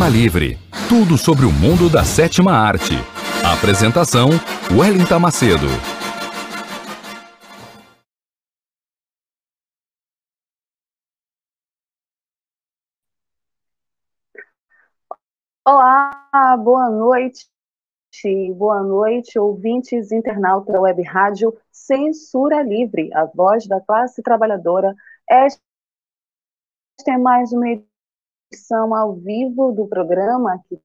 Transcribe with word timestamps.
Cinema 0.00 0.08
Livre. 0.08 0.56
Tudo 0.88 1.18
sobre 1.18 1.44
o 1.44 1.52
mundo 1.52 1.90
da 1.90 2.02
sétima 2.04 2.52
arte. 2.52 2.94
Apresentação: 3.44 4.30
Wellington 4.72 5.18
Macedo. 5.18 5.66
Olá, 15.66 16.56
boa 16.56 16.88
noite. 16.88 17.46
Boa 18.56 18.82
noite, 18.82 19.38
ouvintes 19.38 20.10
internautas 20.10 20.72
da 20.72 20.80
Web 20.80 21.02
Rádio 21.02 21.54
Censura 21.70 22.62
Livre, 22.62 23.10
a 23.12 23.26
voz 23.26 23.66
da 23.66 23.80
classe 23.82 24.22
trabalhadora. 24.22 24.94
Esta 25.28 25.60
é 27.06 27.18
mais 27.18 27.52
uma 27.52 27.68
edição 28.52 28.94
ao 28.94 29.14
vivo 29.14 29.72
do 29.72 29.86
programa 29.86 30.60
que 30.68 30.76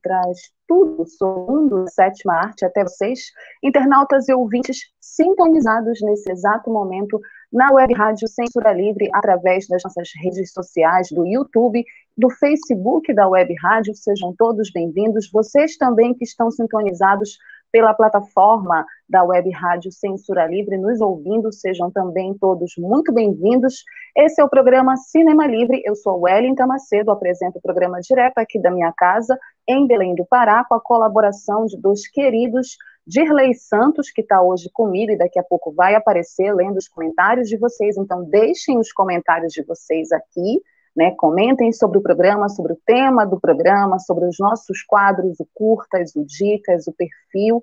traz 0.00 0.52
tudo 0.68 1.06
sobre 1.06 1.70
da 1.70 1.86
sétima 1.88 2.34
arte 2.34 2.64
até 2.64 2.82
vocês, 2.82 3.20
internautas 3.62 4.28
e 4.28 4.34
ouvintes 4.34 4.78
sintonizados 5.00 6.00
nesse 6.02 6.30
exato 6.30 6.70
momento 6.70 7.18
na 7.52 7.72
web 7.72 7.92
rádio 7.94 8.28
Censura 8.28 8.72
Livre, 8.72 9.08
através 9.12 9.66
das 9.66 9.82
nossas 9.82 10.10
redes 10.22 10.52
sociais, 10.52 11.08
do 11.10 11.26
YouTube, 11.26 11.84
do 12.16 12.30
Facebook 12.30 13.12
da 13.14 13.28
web 13.28 13.52
rádio, 13.62 13.94
sejam 13.94 14.34
todos 14.36 14.70
bem-vindos. 14.70 15.30
Vocês 15.32 15.76
também 15.76 16.14
que 16.14 16.24
estão 16.24 16.50
sintonizados 16.50 17.38
pela 17.74 17.92
plataforma 17.92 18.86
da 19.08 19.24
Web 19.24 19.50
Rádio 19.50 19.90
Censura 19.90 20.46
Livre, 20.46 20.78
nos 20.78 21.00
ouvindo, 21.00 21.52
sejam 21.52 21.90
também 21.90 22.32
todos 22.38 22.74
muito 22.78 23.12
bem-vindos. 23.12 23.82
Esse 24.16 24.40
é 24.40 24.44
o 24.44 24.48
programa 24.48 24.96
Cinema 24.96 25.44
Livre, 25.44 25.82
eu 25.84 25.96
sou 25.96 26.20
Wellington 26.20 26.68
Macedo, 26.68 27.10
apresento 27.10 27.58
o 27.58 27.60
programa 27.60 27.98
direto 27.98 28.38
aqui 28.38 28.62
da 28.62 28.70
minha 28.70 28.92
casa, 28.92 29.36
em 29.66 29.88
Belém 29.88 30.14
do 30.14 30.24
Pará, 30.24 30.64
com 30.64 30.76
a 30.76 30.80
colaboração 30.80 31.66
de 31.66 31.76
dois 31.76 32.06
queridos, 32.06 32.76
Dirley 33.04 33.54
Santos, 33.54 34.08
que 34.08 34.20
está 34.20 34.40
hoje 34.40 34.70
comigo 34.72 35.10
e 35.10 35.18
daqui 35.18 35.40
a 35.40 35.42
pouco 35.42 35.72
vai 35.72 35.96
aparecer 35.96 36.54
lendo 36.54 36.76
os 36.76 36.86
comentários 36.86 37.48
de 37.48 37.56
vocês, 37.56 37.96
então 37.96 38.22
deixem 38.22 38.78
os 38.78 38.92
comentários 38.92 39.52
de 39.52 39.64
vocês 39.64 40.12
aqui, 40.12 40.62
né, 40.96 41.10
comentem 41.16 41.72
sobre 41.72 41.98
o 41.98 42.02
programa, 42.02 42.48
sobre 42.48 42.72
o 42.72 42.78
tema 42.86 43.26
do 43.26 43.40
programa, 43.40 43.98
sobre 43.98 44.26
os 44.26 44.36
nossos 44.38 44.82
quadros, 44.82 45.40
o 45.40 45.48
curtas, 45.52 46.14
o 46.14 46.24
dicas, 46.24 46.86
o 46.86 46.92
perfil, 46.92 47.60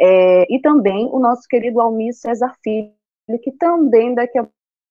é, 0.00 0.46
e 0.48 0.60
também 0.60 1.08
o 1.12 1.18
nosso 1.18 1.42
querido 1.48 1.80
Almir 1.80 2.14
César 2.14 2.54
Filho, 2.62 2.92
que 3.42 3.52
também 3.52 4.14
daqui 4.14 4.38
a 4.38 4.48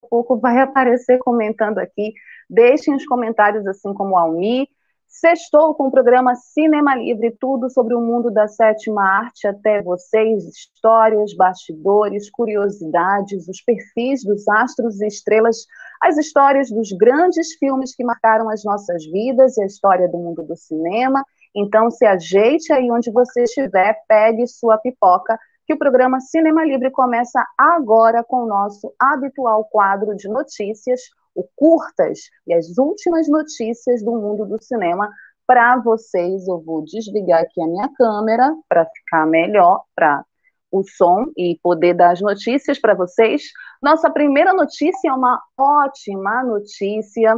pouco 0.10 0.38
vai 0.38 0.60
aparecer 0.60 1.18
comentando 1.20 1.80
aqui. 1.80 2.14
Deixem 2.50 2.96
os 2.96 3.06
comentários, 3.06 3.66
assim 3.66 3.94
como 3.94 4.14
o 4.14 4.18
Almir, 4.18 4.68
Sextou 5.10 5.74
com 5.74 5.88
o 5.88 5.92
programa 5.92 6.36
Cinema 6.36 6.96
Livre, 6.96 7.36
tudo 7.40 7.68
sobre 7.68 7.96
o 7.96 8.00
mundo 8.00 8.30
da 8.30 8.48
sétima 8.48 9.02
arte 9.02 9.48
até 9.48 9.82
vocês, 9.82 10.46
histórias, 10.46 11.36
bastidores, 11.36 12.30
curiosidades, 12.30 13.48
os 13.50 13.60
perfis 13.60 14.24
dos 14.24 14.48
astros 14.48 15.02
e 15.02 15.08
estrelas, 15.08 15.66
as 16.00 16.16
histórias 16.16 16.70
dos 16.70 16.92
grandes 16.92 17.54
filmes 17.56 17.96
que 17.96 18.04
marcaram 18.04 18.52
as 18.52 18.64
nossas 18.64 19.04
vidas 19.12 19.58
e 19.58 19.64
a 19.64 19.66
história 19.66 20.08
do 20.08 20.20
mundo 20.20 20.44
do 20.44 20.56
cinema. 20.56 21.26
Então, 21.60 21.92
se 21.92 22.06
ajeite 22.06 22.72
aí 22.72 22.90
onde 22.90 23.12
você 23.12 23.44
estiver, 23.44 23.94
pegue 24.08 24.48
sua 24.48 24.78
pipoca, 24.78 25.38
que 25.66 25.74
o 25.74 25.78
programa 25.78 26.22
Cinema 26.22 26.64
Livre 26.64 26.90
começa 26.90 27.46
agora 27.58 28.24
com 28.24 28.44
o 28.44 28.48
nosso 28.48 28.94
habitual 28.98 29.66
quadro 29.66 30.16
de 30.16 30.30
notícias, 30.30 31.02
o 31.36 31.44
Curtas 31.58 32.20
e 32.48 32.54
as 32.54 32.78
últimas 32.78 33.28
notícias 33.28 34.02
do 34.02 34.12
mundo 34.12 34.46
do 34.46 34.62
cinema 34.64 35.10
para 35.46 35.78
vocês. 35.78 36.48
Eu 36.48 36.62
vou 36.62 36.84
desligar 36.86 37.42
aqui 37.42 37.62
a 37.62 37.68
minha 37.68 37.90
câmera 37.94 38.56
para 38.70 38.86
ficar 38.86 39.28
melhor 39.28 39.84
para 39.94 40.24
o 40.72 40.82
som 40.84 41.26
e 41.38 41.60
poder 41.62 41.94
dar 41.94 42.12
as 42.12 42.22
notícias 42.22 42.80
para 42.80 42.96
vocês. 42.96 43.44
Nossa 43.82 44.10
primeira 44.10 44.54
notícia 44.54 45.10
é 45.10 45.14
uma 45.14 45.42
ótima 45.58 46.42
notícia 46.42 47.38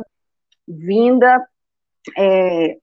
vinda 0.67 1.43
é, 2.17 2.77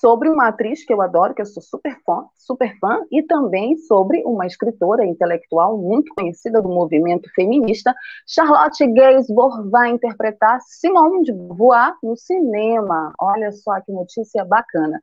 sobre 0.00 0.28
uma 0.28 0.48
atriz 0.48 0.84
que 0.84 0.92
eu 0.92 1.00
adoro, 1.00 1.34
que 1.34 1.42
eu 1.42 1.46
sou 1.46 1.62
super 1.62 1.98
fã, 2.04 2.24
super 2.36 2.76
fã, 2.78 3.00
e 3.10 3.22
também 3.22 3.76
sobre 3.76 4.22
uma 4.24 4.46
escritora 4.46 5.04
intelectual 5.04 5.78
muito 5.78 6.12
conhecida 6.14 6.60
do 6.60 6.68
movimento 6.68 7.28
feminista, 7.34 7.94
Charlotte 8.26 8.86
Gainsbourg 8.92 9.70
vai 9.70 9.90
interpretar 9.90 10.60
Simone 10.62 11.22
de 11.22 11.32
Beauvoir 11.32 11.94
no 12.02 12.16
cinema. 12.16 13.12
Olha 13.20 13.52
só 13.52 13.80
que 13.80 13.92
notícia 13.92 14.44
bacana. 14.44 15.00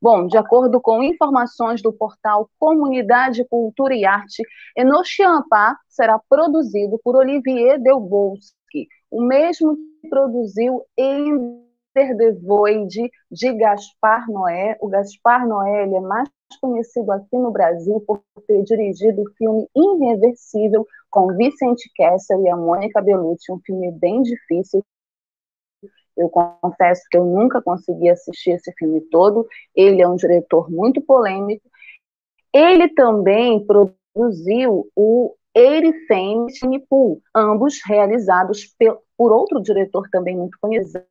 Bom, 0.00 0.28
de 0.28 0.38
acordo 0.38 0.80
com 0.80 1.02
informações 1.02 1.82
do 1.82 1.92
portal 1.92 2.48
Comunidade, 2.58 3.44
Cultura 3.48 3.94
e 3.94 4.04
Arte, 4.04 4.42
Enochiampá 4.76 5.76
será 5.88 6.20
produzido 6.28 7.00
por 7.02 7.16
Olivier 7.16 7.80
Delbosque, 7.80 8.86
o 9.10 9.22
mesmo 9.22 9.76
que 10.00 10.08
produziu 10.08 10.82
em 10.96 11.67
Mr. 11.96 12.16
The 12.16 12.32
Void, 12.42 13.10
de 13.30 13.52
Gaspar 13.54 14.30
Noé. 14.30 14.76
O 14.80 14.88
Gaspar 14.88 15.46
Noé 15.46 15.84
ele 15.84 15.96
é 15.96 16.00
mais 16.00 16.28
conhecido 16.60 17.10
aqui 17.12 17.36
no 17.36 17.50
Brasil 17.50 18.00
por 18.06 18.22
ter 18.46 18.62
dirigido 18.62 19.22
o 19.22 19.30
filme 19.36 19.66
Irreversível 19.74 20.86
com 21.10 21.34
Vicente 21.36 21.90
Kessel 21.94 22.42
e 22.42 22.48
a 22.48 22.56
Mônica 22.56 23.00
Bellucci, 23.00 23.52
um 23.52 23.60
filme 23.64 23.90
bem 23.92 24.22
difícil. 24.22 24.84
Eu 26.16 26.28
confesso 26.28 27.02
que 27.10 27.16
eu 27.16 27.24
nunca 27.24 27.62
consegui 27.62 28.08
assistir 28.08 28.50
esse 28.50 28.72
filme 28.72 29.00
todo. 29.02 29.46
Ele 29.74 30.02
é 30.02 30.08
um 30.08 30.16
diretor 30.16 30.70
muito 30.70 31.00
polêmico. 31.00 31.68
Ele 32.52 32.88
também 32.88 33.64
produziu 33.64 34.90
o 34.96 35.34
Erifame 35.54 36.80
Pool, 36.88 37.20
ambos 37.34 37.80
realizados 37.84 38.74
por 39.16 39.32
outro 39.32 39.60
diretor 39.60 40.08
também 40.10 40.36
muito 40.36 40.58
conhecido, 40.60 41.04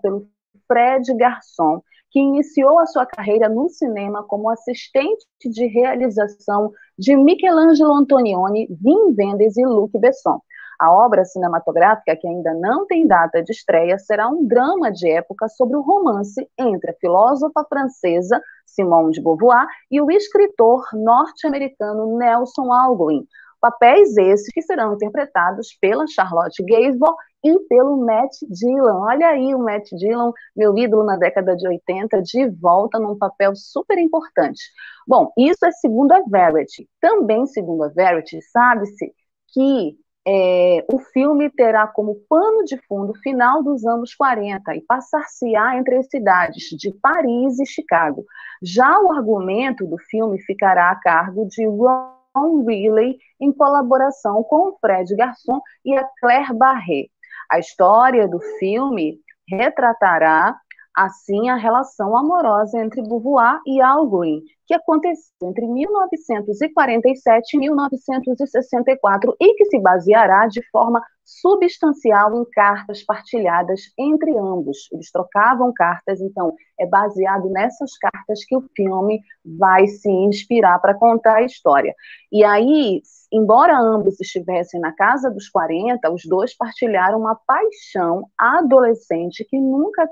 pelo 0.00 0.26
Fred 0.66 1.12
Garçon, 1.16 1.82
que 2.10 2.18
iniciou 2.18 2.78
a 2.78 2.86
sua 2.86 3.06
carreira 3.06 3.48
no 3.48 3.68
cinema 3.68 4.24
como 4.24 4.50
assistente 4.50 5.26
de 5.44 5.66
realização 5.66 6.72
de 6.98 7.16
Michelangelo 7.16 7.92
Antonioni, 7.92 8.68
Wim 8.84 9.14
Wenders 9.16 9.56
e 9.56 9.64
Luc 9.64 9.96
Besson. 9.98 10.40
A 10.80 10.90
obra 10.92 11.26
cinematográfica, 11.26 12.16
que 12.16 12.26
ainda 12.26 12.54
não 12.54 12.86
tem 12.86 13.06
data 13.06 13.42
de 13.42 13.52
estreia, 13.52 13.98
será 13.98 14.28
um 14.28 14.46
drama 14.46 14.90
de 14.90 15.10
época 15.10 15.46
sobre 15.48 15.76
o 15.76 15.82
romance 15.82 16.48
entre 16.58 16.90
a 16.90 16.94
filósofa 16.94 17.64
francesa 17.68 18.40
Simone 18.64 19.12
de 19.12 19.22
Beauvoir 19.22 19.66
e 19.90 20.00
o 20.00 20.10
escritor 20.10 20.82
norte-americano 20.94 22.16
Nelson 22.16 22.72
Algren, 22.72 23.26
Papéis 23.60 24.16
esses 24.16 24.48
que 24.52 24.62
serão 24.62 24.94
interpretados 24.94 25.76
pela 25.80 26.06
Charlotte 26.06 26.62
Gainsbourg 26.64 27.16
e 27.44 27.58
pelo 27.68 27.96
Matt 28.04 28.32
Dillon. 28.48 29.02
Olha 29.02 29.28
aí 29.28 29.54
o 29.54 29.58
Matt 29.58 29.88
Dillon, 29.92 30.32
meu 30.56 30.76
ídolo 30.76 31.04
na 31.04 31.16
década 31.16 31.56
de 31.56 31.66
80, 31.68 32.22
de 32.22 32.48
volta 32.48 32.98
num 32.98 33.18
papel 33.18 33.54
super 33.54 33.98
importante. 33.98 34.62
Bom, 35.06 35.32
isso 35.36 35.64
é 35.64 35.72
segundo 35.72 36.12
a 36.12 36.22
Verity. 36.26 36.88
Também 37.00 37.46
segundo 37.46 37.84
a 37.84 37.88
Verity, 37.88 38.40
sabe-se 38.50 39.12
que 39.52 39.96
é, 40.26 40.84
o 40.92 40.98
filme 40.98 41.50
terá 41.50 41.86
como 41.86 42.20
pano 42.28 42.62
de 42.64 42.76
fundo 42.86 43.12
o 43.12 43.18
final 43.18 43.62
dos 43.62 43.86
anos 43.86 44.14
40 44.14 44.76
e 44.76 44.82
passar-se-á 44.82 45.76
entre 45.76 45.96
as 45.96 46.08
cidades 46.08 46.64
de 46.78 46.92
Paris 47.00 47.58
e 47.58 47.66
Chicago. 47.66 48.24
Já 48.62 49.00
o 49.00 49.10
argumento 49.12 49.86
do 49.86 49.96
filme 49.98 50.38
ficará 50.42 50.90
a 50.90 50.96
cargo 50.96 51.46
de 51.46 51.66
Ron 51.66 52.19
Ron 52.34 52.64
Riley, 52.64 53.18
em 53.40 53.52
colaboração 53.52 54.42
com 54.44 54.76
Fred 54.80 55.14
Garçon 55.16 55.60
e 55.84 55.96
a 55.96 56.06
Claire 56.20 56.52
Barret. 56.54 57.10
A 57.50 57.58
história 57.58 58.28
do 58.28 58.40
filme 58.58 59.18
retratará 59.48 60.56
assim 60.96 61.48
a 61.48 61.56
relação 61.56 62.16
amorosa 62.16 62.78
entre 62.78 63.02
Beauvoir 63.02 63.60
e 63.66 63.80
Al 63.80 64.08
Green, 64.08 64.42
que 64.66 64.74
aconteceu 64.74 65.32
entre 65.42 65.66
1947 65.66 67.56
e 67.56 67.58
1964 67.58 69.36
e 69.40 69.54
que 69.54 69.64
se 69.66 69.78
baseará 69.80 70.46
de 70.46 70.62
forma 70.70 71.02
substancial 71.24 72.40
em 72.40 72.44
cartas 72.50 73.04
partilhadas 73.04 73.80
entre 73.98 74.36
ambos. 74.36 74.88
Eles 74.92 75.10
trocavam 75.10 75.72
cartas, 75.72 76.20
então 76.20 76.54
é 76.78 76.86
baseado 76.86 77.48
nessas 77.50 77.96
cartas 77.96 78.44
que 78.44 78.56
o 78.56 78.64
filme 78.74 79.20
vai 79.44 79.86
se 79.86 80.10
inspirar 80.10 80.78
para 80.80 80.94
contar 80.94 81.36
a 81.36 81.44
história. 81.44 81.94
E 82.32 82.44
aí, 82.44 83.00
embora 83.32 83.78
ambos 83.78 84.20
estivessem 84.20 84.80
na 84.80 84.92
casa 84.92 85.30
dos 85.30 85.48
40, 85.48 86.10
os 86.12 86.22
dois 86.24 86.56
partilharam 86.56 87.20
uma 87.20 87.36
paixão 87.46 88.28
adolescente 88.36 89.46
que 89.48 89.58
nunca 89.58 90.06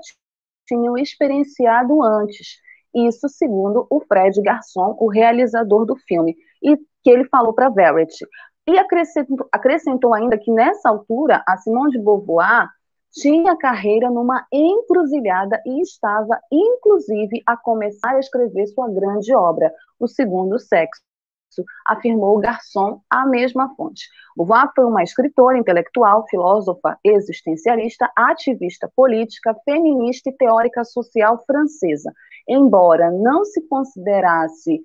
tinham 0.69 0.97
experienciado 0.97 2.01
antes. 2.03 2.59
Isso 2.93 3.27
segundo 3.27 3.85
o 3.89 3.99
Fred 4.01 4.39
Garçon, 4.41 4.95
o 4.99 5.09
realizador 5.09 5.85
do 5.85 5.95
filme, 5.95 6.35
e 6.63 6.77
que 7.03 7.09
ele 7.09 7.25
falou 7.25 7.53
para 7.53 7.69
Verity. 7.69 8.25
E 8.67 8.77
acrescentou, 8.77 9.47
acrescentou 9.51 10.13
ainda 10.13 10.37
que 10.37 10.51
nessa 10.51 10.89
altura 10.89 11.43
a 11.47 11.57
Simone 11.57 11.91
de 11.91 11.99
Beauvoir 11.99 12.69
tinha 13.11 13.57
carreira 13.57 14.11
numa 14.11 14.45
encruzilhada 14.53 15.59
e 15.65 15.81
estava, 15.81 16.39
inclusive, 16.51 17.41
a 17.45 17.57
começar 17.57 18.15
a 18.15 18.19
escrever 18.19 18.67
sua 18.67 18.87
grande 18.89 19.33
obra, 19.33 19.73
O 19.99 20.07
Segundo 20.07 20.59
Sexo 20.59 21.01
afirmou 21.85 22.39
Garçon 22.39 23.01
à 23.09 23.25
mesma 23.25 23.73
fonte. 23.75 24.07
Beauvoir 24.35 24.71
foi 24.75 24.85
uma 24.85 25.03
escritora, 25.03 25.57
intelectual, 25.57 26.25
filósofa, 26.29 26.97
existencialista, 27.03 28.09
ativista 28.15 28.91
política, 28.95 29.55
feminista 29.65 30.29
e 30.29 30.37
teórica 30.37 30.83
social 30.83 31.43
francesa. 31.45 32.11
Embora 32.47 33.11
não 33.11 33.43
se 33.43 33.61
considerasse 33.67 34.81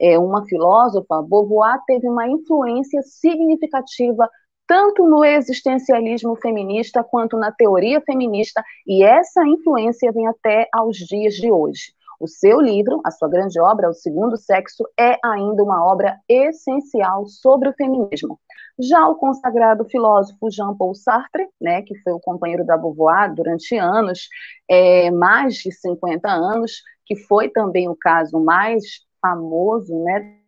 é, 0.00 0.18
uma 0.18 0.44
filósofa, 0.46 1.22
Beauvoir 1.22 1.80
teve 1.86 2.08
uma 2.08 2.28
influência 2.28 3.02
significativa 3.02 4.28
tanto 4.66 5.06
no 5.06 5.24
existencialismo 5.24 6.36
feminista 6.36 7.04
quanto 7.04 7.36
na 7.36 7.52
teoria 7.52 8.00
feminista, 8.00 8.62
e 8.86 9.04
essa 9.04 9.46
influência 9.46 10.10
vem 10.12 10.26
até 10.26 10.68
aos 10.72 10.96
dias 10.96 11.34
de 11.34 11.52
hoje. 11.52 11.92
O 12.20 12.26
seu 12.28 12.60
livro, 12.60 13.00
a 13.04 13.10
sua 13.10 13.28
grande 13.28 13.60
obra, 13.60 13.90
O 13.90 13.94
Segundo 13.94 14.36
Sexo, 14.36 14.84
é 14.98 15.18
ainda 15.24 15.62
uma 15.62 15.84
obra 15.84 16.18
essencial 16.28 17.26
sobre 17.26 17.68
o 17.68 17.74
feminismo. 17.74 18.38
Já 18.78 19.06
o 19.08 19.16
consagrado 19.16 19.84
filósofo 19.84 20.50
Jean-Paul 20.50 20.94
Sartre, 20.94 21.48
né, 21.60 21.82
que 21.82 21.96
foi 22.00 22.12
o 22.12 22.20
companheiro 22.20 22.64
da 22.64 22.76
Beauvoir 22.76 23.34
durante 23.34 23.76
anos, 23.76 24.28
é, 24.68 25.10
mais 25.10 25.54
de 25.54 25.72
50 25.72 26.28
anos, 26.28 26.82
que 27.06 27.16
foi 27.16 27.48
também 27.48 27.88
o 27.88 27.96
caso 27.96 28.40
mais 28.40 28.82
famoso 29.20 30.02
né, 30.02 30.38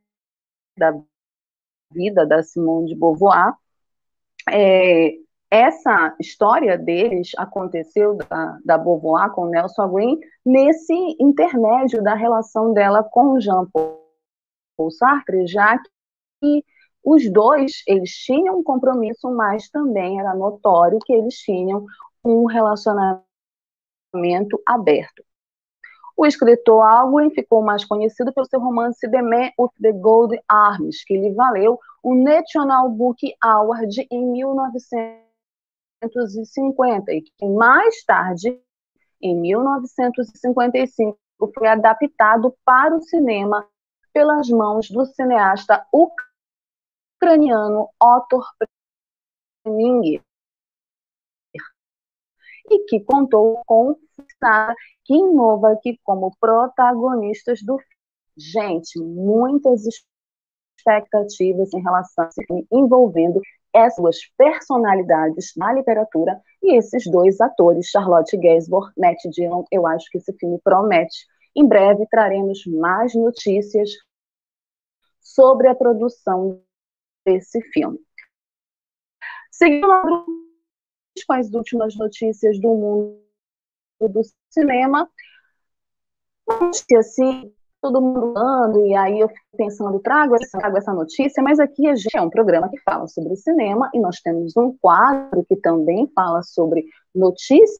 da 0.78 0.92
vida 1.90 2.26
da 2.26 2.42
Simone 2.42 2.88
de 2.88 2.96
Beauvoir, 2.96 3.54
é, 4.50 5.12
essa 5.50 6.14
história 6.20 6.76
deles 6.76 7.30
aconteceu 7.36 8.16
da, 8.16 8.58
da 8.64 8.78
Beauvoir 8.78 9.30
com 9.30 9.46
Nelson 9.46 9.88
Green 9.88 10.18
nesse 10.44 10.94
intermédio 11.20 12.02
da 12.02 12.14
relação 12.14 12.72
dela 12.72 13.02
com 13.02 13.38
Jean 13.38 13.66
Paul 13.70 14.90
Sartre, 14.90 15.46
já 15.46 15.78
que 16.40 16.64
os 17.04 17.30
dois 17.30 17.82
eles 17.86 18.10
tinham 18.10 18.58
um 18.58 18.64
compromisso, 18.64 19.30
mas 19.30 19.68
também 19.68 20.18
era 20.18 20.34
notório 20.34 20.98
que 21.04 21.12
eles 21.12 21.36
tinham 21.36 21.86
um 22.24 22.46
relacionamento 22.46 23.24
aberto. 24.66 25.24
O 26.16 26.26
escritor 26.26 26.82
Alwyn 26.82 27.30
ficou 27.30 27.62
mais 27.62 27.84
conhecido 27.84 28.32
pelo 28.32 28.46
seu 28.46 28.58
romance 28.58 28.98
The 29.08 29.22
Man 29.22 29.50
with 29.58 29.70
the 29.80 29.92
Gold 29.92 30.36
Arms, 30.48 31.04
que 31.04 31.16
lhe 31.16 31.32
valeu 31.32 31.78
o 32.02 32.14
National 32.14 32.88
Book 32.90 33.32
Award 33.40 34.06
em 34.10 34.26
1900 34.32 35.25
1950 36.02 37.12
e 37.12 37.22
que 37.22 37.46
mais 37.46 38.04
tarde, 38.04 38.60
em 39.20 39.34
1955, 39.40 41.18
foi 41.54 41.68
adaptado 41.68 42.54
para 42.64 42.96
o 42.96 43.02
cinema 43.02 43.68
pelas 44.12 44.48
mãos 44.48 44.90
do 44.90 45.04
cineasta 45.06 45.86
ucraniano 47.20 47.88
Otto 48.00 48.40
Preminger 49.62 50.22
e 52.68 52.84
que 52.84 53.00
contou 53.00 53.62
com 53.66 53.96
Sara 54.38 54.74
Kinovak 55.04 56.00
como 56.02 56.36
protagonistas 56.40 57.60
do 57.62 57.78
filme. 57.78 57.96
Gente, 58.38 58.98
muitas 58.98 59.82
expectativas 60.76 61.72
em 61.72 61.80
relação 61.80 62.24
a 62.24 62.28
esse 62.28 62.44
filme 62.44 62.66
envolvendo 62.70 63.40
essas 63.76 63.96
duas 63.96 64.18
personalidades 64.36 65.52
na 65.56 65.72
literatura 65.72 66.40
e 66.62 66.76
esses 66.76 67.04
dois 67.10 67.40
atores, 67.40 67.88
Charlotte 67.88 68.36
Gainsbourg, 68.36 68.90
Matt 68.96 69.20
Dillon, 69.30 69.64
eu 69.70 69.86
acho 69.86 70.06
que 70.10 70.18
esse 70.18 70.32
filme 70.38 70.58
promete. 70.64 71.26
Em 71.54 71.66
breve 71.66 72.06
traremos 72.10 72.64
mais 72.66 73.14
notícias 73.14 73.90
sobre 75.20 75.68
a 75.68 75.74
produção 75.74 76.62
desse 77.24 77.60
filme. 77.72 77.98
Seguindo 79.50 79.86
com 81.26 81.32
as 81.32 81.52
últimas 81.52 81.96
notícias 81.96 82.60
do 82.60 82.68
mundo 82.68 83.20
do 84.00 84.22
cinema, 84.50 85.10
assim 86.98 87.55
todo 87.86 88.02
mundo 88.02 88.32
falando, 88.32 88.84
e 88.84 88.94
aí 88.94 89.20
eu 89.20 89.28
fico 89.28 89.40
pensando, 89.56 90.00
trago 90.00 90.34
essa, 90.34 90.58
trago 90.58 90.76
essa 90.76 90.92
notícia, 90.92 91.42
mas 91.42 91.60
aqui 91.60 91.86
a 91.86 91.94
gente 91.94 92.16
é 92.16 92.20
um 92.20 92.30
programa 92.30 92.68
que 92.68 92.80
fala 92.80 93.06
sobre 93.06 93.36
cinema, 93.36 93.88
e 93.94 94.00
nós 94.00 94.20
temos 94.20 94.56
um 94.56 94.76
quadro 94.78 95.44
que 95.48 95.56
também 95.56 96.10
fala 96.14 96.42
sobre 96.42 96.84
notícias, 97.14 97.78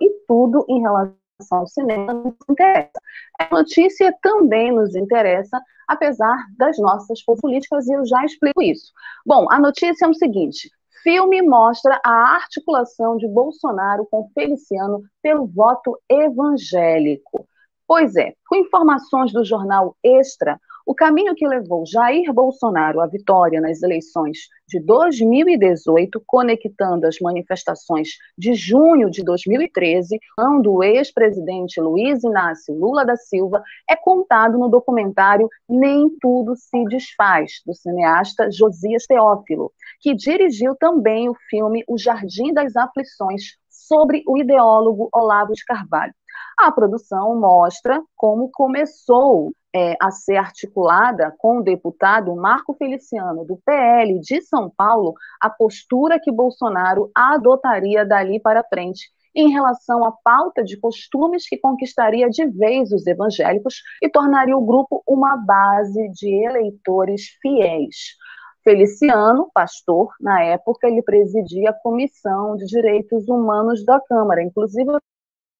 e 0.00 0.10
tudo 0.26 0.64
em 0.68 0.80
relação 0.80 1.16
ao 1.50 1.66
cinema 1.66 2.14
nos 2.14 2.34
interessa. 2.48 3.00
A 3.38 3.48
notícia 3.54 4.14
também 4.22 4.72
nos 4.72 4.94
interessa, 4.94 5.60
apesar 5.88 6.36
das 6.56 6.78
nossas 6.78 7.22
políticas, 7.24 7.86
e 7.88 7.92
eu 7.92 8.06
já 8.06 8.24
explico 8.24 8.62
isso. 8.62 8.92
Bom, 9.26 9.46
a 9.50 9.58
notícia 9.58 10.06
é 10.06 10.08
o 10.08 10.14
seguinte: 10.14 10.70
filme 11.02 11.42
mostra 11.42 12.00
a 12.04 12.34
articulação 12.36 13.16
de 13.16 13.26
Bolsonaro 13.28 14.06
com 14.10 14.30
Feliciano 14.32 15.02
pelo 15.20 15.46
voto 15.46 15.98
evangélico. 16.08 17.46
Pois 17.86 18.16
é, 18.16 18.32
com 18.48 18.56
informações 18.56 19.32
do 19.32 19.44
jornal 19.44 19.96
Extra, 20.02 20.58
o 20.86 20.94
caminho 20.94 21.34
que 21.34 21.46
levou 21.46 21.84
Jair 21.86 22.32
Bolsonaro 22.32 23.00
à 23.00 23.06
vitória 23.06 23.60
nas 23.60 23.82
eleições 23.82 24.38
de 24.66 24.80
2018, 24.80 26.22
conectando 26.26 27.06
as 27.06 27.18
manifestações 27.20 28.08
de 28.36 28.54
junho 28.54 29.10
de 29.10 29.22
2013, 29.22 30.18
quando 30.36 30.72
o 30.72 30.82
ex-presidente 30.82 31.80
Luiz 31.80 32.24
Inácio 32.24 32.74
Lula 32.74 33.04
da 33.04 33.16
Silva, 33.16 33.62
é 33.88 33.94
contado 33.94 34.58
no 34.58 34.68
documentário 34.68 35.48
Nem 35.68 36.10
Tudo 36.20 36.56
Se 36.56 36.84
Desfaz, 36.86 37.60
do 37.64 37.74
cineasta 37.74 38.50
Josias 38.50 39.06
Teófilo, 39.06 39.72
que 40.00 40.14
dirigiu 40.14 40.74
também 40.74 41.28
o 41.28 41.36
filme 41.48 41.84
O 41.86 41.96
Jardim 41.96 42.52
das 42.52 42.74
Aflições, 42.74 43.56
sobre 43.68 44.22
o 44.26 44.38
ideólogo 44.38 45.08
Olavo 45.12 45.52
de 45.52 45.64
Carvalho. 45.64 46.14
A 46.58 46.70
produção 46.70 47.38
mostra 47.38 48.02
como 48.16 48.50
começou 48.52 49.52
é, 49.74 49.96
a 50.00 50.10
ser 50.10 50.36
articulada 50.36 51.34
com 51.38 51.58
o 51.58 51.62
deputado 51.62 52.34
Marco 52.36 52.74
Feliciano, 52.74 53.44
do 53.44 53.58
PL 53.64 54.20
de 54.20 54.42
São 54.42 54.70
Paulo, 54.70 55.14
a 55.40 55.48
postura 55.48 56.20
que 56.20 56.30
Bolsonaro 56.30 57.10
adotaria 57.14 58.04
dali 58.04 58.38
para 58.38 58.64
frente 58.64 59.10
em 59.34 59.50
relação 59.50 60.04
à 60.04 60.12
pauta 60.12 60.62
de 60.62 60.78
costumes 60.78 61.48
que 61.48 61.56
conquistaria 61.56 62.28
de 62.28 62.46
vez 62.46 62.92
os 62.92 63.06
evangélicos 63.06 63.82
e 64.02 64.08
tornaria 64.08 64.56
o 64.56 64.64
grupo 64.64 65.02
uma 65.06 65.36
base 65.36 66.08
de 66.10 66.28
eleitores 66.44 67.28
fiéis. 67.40 68.16
Feliciano, 68.62 69.50
pastor, 69.52 70.14
na 70.20 70.42
época 70.42 70.86
ele 70.86 71.02
presidia 71.02 71.70
a 71.70 71.72
Comissão 71.72 72.56
de 72.56 72.66
Direitos 72.66 73.26
Humanos 73.26 73.84
da 73.84 73.98
Câmara. 74.00 74.42
Inclusive, 74.42 74.92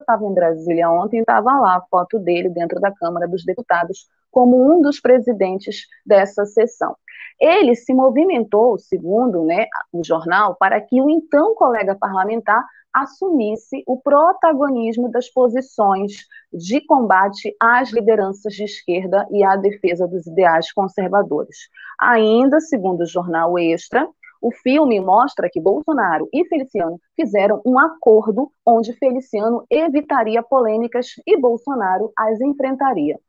estava 0.02 0.24
em 0.24 0.34
Brasília 0.34 0.90
ontem, 0.90 1.20
estava 1.20 1.58
lá 1.58 1.76
a 1.76 1.82
foto 1.90 2.18
dele 2.18 2.48
dentro 2.48 2.80
da 2.80 2.92
Câmara 2.92 3.26
dos 3.26 3.44
Deputados 3.44 4.08
como 4.30 4.72
um 4.72 4.80
dos 4.80 5.00
presidentes 5.00 5.86
dessa 6.04 6.44
sessão. 6.44 6.96
Ele 7.40 7.74
se 7.74 7.92
movimentou, 7.92 8.78
segundo 8.78 9.44
né, 9.44 9.66
o 9.92 10.04
jornal, 10.04 10.56
para 10.58 10.80
que 10.80 11.00
o 11.00 11.10
então 11.10 11.54
colega 11.54 11.94
parlamentar 11.94 12.64
assumisse 12.92 13.82
o 13.86 13.98
protagonismo 14.00 15.10
das 15.10 15.28
posições 15.28 16.26
de 16.52 16.80
combate 16.84 17.54
às 17.58 17.90
lideranças 17.90 18.52
de 18.52 18.64
esquerda 18.64 19.26
e 19.30 19.42
à 19.42 19.56
defesa 19.56 20.06
dos 20.06 20.26
ideais 20.26 20.70
conservadores. 20.72 21.56
Ainda, 21.98 22.60
segundo 22.60 23.00
o 23.00 23.06
jornal 23.06 23.58
Extra, 23.58 24.06
O 24.42 24.50
filme 24.50 25.00
mostra 25.00 25.48
que 25.48 25.60
Bolsonaro 25.60 26.28
e 26.32 26.44
Feliciano 26.46 27.00
fizeram 27.14 27.62
um 27.64 27.78
acordo 27.78 28.50
onde 28.66 28.92
Feliciano 28.92 29.64
evitaria 29.70 30.42
polêmicas 30.42 31.12
e 31.24 31.38
Bolsonaro 31.38 32.12
as 32.18 32.40
enfrentaria. 32.40 33.20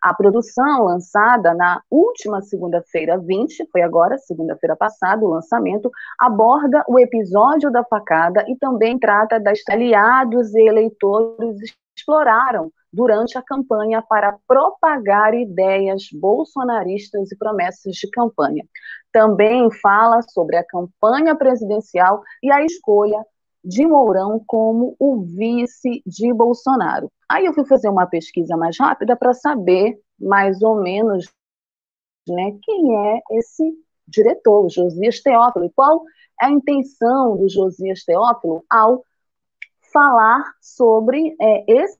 A 0.00 0.14
produção 0.14 0.84
lançada 0.84 1.52
na 1.52 1.82
última 1.90 2.40
segunda-feira 2.40 3.18
20, 3.18 3.68
foi 3.72 3.82
agora, 3.82 4.16
segunda-feira 4.16 4.76
passada, 4.76 5.24
o 5.24 5.28
lançamento, 5.28 5.90
aborda 6.18 6.84
o 6.88 7.00
episódio 7.00 7.70
da 7.70 7.82
facada 7.82 8.44
e 8.48 8.56
também 8.56 8.96
trata 8.96 9.40
das 9.40 9.58
aliados 9.68 10.54
e 10.54 10.62
eleitores 10.62 11.74
exploraram 11.98 12.70
durante 12.92 13.38
a 13.38 13.42
campanha 13.42 14.02
para 14.02 14.36
propagar 14.46 15.34
ideias 15.34 16.08
bolsonaristas 16.12 17.30
e 17.30 17.36
promessas 17.36 17.94
de 17.94 18.10
campanha. 18.10 18.64
Também 19.12 19.70
fala 19.80 20.22
sobre 20.22 20.56
a 20.56 20.64
campanha 20.64 21.34
presidencial 21.36 22.22
e 22.42 22.50
a 22.50 22.64
escolha 22.64 23.24
de 23.64 23.86
Mourão 23.86 24.42
como 24.46 24.96
o 24.98 25.22
vice 25.22 26.02
de 26.06 26.32
Bolsonaro. 26.32 27.10
Aí 27.28 27.44
eu 27.44 27.54
fui 27.54 27.64
fazer 27.66 27.88
uma 27.88 28.06
pesquisa 28.06 28.56
mais 28.56 28.76
rápida 28.78 29.16
para 29.16 29.34
saber 29.34 30.00
mais 30.18 30.62
ou 30.62 30.82
menos 30.82 31.30
né, 32.28 32.56
quem 32.62 32.96
é 32.96 33.20
esse 33.32 33.72
diretor, 34.06 34.68
Josias 34.68 35.20
Teófilo, 35.20 35.66
e 35.66 35.70
qual 35.70 36.02
é 36.40 36.46
a 36.46 36.50
intenção 36.50 37.36
do 37.36 37.48
Josias 37.48 38.04
Teófilo 38.04 38.64
ao 38.68 39.04
falar 39.92 40.44
sobre 40.60 41.36
é, 41.40 41.64
esse 41.72 41.99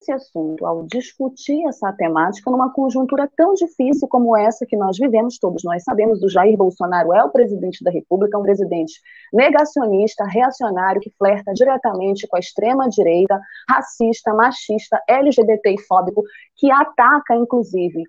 esse 0.00 0.12
assunto, 0.12 0.64
ao 0.64 0.86
discutir 0.86 1.62
essa 1.68 1.92
temática 1.92 2.50
numa 2.50 2.72
conjuntura 2.72 3.30
tão 3.36 3.52
difícil 3.52 4.08
como 4.08 4.34
essa 4.36 4.64
que 4.64 4.76
nós 4.76 4.96
vivemos, 4.96 5.38
todos 5.38 5.62
nós 5.62 5.82
sabemos, 5.82 6.18
do 6.18 6.28
Jair 6.28 6.56
Bolsonaro 6.56 7.12
é 7.12 7.22
o 7.22 7.28
presidente 7.28 7.84
da 7.84 7.90
República, 7.90 8.38
um 8.38 8.42
presidente 8.42 8.94
negacionista, 9.30 10.24
reacionário, 10.24 11.02
que 11.02 11.12
flerta 11.18 11.52
diretamente 11.52 12.26
com 12.26 12.36
a 12.36 12.40
extrema-direita, 12.40 13.38
racista, 13.68 14.32
machista, 14.32 15.02
LGBT 15.06 15.74
e 15.74 15.80
fóbico, 15.82 16.24
que 16.56 16.70
ataca, 16.70 17.36
inclusive, 17.36 18.02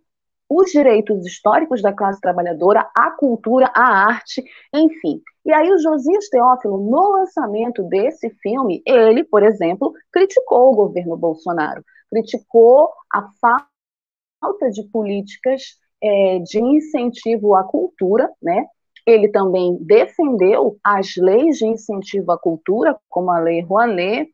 os 0.49 0.71
direitos 0.71 1.25
históricos 1.25 1.81
da 1.81 1.93
classe 1.93 2.21
trabalhadora, 2.21 2.89
a 2.95 3.11
cultura, 3.11 3.69
a 3.75 4.05
arte, 4.05 4.43
enfim. 4.73 5.21
E 5.45 5.51
aí 5.51 5.71
o 5.71 5.79
Josias 5.79 6.29
Teófilo, 6.29 6.77
no 6.77 7.11
lançamento 7.11 7.83
desse 7.83 8.29
filme, 8.41 8.81
ele, 8.85 9.23
por 9.23 9.41
exemplo, 9.41 9.91
criticou 10.11 10.71
o 10.71 10.75
governo 10.75 11.17
Bolsonaro, 11.17 11.83
criticou 12.09 12.89
a 13.11 13.27
falta 13.39 14.69
de 14.71 14.83
políticas 14.89 15.61
é, 16.01 16.39
de 16.39 16.59
incentivo 16.59 17.55
à 17.55 17.63
cultura, 17.63 18.29
né? 18.41 18.65
Ele 19.05 19.29
também 19.29 19.77
defendeu 19.81 20.77
as 20.83 21.15
leis 21.15 21.57
de 21.57 21.65
incentivo 21.65 22.31
à 22.31 22.37
cultura, 22.37 22.95
como 23.09 23.31
a 23.31 23.39
Lei 23.39 23.61
Rouanet. 23.61 24.31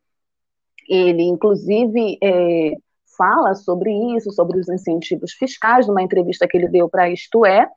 Ele, 0.88 1.22
inclusive, 1.22 2.18
é, 2.22 2.72
fala 3.16 3.54
sobre 3.54 3.90
isso, 4.14 4.30
sobre 4.32 4.60
os 4.60 4.68
incentivos 4.68 5.32
fiscais, 5.32 5.86
numa 5.86 6.02
entrevista 6.02 6.46
que 6.46 6.56
ele 6.56 6.68
deu 6.68 6.88
para 6.88 7.10
Isto 7.10 7.44
É, 7.44 7.68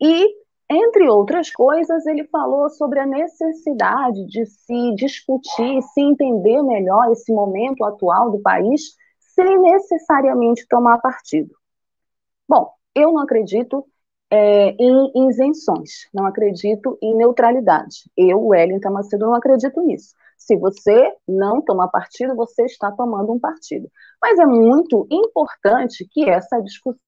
e, 0.00 0.28
entre 0.70 1.08
outras 1.08 1.50
coisas, 1.50 2.06
ele 2.06 2.24
falou 2.28 2.68
sobre 2.68 3.00
a 3.00 3.06
necessidade 3.06 4.26
de 4.26 4.44
se 4.44 4.94
discutir, 4.94 5.82
se 5.82 6.00
entender 6.00 6.62
melhor 6.62 7.10
esse 7.10 7.32
momento 7.32 7.84
atual 7.84 8.30
do 8.30 8.40
país, 8.40 8.94
sem 9.18 9.58
necessariamente 9.60 10.66
tomar 10.68 10.98
partido. 10.98 11.54
Bom, 12.46 12.70
eu 12.94 13.12
não 13.12 13.22
acredito 13.22 13.86
é, 14.30 14.70
em 14.78 15.28
isenções, 15.28 16.08
não 16.12 16.26
acredito 16.26 16.98
em 17.02 17.16
neutralidade. 17.16 18.10
Eu, 18.16 18.46
Wellington 18.46 18.90
Macedo, 18.90 19.26
não 19.26 19.34
acredito 19.34 19.80
nisso. 19.80 20.14
Se 20.36 20.56
você 20.56 21.14
não 21.26 21.62
toma 21.62 21.88
partido, 21.88 22.36
você 22.36 22.64
está 22.64 22.92
tomando 22.92 23.32
um 23.32 23.40
partido. 23.40 23.90
Mas 24.20 24.38
é 24.38 24.46
muito 24.46 25.06
importante 25.10 26.06
que 26.10 26.28
essa 26.28 26.60
discussão 26.60 26.98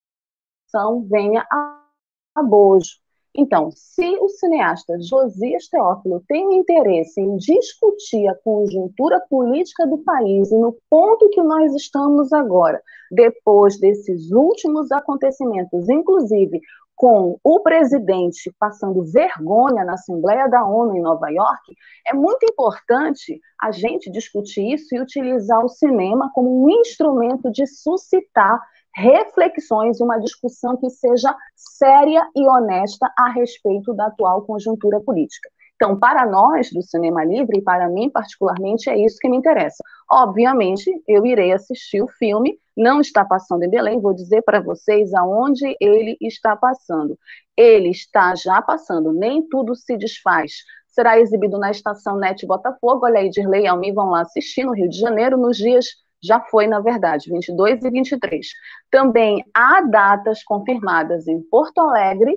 venha 1.08 1.46
a 1.50 2.42
bojo. 2.42 2.98
Então, 3.36 3.70
se 3.70 4.18
o 4.20 4.28
cineasta 4.28 5.00
Josias 5.00 5.68
Teófilo 5.68 6.22
tem 6.26 6.56
interesse 6.56 7.20
em 7.20 7.36
discutir 7.36 8.26
a 8.28 8.34
conjuntura 8.34 9.20
política 9.30 9.86
do 9.86 9.98
país 9.98 10.50
e 10.50 10.58
no 10.58 10.76
ponto 10.90 11.30
que 11.30 11.40
nós 11.40 11.72
estamos 11.74 12.32
agora, 12.32 12.82
depois 13.10 13.78
desses 13.78 14.32
últimos 14.32 14.90
acontecimentos, 14.90 15.88
inclusive 15.88 16.60
com 16.96 17.38
o 17.42 17.60
presidente 17.60 18.54
passando 18.58 19.02
vergonha 19.04 19.84
na 19.84 19.94
Assembleia 19.94 20.46
da 20.48 20.66
ONU 20.66 20.96
em 20.96 21.00
Nova 21.00 21.30
York, 21.30 21.74
é 22.06 22.12
muito 22.12 22.44
importante 22.44 23.40
a 23.58 23.70
gente 23.70 24.10
discutir 24.10 24.74
isso 24.74 24.94
e 24.94 25.00
utilizar 25.00 25.64
o 25.64 25.68
cinema 25.68 26.30
como 26.34 26.62
um 26.62 26.68
instrumento 26.68 27.50
de 27.50 27.66
suscitar 27.66 28.60
reflexões 28.94 30.00
e 30.00 30.02
uma 30.02 30.18
discussão 30.18 30.76
que 30.76 30.90
seja 30.90 31.34
séria 31.54 32.28
e 32.34 32.46
honesta 32.46 33.10
a 33.16 33.30
respeito 33.30 33.94
da 33.94 34.06
atual 34.06 34.42
conjuntura 34.42 35.00
política. 35.00 35.48
Então, 35.82 35.98
para 35.98 36.26
nós 36.26 36.70
do 36.70 36.82
Cinema 36.82 37.24
Livre, 37.24 37.58
e 37.58 37.62
para 37.62 37.88
mim 37.88 38.10
particularmente, 38.10 38.90
é 38.90 38.98
isso 38.98 39.16
que 39.18 39.30
me 39.30 39.38
interessa. 39.38 39.82
Obviamente, 40.10 40.90
eu 41.08 41.24
irei 41.24 41.52
assistir 41.52 42.02
o 42.02 42.08
filme, 42.18 42.58
não 42.76 43.00
está 43.00 43.24
passando 43.24 43.62
em 43.62 43.70
Belém, 43.70 43.98
vou 43.98 44.12
dizer 44.12 44.42
para 44.42 44.60
vocês 44.60 45.14
aonde 45.14 45.74
ele 45.80 46.18
está 46.20 46.54
passando. 46.54 47.18
Ele 47.56 47.88
está 47.88 48.34
já 48.34 48.60
passando, 48.60 49.10
nem 49.10 49.46
tudo 49.48 49.74
se 49.74 49.96
desfaz. 49.96 50.52
Será 50.86 51.18
exibido 51.18 51.58
na 51.58 51.70
estação 51.70 52.18
NET 52.18 52.46
Botafogo, 52.46 53.06
olha 53.06 53.20
aí, 53.20 53.30
Dirley 53.30 53.62
e 53.62 53.66
Almi 53.66 53.90
vão 53.90 54.10
lá 54.10 54.20
assistir 54.20 54.64
no 54.64 54.74
Rio 54.74 54.88
de 54.88 54.98
Janeiro, 54.98 55.38
nos 55.38 55.56
dias 55.56 55.86
já 56.22 56.40
foi, 56.40 56.66
na 56.66 56.80
verdade, 56.80 57.30
22 57.30 57.82
e 57.84 57.90
23. 57.90 58.46
Também 58.90 59.44
há 59.54 59.82
datas 59.82 60.42
confirmadas 60.42 61.26
em 61.26 61.40
Porto 61.42 61.80
Alegre, 61.80 62.36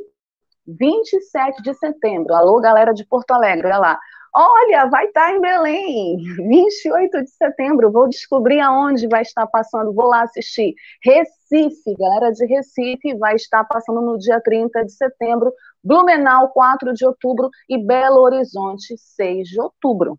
27 0.68 1.62
de 1.62 1.74
setembro. 1.74 2.34
Alô, 2.34 2.60
galera 2.60 2.94
de 2.94 3.06
Porto 3.06 3.32
Alegre, 3.32 3.68
olha 3.68 3.78
lá. 3.78 4.00
Olha, 4.36 4.88
vai 4.90 5.06
estar 5.06 5.32
em 5.32 5.40
Belém, 5.40 6.18
28 6.50 7.24
de 7.24 7.30
setembro. 7.30 7.92
Vou 7.92 8.10
descobrir 8.10 8.60
aonde 8.60 9.08
vai 9.08 9.22
estar 9.22 9.46
passando. 9.46 9.94
Vou 9.94 10.08
lá 10.08 10.24
assistir. 10.24 10.74
Recife, 11.04 11.96
galera 12.00 12.32
de 12.32 12.46
Recife, 12.48 13.16
vai 13.18 13.36
estar 13.36 13.64
passando 13.66 14.02
no 14.02 14.18
dia 14.18 14.42
30 14.42 14.86
de 14.86 14.92
setembro. 14.92 15.54
Blumenau, 15.84 16.50
4 16.50 16.94
de 16.94 17.06
outubro. 17.06 17.50
E 17.70 17.78
Belo 17.78 18.22
Horizonte, 18.22 18.96
6 18.98 19.50
de 19.50 19.62
outubro. 19.62 20.18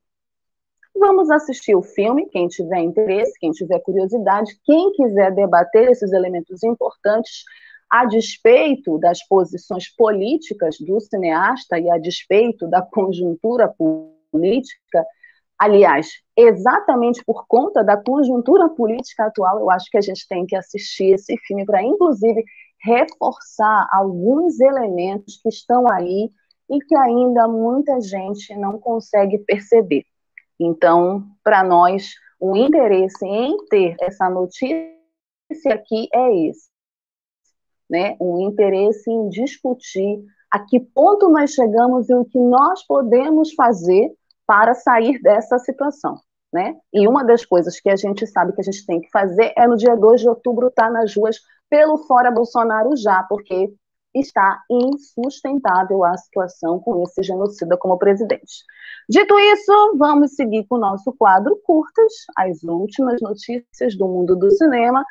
Vamos 0.96 1.30
assistir 1.30 1.74
o 1.74 1.82
filme, 1.82 2.28
quem 2.30 2.46
tiver 2.46 2.80
interesse, 2.80 3.38
quem 3.38 3.50
tiver 3.50 3.80
curiosidade, 3.80 4.58
quem 4.64 4.92
quiser 4.92 5.34
debater 5.34 5.90
esses 5.90 6.12
elementos 6.12 6.62
importantes 6.62 7.44
a 7.90 8.06
despeito 8.06 8.98
das 8.98 9.24
posições 9.26 9.88
políticas 9.94 10.76
do 10.80 11.00
cineasta 11.00 11.78
e 11.78 11.90
a 11.90 11.98
despeito 11.98 12.66
da 12.68 12.80
conjuntura 12.80 13.72
política, 14.32 15.04
aliás, 15.58 16.08
exatamente 16.36 17.24
por 17.24 17.46
conta 17.46 17.84
da 17.84 17.96
conjuntura 17.96 18.68
política 18.68 19.26
atual, 19.26 19.60
eu 19.60 19.70
acho 19.70 19.90
que 19.90 19.98
a 19.98 20.00
gente 20.00 20.26
tem 20.28 20.46
que 20.46 20.56
assistir 20.56 21.14
esse 21.14 21.36
filme 21.46 21.64
para, 21.64 21.82
inclusive, 21.82 22.44
reforçar 22.82 23.88
alguns 23.92 24.60
elementos 24.60 25.40
que 25.42 25.48
estão 25.48 25.90
aí 25.90 26.30
e 26.70 26.78
que 26.78 26.96
ainda 26.96 27.46
muita 27.48 28.00
gente 28.00 28.54
não 28.56 28.78
consegue 28.78 29.38
perceber. 29.38 30.04
Então, 30.60 31.24
para 31.42 31.62
nós, 31.64 32.12
o 32.40 32.56
interesse 32.56 33.24
em 33.26 33.56
ter 33.66 33.96
essa 34.00 34.28
notícia 34.30 34.94
aqui 35.72 36.08
é 36.12 36.48
esse 36.48 36.74
né, 37.88 38.16
um 38.20 38.40
interesse 38.40 39.10
em 39.10 39.28
discutir 39.28 40.24
a 40.50 40.58
que 40.58 40.80
ponto 40.80 41.28
nós 41.28 41.50
chegamos 41.50 42.08
e 42.08 42.14
o 42.14 42.24
que 42.24 42.38
nós 42.38 42.84
podemos 42.86 43.52
fazer 43.54 44.12
para 44.46 44.74
sair 44.74 45.20
dessa 45.20 45.58
situação. 45.58 46.18
Né? 46.52 46.76
E 46.92 47.08
uma 47.08 47.24
das 47.24 47.44
coisas 47.44 47.80
que 47.80 47.90
a 47.90 47.96
gente 47.96 48.26
sabe 48.26 48.52
que 48.52 48.60
a 48.60 48.64
gente 48.64 48.86
tem 48.86 49.00
que 49.00 49.10
fazer 49.10 49.52
é 49.56 49.66
no 49.66 49.76
dia 49.76 49.96
2 49.96 50.20
de 50.20 50.28
outubro 50.28 50.68
estar 50.68 50.86
tá 50.86 50.90
nas 50.90 51.14
ruas 51.14 51.40
pelo 51.68 51.98
Fora 51.98 52.30
Bolsonaro 52.30 52.96
já, 52.96 53.24
porque 53.24 53.72
está 54.14 54.62
insustentável 54.70 56.04
a 56.04 56.16
situação 56.16 56.78
com 56.78 57.02
esse 57.02 57.22
genocida 57.22 57.76
como 57.76 57.98
presidente. 57.98 58.64
Dito 59.08 59.38
isso, 59.38 59.96
vamos 59.96 60.34
seguir 60.34 60.64
com 60.66 60.76
o 60.76 60.80
nosso 60.80 61.12
quadro 61.12 61.58
Curtas, 61.64 62.12
as 62.36 62.62
últimas 62.62 63.20
notícias 63.20 63.96
do 63.96 64.06
mundo 64.06 64.36
do 64.36 64.50
cinema, 64.50 65.04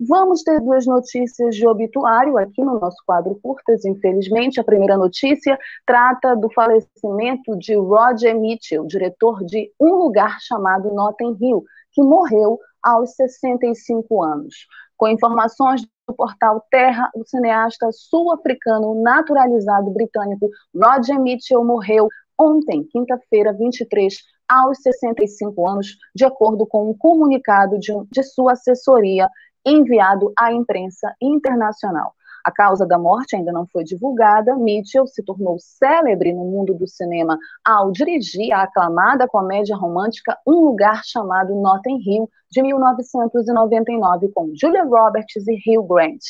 Vamos 0.00 0.42
ter 0.42 0.60
duas 0.60 0.86
notícias 0.86 1.54
de 1.54 1.66
obituário 1.68 2.36
aqui 2.36 2.64
no 2.64 2.80
nosso 2.80 2.96
quadro 3.06 3.38
Curtas, 3.40 3.84
infelizmente. 3.84 4.58
A 4.58 4.64
primeira 4.64 4.96
notícia 4.96 5.56
trata 5.86 6.34
do 6.34 6.50
falecimento 6.52 7.56
de 7.56 7.76
Roger 7.76 8.38
Mitchell, 8.38 8.84
diretor 8.86 9.44
de 9.44 9.72
Um 9.80 9.94
Lugar 9.94 10.38
Chamado 10.40 10.92
Notting 10.92 11.36
Hill, 11.40 11.62
que 11.92 12.02
morreu 12.02 12.58
aos 12.82 13.14
65 13.14 14.20
anos. 14.20 14.66
Com 14.96 15.06
informações 15.06 15.86
do 16.06 16.14
portal 16.14 16.64
Terra, 16.70 17.10
o 17.14 17.24
cineasta 17.24 17.90
sul-africano 17.92 19.02
naturalizado 19.02 19.90
britânico 19.90 20.50
Roger 20.74 21.18
Mitchell 21.18 21.64
morreu 21.64 22.08
ontem, 22.38 22.84
quinta-feira, 22.84 23.52
23, 23.52 24.14
aos 24.48 24.78
65 24.82 25.66
anos, 25.66 25.96
de 26.14 26.24
acordo 26.24 26.66
com 26.66 26.90
um 26.90 26.96
comunicado 26.96 27.78
de, 27.78 27.92
de 28.10 28.22
sua 28.22 28.52
assessoria 28.52 29.28
enviado 29.64 30.32
à 30.38 30.52
imprensa 30.52 31.14
internacional. 31.20 32.14
A 32.44 32.52
causa 32.52 32.86
da 32.86 32.98
morte 32.98 33.34
ainda 33.34 33.50
não 33.50 33.66
foi 33.66 33.84
divulgada. 33.84 34.54
Mitchell 34.54 35.06
se 35.06 35.24
tornou 35.24 35.56
célebre 35.58 36.32
no 36.32 36.44
mundo 36.44 36.74
do 36.74 36.86
cinema 36.86 37.38
ao 37.64 37.90
dirigir 37.90 38.52
a 38.52 38.64
aclamada 38.64 39.26
comédia 39.26 39.74
romântica 39.74 40.38
Um 40.46 40.60
Lugar 40.66 41.00
Chamado 41.04 41.54
Notting 41.54 41.98
Hill, 42.04 42.28
de 42.50 42.62
1999, 42.62 44.28
com 44.34 44.52
Julia 44.54 44.84
Roberts 44.84 45.46
e 45.48 45.58
Hugh 45.66 45.86
Grant. 45.86 46.22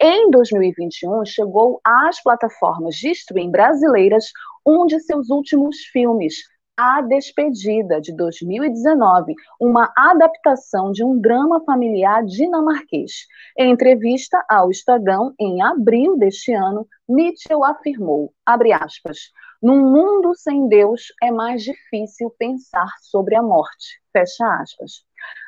Em 0.00 0.28
2021, 0.30 1.24
chegou 1.24 1.80
às 1.84 2.20
plataformas 2.20 2.96
de 2.96 3.10
streaming 3.12 3.52
brasileiras 3.52 4.26
um 4.66 4.84
de 4.84 4.98
seus 5.00 5.30
últimos 5.30 5.76
filmes, 5.92 6.34
a 6.76 7.02
Despedida, 7.02 8.00
de 8.00 8.14
2019, 8.16 9.34
uma 9.60 9.92
adaptação 9.96 10.90
de 10.90 11.04
um 11.04 11.20
drama 11.20 11.62
familiar 11.64 12.24
dinamarquês. 12.24 13.26
Em 13.58 13.70
entrevista 13.70 14.42
ao 14.48 14.70
Estadão, 14.70 15.34
em 15.38 15.62
abril 15.62 16.16
deste 16.16 16.52
ano, 16.52 16.86
Mitchell 17.08 17.62
afirmou, 17.64 18.32
aspas, 18.46 19.18
num 19.62 19.80
mundo 19.92 20.34
sem 20.34 20.66
Deus 20.66 21.12
é 21.22 21.30
mais 21.30 21.62
difícil 21.62 22.34
pensar 22.36 22.88
sobre 23.00 23.36
a 23.36 23.42
morte, 23.42 24.02
fecha 24.12 24.44
aspas. 24.60 25.04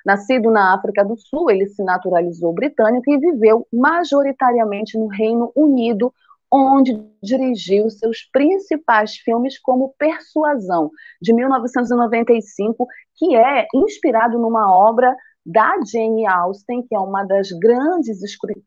Nascido 0.06 0.50
na 0.52 0.72
África 0.72 1.04
do 1.04 1.16
Sul, 1.16 1.50
ele 1.50 1.66
se 1.66 1.82
naturalizou 1.82 2.52
britânico 2.52 3.10
e 3.10 3.18
viveu 3.18 3.66
majoritariamente 3.72 4.96
no 4.96 5.08
Reino 5.08 5.50
Unido, 5.56 6.14
onde 6.52 6.92
dirigiu 7.22 7.90
seus 7.90 8.28
principais 8.32 9.16
filmes 9.16 9.58
como 9.58 9.94
Persuasão, 9.98 10.90
de 11.20 11.32
1995, 11.32 12.86
que 13.16 13.34
é 13.34 13.66
inspirado 13.74 14.38
numa 14.38 14.72
obra 14.72 15.14
da 15.44 15.74
Jane 15.84 16.26
Austen, 16.26 16.82
que 16.86 16.94
é 16.94 16.98
uma 16.98 17.24
das 17.24 17.50
grandes 17.50 18.20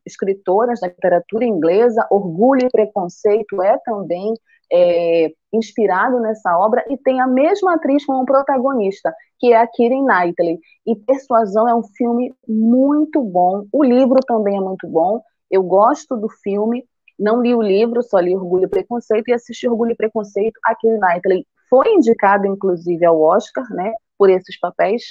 escritoras 0.06 0.80
da 0.80 0.88
literatura 0.88 1.46
inglesa. 1.46 2.06
Orgulho 2.12 2.68
e 2.68 2.70
Preconceito 2.70 3.62
é 3.64 3.78
também 3.80 4.34
é, 4.72 5.32
inspirado 5.52 6.20
nessa 6.20 6.58
obra 6.58 6.84
e 6.90 6.98
tem 6.98 7.20
a 7.20 7.28
mesma 7.28 7.76
atriz 7.76 8.06
como 8.06 8.26
protagonista, 8.26 9.14
que 9.40 9.54
é 9.54 9.58
a 9.58 9.68
Keira 9.68 9.96
Knightley. 9.96 10.60
E 10.86 10.96
Persuasão 10.96 11.68
é 11.68 11.74
um 11.74 11.84
filme 11.84 12.34
muito 12.48 13.24
bom. 13.24 13.66
O 13.72 13.84
livro 13.84 14.20
também 14.28 14.58
é 14.58 14.62
muito 14.62 14.88
bom. 14.88 15.22
Eu 15.50 15.64
gosto 15.64 16.16
do 16.16 16.30
filme. 16.44 16.86
Não 17.20 17.42
li 17.42 17.54
o 17.54 17.62
livro, 17.62 18.02
só 18.04 18.20
li 18.20 18.36
Orgulho 18.36 18.66
e 18.66 18.70
Preconceito 18.70 19.28
e 19.30 19.34
assisti 19.34 19.68
Orgulho 19.68 19.92
e 19.92 19.96
Preconceito. 19.96 20.60
A 20.64 20.76
Keira 20.76 20.98
Knightley 21.00 21.46
foi 21.70 21.94
indicada, 21.94 22.48
inclusive, 22.48 23.06
ao 23.06 23.20
Oscar, 23.22 23.66
né, 23.72 23.94
por 24.18 24.30
esses 24.30 24.60
papéis. 24.60 25.04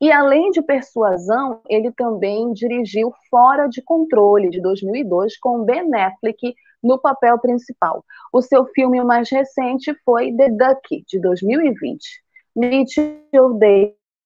E 0.00 0.10
além 0.10 0.50
de 0.50 0.60
Persuasão, 0.60 1.60
ele 1.68 1.92
também 1.92 2.52
dirigiu 2.52 3.12
Fora 3.30 3.68
de 3.68 3.80
Controle, 3.80 4.50
de 4.50 4.60
2002, 4.60 5.38
com 5.38 5.64
Ben 5.64 5.94
Affleck 5.94 6.54
no 6.82 6.98
papel 6.98 7.38
principal. 7.38 8.04
O 8.32 8.42
seu 8.42 8.66
filme 8.66 9.02
mais 9.02 9.30
recente 9.30 9.94
foi 10.04 10.34
The 10.36 10.50
Duck, 10.50 11.04
de 11.08 11.20
2020. 11.20 12.22
Mitchell 12.54 13.58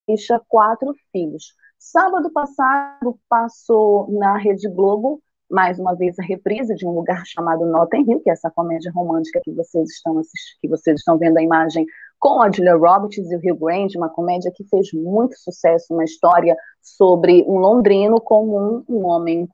deixa 0.08 0.40
quatro 0.49 0.92
filhos. 1.12 1.54
Sábado 1.78 2.30
passado 2.32 3.18
passou 3.28 4.11
na 4.11 4.37
Rede 4.37 4.68
Globo 4.68 5.23
mais 5.50 5.78
uma 5.78 5.95
vez 5.95 6.19
a 6.19 6.23
reprise 6.23 6.75
de 6.75 6.87
um 6.87 6.90
lugar 6.90 7.23
chamado 7.25 7.64
Notting 7.64 8.05
Hill, 8.09 8.21
que 8.21 8.31
é 8.31 8.33
essa 8.33 8.50
comédia 8.50 8.93
romântica 8.93 9.40
que 9.43 9.52
vocês 9.52 9.90
estão 9.90 10.21
que 10.61 10.69
vocês 10.69 10.99
estão 10.99 11.17
vendo 11.19 11.38
a 11.38 11.43
imagem 11.43 11.87
com 12.19 12.43
a 12.43 12.50
Julia 12.50 12.76
Roberts 12.76 13.31
e 13.31 13.37
o 13.37 13.38
Hugh 13.38 13.59
Grant, 13.59 13.94
uma 13.94 14.09
comédia 14.09 14.53
que 14.55 14.64
fez 14.64 14.92
muito 14.92 15.38
sucesso, 15.38 15.94
uma 15.94 16.05
história 16.05 16.57
sobre 16.83 17.44
um 17.46 17.59
londrino 17.59 18.20
comum, 18.20 18.85
um 18.88 19.07
homem 19.07 19.49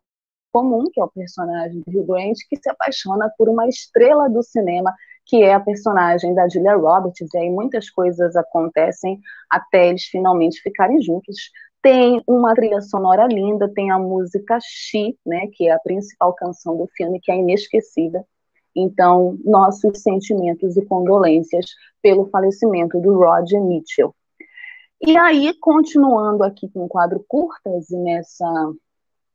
comum, 0.53 0.85
que 0.93 1.01
é 1.01 1.05
o 1.05 1.11
personagem 1.11 1.83
do 1.87 1.91
Hugh 1.91 2.07
Grant, 2.07 2.37
que 2.49 2.57
se 2.57 2.71
apaixona 2.71 3.31
por 3.37 3.49
uma 3.49 3.67
estrela 3.69 4.29
do 4.31 4.43
cinema, 4.43 4.95
que 5.27 5.43
é 5.43 5.53
a 5.53 5.61
personagem 5.61 6.35
da 6.35 6.49
Julia 6.49 6.77
Roberts, 6.77 7.29
e 7.35 7.39
aí 7.39 7.51
muitas 7.51 7.91
coisas 7.91 8.37
acontecem 8.37 9.19
até 9.51 9.89
eles 9.89 10.05
finalmente 10.05 10.61
ficarem 10.61 11.01
juntos, 11.03 11.51
tem 11.85 12.23
uma 12.27 12.55
trilha 12.55 12.81
sonora 12.81 13.27
linda, 13.27 13.69
tem 13.69 13.91
a 13.91 13.99
música 13.99 14.59
She, 14.63 15.19
né, 15.25 15.49
que 15.53 15.69
é 15.69 15.73
a 15.73 15.79
principal 15.79 16.33
canção 16.33 16.79
do 16.79 16.89
filme, 16.97 17.21
que 17.21 17.31
é 17.31 17.37
inesquecível. 17.37 18.27
Então, 18.75 19.37
nossos 19.45 20.01
sentimentos 20.01 20.79
e 20.79 20.87
condolências 20.87 21.67
pelo 22.01 22.31
falecimento 22.31 22.99
do 23.03 23.19
Roger 23.19 23.63
Mitchell. 23.63 24.15
E 24.99 25.15
aí, 25.15 25.53
continuando 25.61 26.43
aqui 26.43 26.71
com 26.71 26.87
o 26.87 26.89
quadro 26.89 27.23
curtas 27.29 27.91
e 27.91 27.97
nessa, 27.99 28.73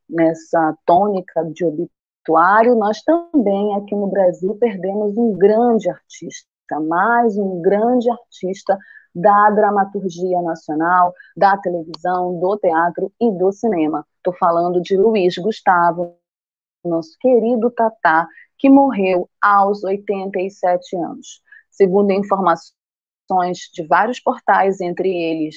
nessa 0.08 0.76
tônica 0.84 1.44
de 1.54 1.64
obituário, 1.64 2.74
nós 2.74 3.00
também 3.02 3.76
aqui 3.76 3.94
no 3.94 4.08
Brasil 4.08 4.56
perdemos 4.56 5.16
um 5.16 5.32
grande 5.38 5.88
artista, 5.88 6.48
mais 6.80 7.38
um 7.38 7.62
grande 7.62 8.10
artista 8.10 8.76
da 9.14 9.50
dramaturgia 9.50 10.40
nacional, 10.42 11.12
da 11.36 11.56
televisão, 11.56 12.38
do 12.38 12.56
teatro 12.58 13.12
e 13.20 13.30
do 13.30 13.50
cinema. 13.52 14.06
Estou 14.16 14.34
falando 14.38 14.80
de 14.80 14.96
Luiz 14.96 15.36
Gustavo, 15.36 16.16
nosso 16.84 17.16
querido 17.18 17.70
Tatá, 17.70 18.26
que 18.58 18.70
morreu 18.70 19.28
aos 19.40 19.82
87 19.84 20.96
anos. 20.96 21.42
Segundo 21.70 22.12
informações 22.12 23.70
de 23.72 23.86
vários 23.86 24.20
portais, 24.20 24.80
entre 24.80 25.08
eles 25.08 25.56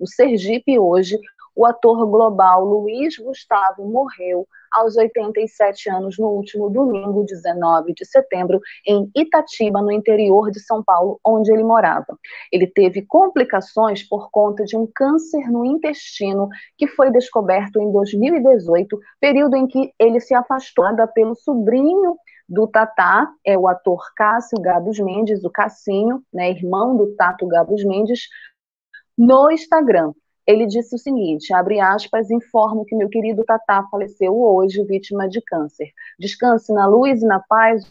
o 0.00 0.06
Sergipe 0.06 0.78
hoje, 0.78 1.20
o 1.60 1.66
ator 1.66 2.06
global 2.06 2.64
Luiz 2.64 3.18
Gustavo 3.18 3.84
morreu 3.84 4.48
aos 4.72 4.96
87 4.96 5.90
anos 5.90 6.16
no 6.16 6.28
último 6.28 6.70
domingo, 6.70 7.22
19 7.22 7.92
de 7.92 8.06
setembro, 8.06 8.58
em 8.86 9.10
Itatiba, 9.14 9.82
no 9.82 9.92
interior 9.92 10.50
de 10.50 10.58
São 10.58 10.82
Paulo, 10.82 11.20
onde 11.22 11.52
ele 11.52 11.62
morava. 11.62 12.18
Ele 12.50 12.66
teve 12.66 13.02
complicações 13.02 14.02
por 14.02 14.30
conta 14.30 14.64
de 14.64 14.74
um 14.74 14.88
câncer 14.94 15.50
no 15.50 15.62
intestino 15.66 16.48
que 16.78 16.86
foi 16.86 17.10
descoberto 17.10 17.78
em 17.78 17.92
2018, 17.92 18.98
período 19.20 19.54
em 19.54 19.66
que 19.66 19.92
ele 19.98 20.18
se 20.18 20.32
afastou 20.32 20.86
pelo 21.12 21.34
sobrinho 21.34 22.16
do 22.48 22.66
Tatá, 22.66 23.30
é 23.44 23.58
o 23.58 23.68
ator 23.68 24.02
Cássio 24.16 24.58
Gabos 24.62 24.98
Mendes, 24.98 25.44
o 25.44 25.50
Cassinho, 25.50 26.22
né, 26.32 26.52
irmão 26.52 26.96
do 26.96 27.14
Tato 27.16 27.46
Gabos 27.46 27.84
Mendes, 27.84 28.28
no 29.18 29.50
Instagram 29.50 30.14
ele 30.50 30.66
disse 30.66 30.94
o 30.94 30.98
seguinte, 30.98 31.52
abre 31.52 31.80
aspas, 31.80 32.30
informo 32.30 32.84
que 32.84 32.94
meu 32.94 33.08
querido 33.08 33.44
Tatá 33.44 33.86
faleceu 33.90 34.38
hoje, 34.40 34.84
vítima 34.84 35.28
de 35.28 35.40
câncer. 35.40 35.90
Descanse 36.18 36.72
na 36.72 36.86
luz 36.86 37.22
e 37.22 37.26
na 37.26 37.40
paz, 37.40 37.84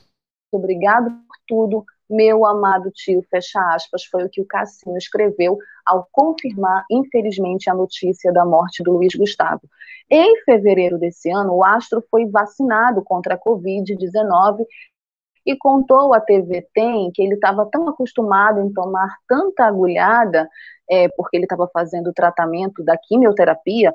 obrigado 0.52 1.10
por 1.10 1.38
tudo, 1.48 1.86
meu 2.10 2.46
amado 2.46 2.90
tio, 2.92 3.24
fecha 3.30 3.60
aspas, 3.74 4.04
foi 4.06 4.24
o 4.24 4.30
que 4.30 4.42
o 4.42 4.46
Cassinho 4.46 4.98
escreveu 4.98 5.58
ao 5.86 6.08
confirmar, 6.12 6.84
infelizmente, 6.90 7.70
a 7.70 7.76
notícia 7.76 8.34
da 8.34 8.44
morte 8.44 8.82
do 8.82 8.94
Luiz 8.94 9.14
Gustavo. 9.14 9.62
Em 10.10 10.42
fevereiro 10.44 10.98
desse 10.98 11.30
ano, 11.30 11.54
o 11.54 11.64
astro 11.64 12.04
foi 12.10 12.26
vacinado 12.26 13.04
contra 13.04 13.36
a 13.36 13.40
Covid-19 13.40 14.66
e 15.46 15.56
contou 15.56 16.14
à 16.14 16.20
TV 16.20 16.68
Tem 16.74 17.12
que 17.12 17.22
ele 17.22 17.36
estava 17.36 17.66
tão 17.72 17.88
acostumado 17.88 18.60
em 18.60 18.74
tomar 18.74 19.16
tanta 19.28 19.66
agulhada 19.66 20.50
é, 20.90 21.08
porque 21.10 21.38
ele 21.38 21.46
estava 21.46 21.70
fazendo 21.72 22.08
o 22.10 22.14
tratamento 22.14 22.84
da 22.84 22.98
quimioterapia, 22.98 23.94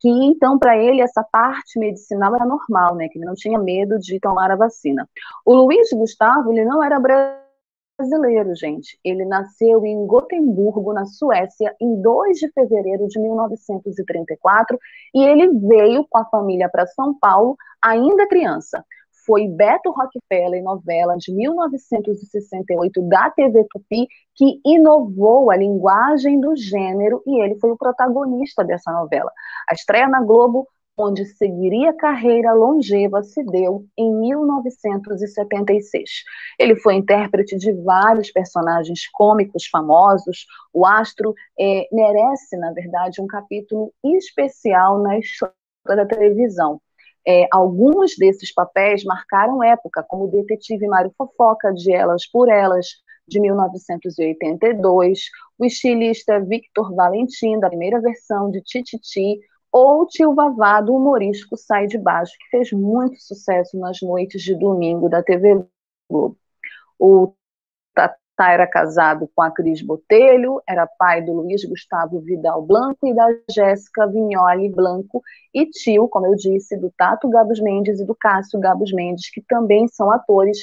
que 0.00 0.08
então 0.08 0.58
para 0.58 0.76
ele 0.76 1.00
essa 1.00 1.22
parte 1.22 1.78
medicinal 1.78 2.34
era 2.34 2.44
normal, 2.44 2.96
né, 2.96 3.08
que 3.08 3.18
ele 3.18 3.24
não 3.24 3.34
tinha 3.34 3.58
medo 3.58 3.98
de 3.98 4.18
tomar 4.18 4.50
a 4.50 4.56
vacina. 4.56 5.08
O 5.46 5.54
Luiz 5.54 5.88
Gustavo, 5.92 6.52
ele 6.52 6.64
não 6.64 6.82
era 6.82 6.98
brasileiro, 6.98 8.54
gente. 8.56 8.98
Ele 9.04 9.24
nasceu 9.24 9.84
em 9.86 10.04
Gotemburgo, 10.06 10.92
na 10.92 11.04
Suécia, 11.06 11.74
em 11.80 12.02
2 12.02 12.38
de 12.38 12.50
fevereiro 12.50 13.06
de 13.06 13.20
1934, 13.20 14.76
e 15.14 15.22
ele 15.22 15.48
veio 15.60 16.04
com 16.10 16.18
a 16.18 16.24
família 16.24 16.68
para 16.68 16.86
São 16.86 17.16
Paulo 17.16 17.56
ainda 17.80 18.26
criança 18.26 18.84
foi 19.24 19.48
Beto 19.48 19.90
Rockefeller, 19.90 20.62
novela 20.62 21.16
de 21.16 21.32
1968 21.34 23.02
da 23.08 23.30
TV 23.30 23.64
Tupi, 23.70 24.06
que 24.34 24.60
inovou 24.64 25.50
a 25.50 25.56
linguagem 25.56 26.40
do 26.40 26.54
gênero 26.56 27.22
e 27.26 27.40
ele 27.42 27.56
foi 27.58 27.70
o 27.70 27.76
protagonista 27.76 28.64
dessa 28.64 28.92
novela. 28.92 29.30
A 29.68 29.74
estreia 29.74 30.08
na 30.08 30.22
Globo, 30.22 30.66
onde 30.96 31.24
seguiria 31.24 31.92
carreira 31.92 32.52
longeva, 32.52 33.22
se 33.22 33.42
deu 33.44 33.84
em 33.96 34.14
1976. 34.14 36.10
Ele 36.58 36.76
foi 36.76 36.94
intérprete 36.94 37.56
de 37.56 37.72
vários 37.72 38.30
personagens 38.30 39.08
cômicos 39.12 39.66
famosos. 39.66 40.46
O 40.72 40.86
astro 40.86 41.34
é, 41.58 41.88
merece, 41.92 42.56
na 42.56 42.72
verdade, 42.72 43.20
um 43.20 43.26
capítulo 43.26 43.92
especial 44.04 44.98
na 44.98 45.18
história 45.18 45.56
da 45.84 46.06
televisão 46.06 46.80
É, 47.26 47.46
alguns 47.52 48.16
desses 48.16 48.52
papéis 48.52 49.04
marcaram 49.04 49.62
época, 49.62 50.02
como 50.02 50.24
o 50.24 50.30
detetive 50.30 50.86
Mário 50.88 51.12
Fofoca, 51.16 51.72
de 51.72 51.92
Elas 51.92 52.26
por 52.26 52.48
Elas, 52.48 52.86
de 53.28 53.40
1982, 53.40 55.20
o 55.58 55.64
estilista 55.64 56.40
Victor 56.40 56.94
Valentim, 56.94 57.58
da 57.58 57.68
primeira 57.68 58.00
versão 58.00 58.50
de 58.50 58.60
Tititi, 58.62 59.38
ou 59.70 60.06
Tio 60.06 60.34
Vavá, 60.34 60.80
do 60.80 60.94
humorístico 60.94 61.56
Sai 61.56 61.86
de 61.86 61.96
Baixo, 61.96 62.32
que 62.38 62.56
fez 62.56 62.72
muito 62.72 63.20
sucesso 63.20 63.78
nas 63.78 63.98
noites 64.02 64.42
de 64.42 64.54
domingo 64.54 65.08
da 65.08 65.22
TV 65.22 65.64
Globo. 66.10 66.36
O 66.98 67.34
Tatá 68.36 68.52
era 68.52 68.66
casado 68.66 69.28
com 69.34 69.42
a 69.42 69.50
Cris 69.50 69.82
Botelho, 69.82 70.60
era 70.68 70.86
pai 70.86 71.22
do 71.22 71.32
Luiz 71.32 71.64
Gustavo 71.64 72.20
Vidal 72.20 72.62
Blanco 72.62 73.06
e 73.06 73.14
da 73.14 73.26
Jéssica 73.50 74.06
Vignoli 74.06 74.68
Blanco, 74.68 75.22
e 75.54 75.66
tio, 75.66 76.08
como 76.08 76.26
eu 76.26 76.34
disse, 76.34 76.76
do 76.76 76.92
Tato 76.96 77.28
Gabos 77.28 77.60
Mendes 77.60 78.00
e 78.00 78.06
do 78.06 78.14
Cássio 78.14 78.60
Gabos 78.60 78.92
Mendes, 78.92 79.30
que 79.30 79.42
também 79.42 79.86
são 79.88 80.10
atores 80.10 80.58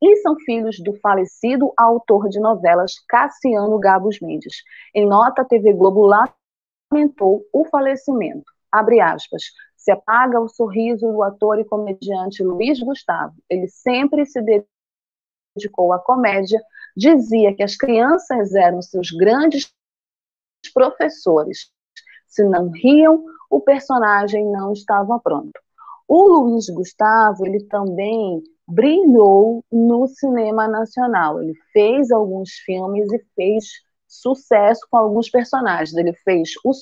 e 0.00 0.16
são 0.16 0.36
filhos 0.40 0.80
do 0.80 0.94
falecido 1.00 1.72
autor 1.76 2.28
de 2.28 2.40
novelas 2.40 2.94
Cassiano 3.08 3.78
Gabos 3.78 4.18
Mendes. 4.20 4.56
Em 4.94 5.06
nota, 5.06 5.42
a 5.42 5.44
TV 5.44 5.72
Globo 5.72 6.06
lamentou 6.92 7.44
o 7.52 7.64
falecimento. 7.66 8.44
Abre 8.70 9.00
aspas. 9.00 9.42
Se 9.76 9.92
apaga 9.92 10.40
o 10.40 10.48
sorriso 10.48 11.06
do 11.06 11.22
ator 11.22 11.58
e 11.58 11.64
comediante 11.64 12.42
Luiz 12.42 12.80
Gustavo. 12.80 13.34
Ele 13.48 13.68
sempre 13.68 14.26
se 14.26 14.40
dedicou 15.54 15.92
à 15.92 15.98
comédia, 15.98 16.60
dizia 16.96 17.54
que 17.54 17.62
as 17.62 17.76
crianças 17.76 18.54
eram 18.54 18.82
seus 18.82 19.10
grandes 19.10 19.72
professores. 20.72 21.70
Se 22.26 22.44
não 22.44 22.70
riam, 22.70 23.24
o 23.50 23.60
personagem 23.60 24.50
não 24.50 24.72
estava 24.72 25.18
pronto. 25.18 25.60
O 26.08 26.28
Luiz 26.28 26.68
Gustavo, 26.68 27.46
ele 27.46 27.64
também 27.64 28.42
brilhou 28.66 29.64
no 29.70 30.06
cinema 30.06 30.66
nacional. 30.68 31.42
Ele 31.42 31.54
fez 31.72 32.10
alguns 32.10 32.52
filmes 32.64 33.10
e 33.12 33.18
fez 33.34 33.64
sucesso 34.06 34.86
com 34.90 34.96
alguns 34.96 35.30
personagens. 35.30 35.96
Ele 35.96 36.12
fez 36.12 36.50
O 36.64 36.72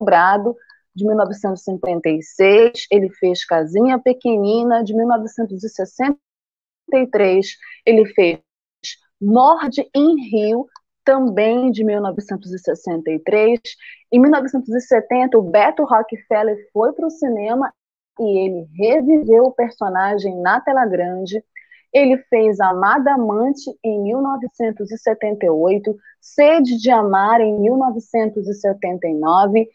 Sobrado, 0.00 0.56
de 0.94 1.04
1956, 1.04 2.86
ele 2.90 3.10
fez 3.10 3.44
Casinha 3.44 3.98
Pequenina, 3.98 4.82
de 4.82 4.94
1963, 4.94 7.46
ele 7.84 8.06
fez 8.14 8.40
Morde 9.20 9.88
em 9.94 10.16
Rio, 10.28 10.66
também 11.04 11.70
de 11.70 11.84
1963. 11.84 13.60
Em 14.12 14.20
1970, 14.20 15.38
o 15.38 15.42
Beto 15.42 15.84
Rockefeller 15.84 16.56
foi 16.72 16.92
para 16.92 17.06
o 17.06 17.10
cinema 17.10 17.72
e 18.18 18.46
ele 18.46 18.66
reviveu 18.74 19.44
o 19.44 19.52
personagem 19.52 20.34
na 20.40 20.60
tela 20.60 20.84
grande. 20.86 21.42
Ele 21.92 22.18
fez 22.24 22.58
Amada 22.60 23.14
Amante 23.14 23.70
em 23.82 24.02
1978, 24.02 25.96
Sede 26.20 26.76
de 26.76 26.90
Amar 26.90 27.40
em 27.40 27.58
1979. 27.58 29.68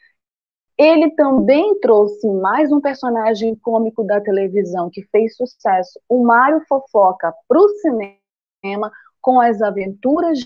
Ele 0.78 1.12
também 1.12 1.80
trouxe 1.80 2.28
mais 2.28 2.72
um 2.72 2.82
personagem 2.82 3.56
cômico 3.56 4.04
da 4.04 4.20
televisão 4.20 4.90
que 4.92 5.04
fez 5.12 5.36
sucesso, 5.36 6.00
o 6.10 6.24
Mário 6.24 6.62
Fofoca, 6.68 7.34
para 7.48 7.60
o 7.60 7.70
cinema, 7.70 8.92
com 9.22 9.40
as 9.40 9.62
aventuras 9.62 10.40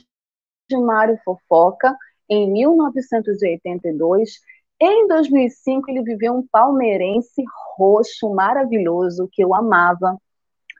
de 0.69 0.77
Mário 0.77 1.19
Fofoca, 1.23 1.95
em 2.29 2.51
1982. 2.51 4.39
Em 4.79 5.07
2005, 5.07 5.89
ele 5.89 6.03
viveu 6.03 6.33
um 6.33 6.45
palmeirense 6.45 7.43
roxo 7.77 8.29
maravilhoso 8.33 9.29
que 9.31 9.43
eu 9.43 9.55
amava. 9.55 10.17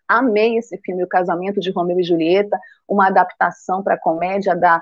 Amei 0.08 0.58
esse 0.58 0.78
filme, 0.80 1.04
O 1.04 1.08
Casamento 1.08 1.60
de 1.60 1.72
Romeu 1.72 2.00
e 2.00 2.04
Julieta, 2.04 2.60
uma 2.88 3.08
adaptação 3.08 3.82
para 3.82 3.96
a 3.96 4.00
comédia 4.00 4.56
da 4.56 4.82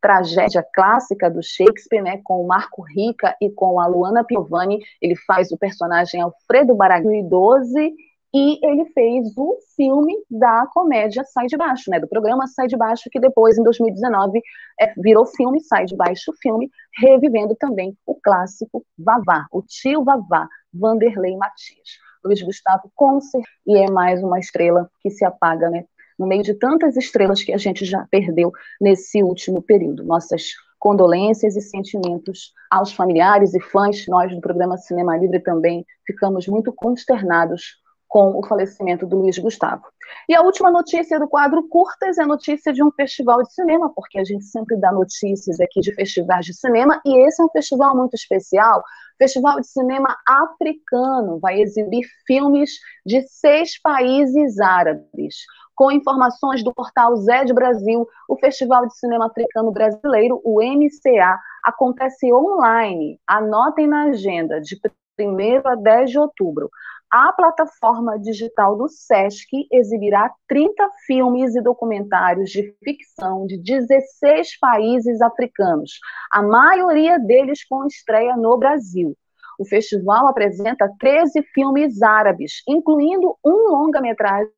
tragédia 0.00 0.62
clássica 0.74 1.30
do 1.30 1.42
Shakespeare, 1.42 2.02
né, 2.02 2.20
com 2.24 2.42
o 2.42 2.46
Marco 2.46 2.82
Rica 2.82 3.34
e 3.40 3.50
com 3.50 3.80
a 3.80 3.86
Luana 3.86 4.24
Piovani. 4.24 4.80
Ele 5.00 5.16
faz 5.16 5.50
o 5.50 5.58
personagem 5.58 6.20
Alfredo 6.20 6.74
Baragão, 6.74 7.26
12 7.26 7.94
e 8.34 8.58
ele 8.66 8.84
fez 8.86 9.32
o 9.36 9.56
filme 9.76 10.12
da 10.28 10.66
comédia 10.66 11.22
Sai 11.22 11.46
de 11.46 11.56
Baixo, 11.56 11.88
né, 11.88 12.00
do 12.00 12.08
programa 12.08 12.48
Sai 12.48 12.66
de 12.66 12.76
Baixo, 12.76 13.08
que 13.08 13.20
depois, 13.20 13.56
em 13.56 13.62
2019, 13.62 14.42
é, 14.80 14.92
virou 14.96 15.24
filme 15.24 15.60
Sai 15.60 15.84
de 15.84 15.96
Baixo 15.96 16.32
filme, 16.42 16.68
revivendo 16.98 17.54
também 17.54 17.96
o 18.04 18.16
clássico 18.16 18.84
Vavá, 18.98 19.46
o 19.52 19.62
tio 19.62 20.02
Vavá, 20.02 20.48
Vanderlei 20.72 21.36
Matias. 21.36 22.02
Luiz 22.24 22.42
Gustavo 22.42 22.90
Concer, 22.96 23.42
e 23.66 23.76
é 23.76 23.90
mais 23.90 24.22
uma 24.22 24.40
estrela 24.40 24.90
que 25.00 25.10
se 25.10 25.24
apaga, 25.24 25.70
né, 25.70 25.84
no 26.18 26.26
meio 26.26 26.42
de 26.42 26.54
tantas 26.54 26.96
estrelas 26.96 27.42
que 27.42 27.52
a 27.52 27.58
gente 27.58 27.84
já 27.84 28.04
perdeu 28.10 28.50
nesse 28.80 29.22
último 29.22 29.62
período. 29.62 30.02
Nossas 30.02 30.54
condolências 30.78 31.54
e 31.54 31.60
sentimentos 31.60 32.52
aos 32.70 32.92
familiares 32.92 33.54
e 33.54 33.60
fãs, 33.60 34.06
nós 34.08 34.34
do 34.34 34.40
programa 34.40 34.76
Cinema 34.76 35.16
Livre 35.16 35.40
também 35.40 35.86
ficamos 36.04 36.48
muito 36.48 36.72
consternados 36.72 37.83
com 38.14 38.38
o 38.38 38.46
falecimento 38.46 39.04
do 39.04 39.16
Luiz 39.16 39.36
Gustavo. 39.38 39.82
E 40.28 40.36
a 40.36 40.40
última 40.40 40.70
notícia 40.70 41.18
do 41.18 41.26
quadro 41.26 41.66
Curtas 41.68 42.16
é 42.16 42.22
a 42.22 42.26
notícia 42.26 42.72
de 42.72 42.80
um 42.80 42.92
festival 42.92 43.42
de 43.42 43.52
cinema, 43.52 43.92
porque 43.92 44.20
a 44.20 44.24
gente 44.24 44.44
sempre 44.44 44.76
dá 44.76 44.92
notícias 44.92 45.58
aqui 45.58 45.80
de 45.80 45.92
festivais 45.92 46.46
de 46.46 46.54
cinema, 46.54 47.00
e 47.04 47.26
esse 47.26 47.42
é 47.42 47.44
um 47.44 47.48
festival 47.48 47.96
muito 47.96 48.14
especial. 48.14 48.84
Festival 49.18 49.58
de 49.60 49.66
Cinema 49.66 50.16
Africano 50.28 51.40
vai 51.40 51.60
exibir 51.60 52.06
filmes 52.24 52.70
de 53.04 53.20
seis 53.22 53.82
países 53.82 54.60
árabes. 54.60 55.34
Com 55.74 55.90
informações 55.90 56.62
do 56.62 56.72
portal 56.72 57.16
Zé 57.16 57.44
de 57.44 57.52
Brasil, 57.52 58.06
o 58.28 58.38
Festival 58.38 58.86
de 58.86 58.96
Cinema 58.96 59.26
Africano 59.26 59.72
Brasileiro, 59.72 60.40
o 60.44 60.62
MCA, 60.62 61.36
acontece 61.64 62.32
online. 62.32 63.18
Anotem 63.26 63.88
na 63.88 64.04
agenda, 64.04 64.60
de 64.60 64.78
1 65.18 65.68
a 65.68 65.74
10 65.74 66.10
de 66.10 66.18
outubro 66.20 66.70
a 67.14 67.32
plataforma 67.32 68.18
digital 68.18 68.76
do 68.76 68.88
SESC 68.88 69.68
exibirá 69.70 70.34
30 70.48 70.90
filmes 71.06 71.54
e 71.54 71.62
documentários 71.62 72.50
de 72.50 72.74
ficção 72.82 73.46
de 73.46 73.56
16 73.56 74.58
países 74.58 75.22
africanos, 75.22 75.92
a 76.32 76.42
maioria 76.42 77.16
deles 77.20 77.64
com 77.68 77.86
estreia 77.86 78.36
no 78.36 78.58
Brasil. 78.58 79.16
O 79.60 79.64
festival 79.64 80.26
apresenta 80.26 80.92
13 80.98 81.40
filmes 81.54 82.02
árabes, 82.02 82.64
incluindo 82.68 83.38
um 83.46 83.70
longa-metragem 83.70 84.50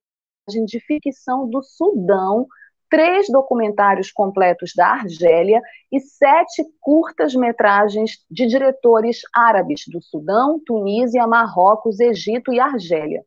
de 0.64 0.80
ficção 0.80 1.46
do 1.50 1.62
Sudão, 1.62 2.46
três 2.90 3.26
documentários 3.28 4.10
completos 4.10 4.72
da 4.74 4.88
Argélia 4.88 5.60
e 5.90 6.00
sete 6.00 6.64
curtas-metragens 6.80 8.18
de 8.30 8.46
diretores 8.46 9.20
árabes 9.34 9.82
do 9.88 10.00
Sudão, 10.02 10.60
Tunísia, 10.64 11.26
Marrocos, 11.26 12.00
Egito 12.00 12.52
e 12.52 12.60
Argélia. 12.60 13.22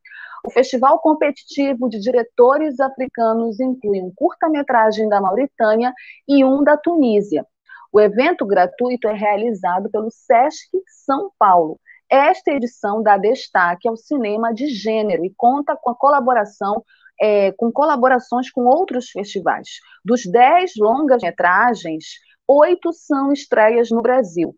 O 0.45 0.51
Festival 0.51 0.99
Competitivo 0.99 1.89
de 1.89 1.99
Diretores 1.99 2.79
Africanos 2.79 3.59
inclui 3.59 4.01
um 4.01 4.11
curta-metragem 4.15 5.09
da 5.09 5.19
Mauritânia 5.19 5.93
e 6.27 6.45
um 6.45 6.63
da 6.63 6.77
Tunísia. 6.77 7.45
O 7.91 7.99
evento 7.99 8.45
gratuito 8.45 9.07
é 9.07 9.13
realizado 9.13 9.89
pelo 9.89 10.09
SESC 10.11 10.69
São 11.05 11.31
Paulo. 11.37 11.79
Esta 12.09 12.51
edição 12.51 13.03
dá 13.03 13.17
destaque 13.17 13.87
ao 13.87 13.97
cinema 13.97 14.53
de 14.53 14.67
gênero 14.67 15.25
e 15.25 15.33
conta 15.35 15.75
com 15.75 15.89
a 15.89 15.95
colaboração 15.95 16.83
é, 17.21 17.51
com 17.53 17.71
colaborações 17.71 18.51
com 18.51 18.65
outros 18.65 19.09
festivais. 19.09 19.67
Dos 20.03 20.25
dez 20.25 20.73
longas-metragens, 20.77 22.05
oito 22.47 22.91
são 22.93 23.31
estreias 23.31 23.89
no 23.89 24.01
Brasil. 24.01 24.55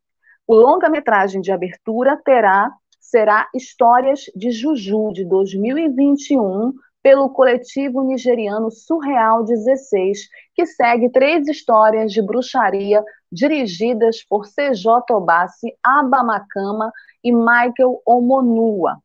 O 0.47 0.55
longa-metragem 0.55 1.41
de 1.41 1.51
abertura 1.51 2.19
terá 2.23 2.71
será 2.99 3.49
Histórias 3.53 4.21
de 4.33 4.51
Juju, 4.51 5.11
de 5.11 5.25
2021, 5.25 6.71
pelo 7.03 7.29
coletivo 7.29 8.03
nigeriano 8.03 8.71
Surreal 8.71 9.43
16, 9.43 10.29
que 10.55 10.65
segue 10.65 11.09
três 11.09 11.47
histórias 11.47 12.11
de 12.11 12.21
bruxaria 12.21 13.03
dirigidas 13.31 14.23
por 14.23 14.45
CJ 14.45 15.11
Obassi, 15.11 15.73
Abamakama 15.83 16.91
e 17.23 17.31
Michael 17.33 18.01
Omonua. 18.05 18.97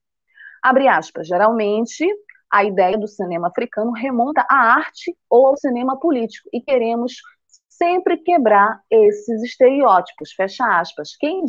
Abre 0.62 0.88
aspas, 0.88 1.26
geralmente 1.26 2.06
a 2.50 2.64
ideia 2.64 2.96
do 2.96 3.08
cinema 3.08 3.48
africano 3.48 3.92
remonta 3.92 4.44
à 4.48 4.74
arte 4.76 5.16
ou 5.28 5.46
ao 5.46 5.56
cinema 5.56 5.98
político 5.98 6.48
e 6.52 6.60
queremos 6.60 7.14
sempre 7.68 8.16
quebrar 8.16 8.80
esses 8.90 9.42
estereótipos. 9.42 10.32
Fecha 10.32 10.64
aspas. 10.80 11.16
Quem 11.16 11.44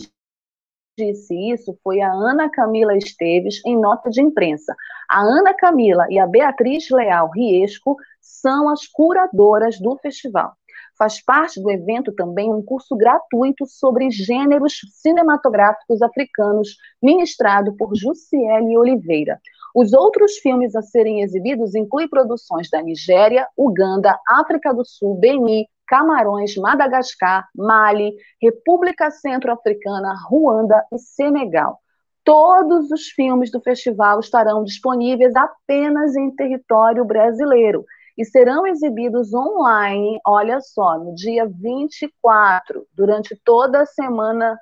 disse 0.98 1.36
isso 1.52 1.78
foi 1.84 2.02
a 2.02 2.12
Ana 2.12 2.50
Camila 2.50 2.98
Esteves 2.98 3.64
em 3.66 3.80
nota 3.80 4.10
de 4.10 4.22
imprensa. 4.22 4.76
A 5.10 5.22
Ana 5.22 5.54
Camila 5.54 6.06
e 6.10 6.20
a 6.20 6.26
Beatriz 6.26 6.90
Leal 6.90 7.30
Riesco 7.30 7.96
são 8.20 8.70
as 8.70 8.88
curadoras 8.88 9.80
do 9.80 9.96
festival. 9.98 10.54
Faz 10.98 11.24
parte 11.24 11.62
do 11.62 11.70
evento 11.70 12.12
também 12.12 12.52
um 12.52 12.64
curso 12.64 12.96
gratuito 12.96 13.68
sobre 13.68 14.10
gêneros 14.10 14.80
cinematográficos 14.94 16.02
africanos, 16.02 16.76
ministrado 17.02 17.76
por 17.78 17.96
Jussiele 17.96 18.76
Oliveira. 18.76 19.40
Os 19.80 19.94
outros 19.94 20.38
filmes 20.40 20.76
a 20.76 20.82
serem 20.82 21.22
exibidos 21.22 21.76
incluem 21.76 22.10
produções 22.10 22.68
da 22.68 22.82
Nigéria, 22.82 23.48
Uganda, 23.56 24.20
África 24.28 24.74
do 24.74 24.84
Sul, 24.84 25.20
Benin, 25.20 25.68
Camarões, 25.88 26.58
Madagascar, 26.58 27.48
Mali, 27.56 28.12
República 28.42 29.12
Centro-Africana, 29.12 30.16
Ruanda 30.28 30.84
e 30.92 30.98
Senegal. 30.98 31.78
Todos 32.24 32.90
os 32.90 33.10
filmes 33.10 33.52
do 33.52 33.62
festival 33.62 34.20
estarão 34.20 34.63
disponíveis 34.63 35.36
apenas 35.36 36.16
em 36.16 36.36
território 36.36 37.06
brasileiro 37.06 37.86
e 38.18 38.26
serão 38.26 38.66
exibidos 38.66 39.32
online, 39.32 40.20
olha 40.26 40.60
só, 40.60 40.98
no 40.98 41.13
dia 41.13 41.46
24, 41.46 42.84
durante 42.96 43.40
toda 43.46 43.82
a 43.82 43.86
semana 43.86 44.58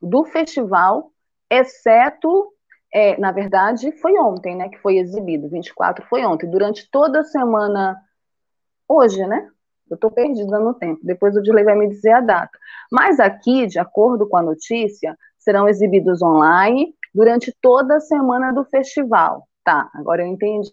do 0.00 0.24
festival, 0.26 1.10
exceto, 1.50 2.52
é, 2.92 3.18
na 3.18 3.32
verdade, 3.32 3.92
foi 3.92 4.18
ontem, 4.18 4.56
né, 4.56 4.68
que 4.68 4.78
foi 4.78 4.98
exibido, 4.98 5.48
24 5.48 6.04
foi 6.06 6.24
ontem, 6.24 6.50
durante 6.50 6.90
toda 6.90 7.20
a 7.20 7.24
semana, 7.24 8.00
hoje, 8.88 9.24
né, 9.26 9.48
eu 9.90 9.96
estou 9.96 10.10
perdida 10.10 10.58
no 10.60 10.74
tempo, 10.74 11.00
depois 11.02 11.36
o 11.36 11.42
Dilei 11.42 11.64
vai 11.64 11.74
me 11.74 11.88
dizer 11.88 12.12
a 12.12 12.20
data. 12.20 12.56
Mas 12.92 13.18
aqui, 13.18 13.66
de 13.66 13.78
acordo 13.78 14.28
com 14.28 14.36
a 14.36 14.42
notícia, 14.42 15.16
serão 15.36 15.68
exibidos 15.68 16.22
online 16.22 16.94
durante 17.12 17.52
toda 17.60 17.96
a 17.96 18.00
semana 18.00 18.52
do 18.52 18.64
festival. 18.64 19.48
Tá, 19.64 19.90
agora 19.94 20.22
eu 20.22 20.26
entendi. 20.26 20.72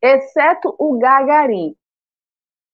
Exceto 0.00 0.74
o 0.78 0.98
Gagarin. 0.98 1.74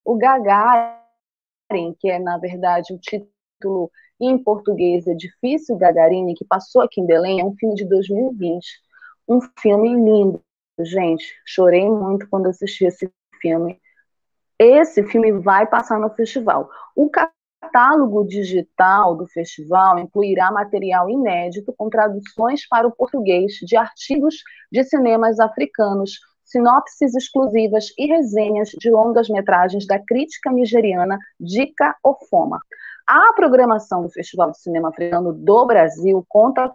O 0.04 0.16
Gagarin, 0.16 1.94
que 1.98 2.10
é, 2.10 2.18
na 2.18 2.36
verdade, 2.38 2.92
o 2.92 2.98
título 2.98 3.90
em 4.20 4.36
português 4.38 5.06
Edifício 5.06 5.76
Gagarin, 5.76 6.34
que 6.34 6.44
passou 6.44 6.82
aqui 6.82 7.00
em 7.00 7.06
Belém, 7.06 7.40
é 7.40 7.44
um 7.44 7.54
filme 7.56 7.74
de 7.74 7.84
2020. 7.84 8.66
Um 9.28 9.40
filme 9.58 9.94
lindo, 9.94 10.42
gente. 10.80 11.34
Chorei 11.46 11.88
muito 11.88 12.28
quando 12.28 12.46
assisti 12.46 12.84
esse 12.84 13.10
filme. 13.40 13.80
Esse 14.58 15.04
filme 15.04 15.32
vai 15.32 15.66
passar 15.66 16.00
no 16.00 16.10
festival. 16.10 16.68
O 16.96 17.10
catálogo 17.10 18.26
digital 18.26 19.14
do 19.14 19.26
festival 19.26 19.98
incluirá 19.98 20.50
material 20.50 21.08
inédito 21.08 21.72
com 21.76 21.88
traduções 21.88 22.66
para 22.66 22.86
o 22.86 22.92
português 22.92 23.52
de 23.62 23.76
artigos 23.76 24.36
de 24.72 24.82
cinemas 24.84 25.38
africanos, 25.38 26.18
sinopses 26.44 27.14
exclusivas 27.14 27.92
e 27.98 28.06
resenhas 28.06 28.70
de 28.70 28.90
longas-metragens 28.90 29.86
da 29.86 29.98
crítica 29.98 30.50
nigeriana 30.50 31.18
Dika 31.38 31.94
Ofoma. 32.02 32.60
A 33.08 33.32
programação 33.32 34.02
do 34.02 34.10
Festival 34.10 34.50
de 34.50 34.60
Cinema 34.60 34.90
Africano 34.90 35.32
do 35.32 35.64
Brasil 35.64 36.22
conta 36.28 36.70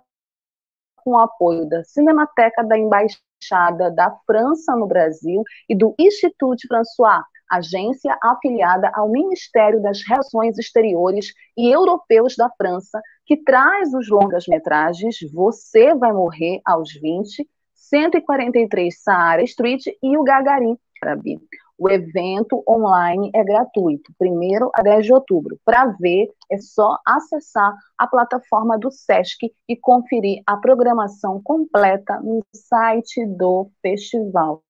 com 0.95 1.11
o 1.11 1.19
apoio 1.19 1.69
da 1.69 1.83
Cinemateca 1.83 2.63
da 2.63 2.75
Embaixada 2.75 3.91
da 3.91 4.09
França 4.25 4.75
no 4.75 4.87
Brasil 4.87 5.43
e 5.69 5.75
do 5.75 5.93
Institut 5.99 6.59
François, 6.67 7.21
agência 7.51 8.17
afiliada 8.19 8.91
ao 8.95 9.09
Ministério 9.09 9.79
das 9.79 10.01
Relações 10.01 10.57
Exteriores 10.57 11.35
e 11.55 11.69
Europeus 11.69 12.35
da 12.35 12.49
França, 12.57 12.99
que 13.27 13.37
traz 13.37 13.93
os 13.93 14.09
longas-metragens 14.09 15.17
Você 15.31 15.93
Vai 15.93 16.13
Morrer 16.13 16.61
aos 16.65 16.91
20, 16.93 17.47
143 17.75 19.03
Saara 19.03 19.43
Street 19.43 19.85
e 20.01 20.17
o 20.17 20.23
Gagarin 20.23 20.79
Árabe. 20.99 21.39
O 21.83 21.89
evento 21.89 22.63
online 22.65 23.29
é 23.35 23.43
gratuito, 23.43 24.13
primeiro 24.17 24.71
a 24.73 24.81
10 24.81 25.05
de 25.05 25.13
outubro. 25.13 25.59
Para 25.65 25.87
ver, 25.99 26.29
é 26.49 26.57
só 26.57 26.97
acessar 27.05 27.75
a 27.97 28.07
plataforma 28.07 28.79
do 28.79 28.89
SESC 28.89 29.51
e 29.67 29.75
conferir 29.75 30.41
a 30.47 30.55
programação 30.55 31.41
completa 31.43 32.21
no 32.21 32.41
site 32.55 33.25
do 33.25 33.69
festival. 33.81 34.63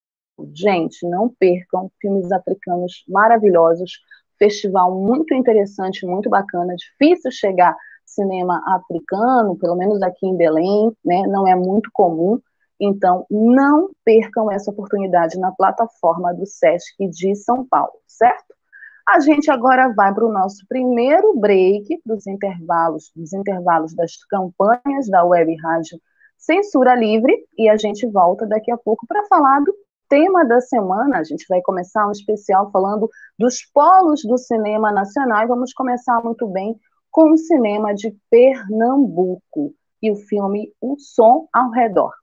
Gente, 0.56 1.08
não 1.08 1.30
percam 1.30 1.92
filmes 2.02 2.32
africanos 2.32 3.04
maravilhosos, 3.08 3.92
festival 4.40 5.00
muito 5.00 5.36
interessante, 5.36 6.08
muito 6.08 6.32
bacana, 6.32 6.74
difícil 6.76 7.30
chegar 7.30 7.78
cinema 8.08 8.60
africano, 8.66 9.56
pelo 9.56 9.76
menos 9.76 10.02
aqui 10.02 10.26
em 10.26 10.36
Belém, 10.36 10.92
né? 11.06 11.28
Não 11.28 11.48
é 11.48 11.54
muito 11.54 11.92
comum. 11.94 12.40
Então, 12.86 13.26
não 13.32 13.92
percam 14.04 14.52
essa 14.52 14.70
oportunidade 14.70 15.40
na 15.40 15.54
plataforma 15.54 16.34
do 16.34 16.46
SESC 16.46 17.08
de 17.08 17.34
São 17.34 17.66
Paulo, 17.66 17.94
certo? 18.06 18.54
A 19.08 19.22
gente 19.22 19.50
agora 19.50 19.94
vai 19.94 20.14
para 20.14 20.26
o 20.26 20.32
nosso 20.32 20.66
primeiro 20.68 21.34
break 21.40 22.02
dos 22.06 22.28
intervalos, 22.28 23.10
dos 23.16 23.32
intervalos 23.32 23.96
das 23.96 24.18
campanhas 24.26 25.08
da 25.10 25.24
Web 25.24 25.56
Rádio 25.62 25.98
Censura 26.38 26.94
Livre, 26.94 27.34
e 27.58 27.70
a 27.70 27.78
gente 27.78 28.06
volta 28.06 28.46
daqui 28.46 28.70
a 28.70 28.78
pouco 28.78 29.08
para 29.08 29.26
falar 29.28 29.62
do 29.62 29.74
tema 30.10 30.44
da 30.44 30.60
semana, 30.60 31.20
a 31.20 31.24
gente 31.24 31.46
vai 31.48 31.62
começar 31.62 32.06
um 32.06 32.12
especial 32.12 32.70
falando 32.70 33.10
dos 33.40 33.64
polos 33.74 34.24
do 34.24 34.38
cinema 34.38 34.92
nacional 34.92 35.44
e 35.44 35.48
vamos 35.48 35.74
começar 35.74 36.22
muito 36.22 36.46
bem 36.48 36.78
com 37.10 37.32
o 37.32 37.38
cinema 37.38 37.94
de 37.96 38.14
Pernambuco 38.30 39.74
e 40.02 40.12
o 40.12 40.16
filme 40.16 40.74
O 40.82 40.98
Som 41.00 41.48
ao 41.54 41.72
Redor. 41.72 42.23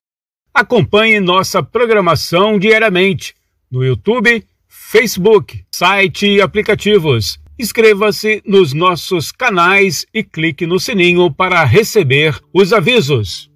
Acompanhe 0.53 1.19
nossa 1.19 1.63
programação 1.63 2.59
diariamente 2.59 3.33
no 3.71 3.83
YouTube, 3.83 4.43
Facebook, 4.67 5.63
site 5.71 6.27
e 6.27 6.41
aplicativos. 6.41 7.39
Inscreva-se 7.57 8.41
nos 8.45 8.73
nossos 8.73 9.31
canais 9.31 10.05
e 10.13 10.23
clique 10.23 10.65
no 10.65 10.79
sininho 10.79 11.31
para 11.31 11.63
receber 11.63 12.37
os 12.53 12.73
avisos. 12.73 13.49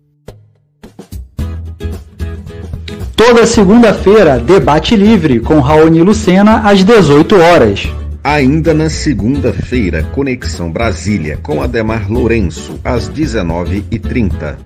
Toda 3.16 3.46
segunda-feira, 3.46 4.40
debate 4.40 4.96
livre 4.96 5.40
com 5.40 5.60
Raoni 5.60 6.02
Lucena 6.02 6.60
às 6.70 6.84
18 6.84 7.36
horas. 7.36 7.84
Ainda 8.24 8.74
na 8.74 8.90
segunda-feira, 8.90 10.04
Conexão 10.14 10.72
Brasília 10.72 11.38
com 11.38 11.62
Ademar 11.62 12.12
Lourenço 12.12 12.80
às 12.84 13.10
19h30. 13.10 14.58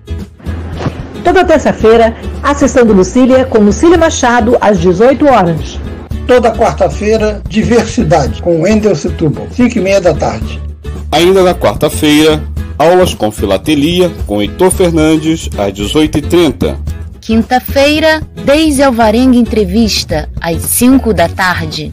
Toda 1.24 1.44
terça-feira, 1.44 2.16
a 2.42 2.54
sessão 2.54 2.84
do 2.84 2.92
Lucília 2.92 3.44
com 3.44 3.58
Lucília 3.58 3.98
Machado 3.98 4.56
às 4.60 4.80
18 4.80 5.26
horas. 5.26 5.78
Toda 6.26 6.52
quarta-feira, 6.52 7.42
Diversidade 7.48 8.40
com 8.40 8.62
Wendel 8.62 8.94
Setúbal, 8.94 9.46
5 9.50 9.78
e 9.78 9.80
meia 9.80 10.00
da 10.00 10.14
tarde. 10.14 10.60
Ainda 11.12 11.42
na 11.42 11.54
quarta-feira, 11.54 12.42
aulas 12.78 13.14
com 13.14 13.30
filatelia 13.30 14.10
com 14.26 14.40
Heitor 14.40 14.70
Fernandes 14.70 15.48
às 15.58 15.72
18h30. 15.72 16.76
Quinta-feira, 17.20 18.22
Deise 18.44 18.82
Alvarenga 18.82 19.36
Entrevista, 19.36 20.28
às 20.40 20.62
5 20.62 21.12
da 21.12 21.28
tarde. 21.28 21.92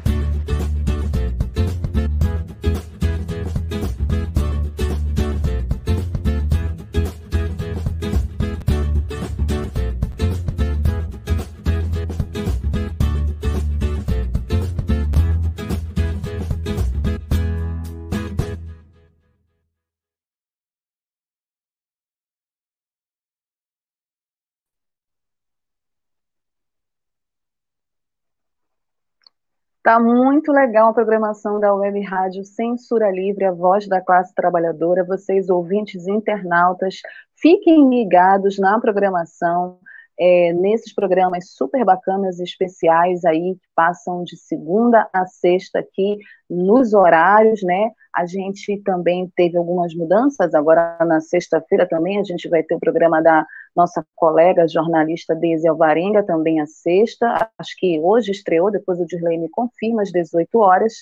Tá 29.83 29.99
muito 29.99 30.51
legal 30.51 30.89
a 30.89 30.93
programação 30.93 31.59
da 31.59 31.73
Web 31.73 32.01
Rádio 32.01 32.45
Censura 32.45 33.09
Livre, 33.09 33.45
a 33.45 33.51
voz 33.51 33.87
da 33.87 33.99
classe 33.99 34.31
trabalhadora. 34.35 35.03
Vocês, 35.03 35.49
ouvintes 35.49 36.07
internautas, 36.07 36.97
fiquem 37.35 37.89
ligados 37.89 38.59
na 38.59 38.79
programação, 38.79 39.79
é, 40.19 40.53
nesses 40.53 40.93
programas 40.93 41.49
super 41.53 41.83
bacanas 41.83 42.39
e 42.39 42.43
especiais 42.43 43.25
aí, 43.25 43.55
que 43.55 43.67
passam 43.75 44.23
de 44.23 44.37
segunda 44.37 45.09
a 45.11 45.25
sexta 45.25 45.79
aqui, 45.79 46.19
nos 46.47 46.93
horários, 46.93 47.63
né? 47.63 47.89
A 48.15 48.27
gente 48.27 48.79
também 48.83 49.31
teve 49.35 49.57
algumas 49.57 49.95
mudanças, 49.95 50.53
agora 50.53 50.95
na 51.07 51.21
sexta-feira 51.21 51.87
também 51.87 52.19
a 52.19 52.23
gente 52.23 52.47
vai 52.47 52.61
ter 52.61 52.75
o 52.75 52.79
programa 52.79 53.19
da 53.19 53.47
nossa 53.75 54.05
colega 54.15 54.67
jornalista 54.67 55.35
Deise 55.35 55.67
Alvarenga, 55.67 56.23
também 56.23 56.59
a 56.59 56.65
sexta, 56.65 57.49
acho 57.57 57.75
que 57.77 57.99
hoje 57.99 58.31
estreou, 58.31 58.71
depois 58.71 58.99
o 58.99 59.05
Dirley 59.05 59.37
me 59.37 59.49
confirma, 59.49 60.01
às 60.01 60.11
18 60.11 60.59
horas, 60.59 60.93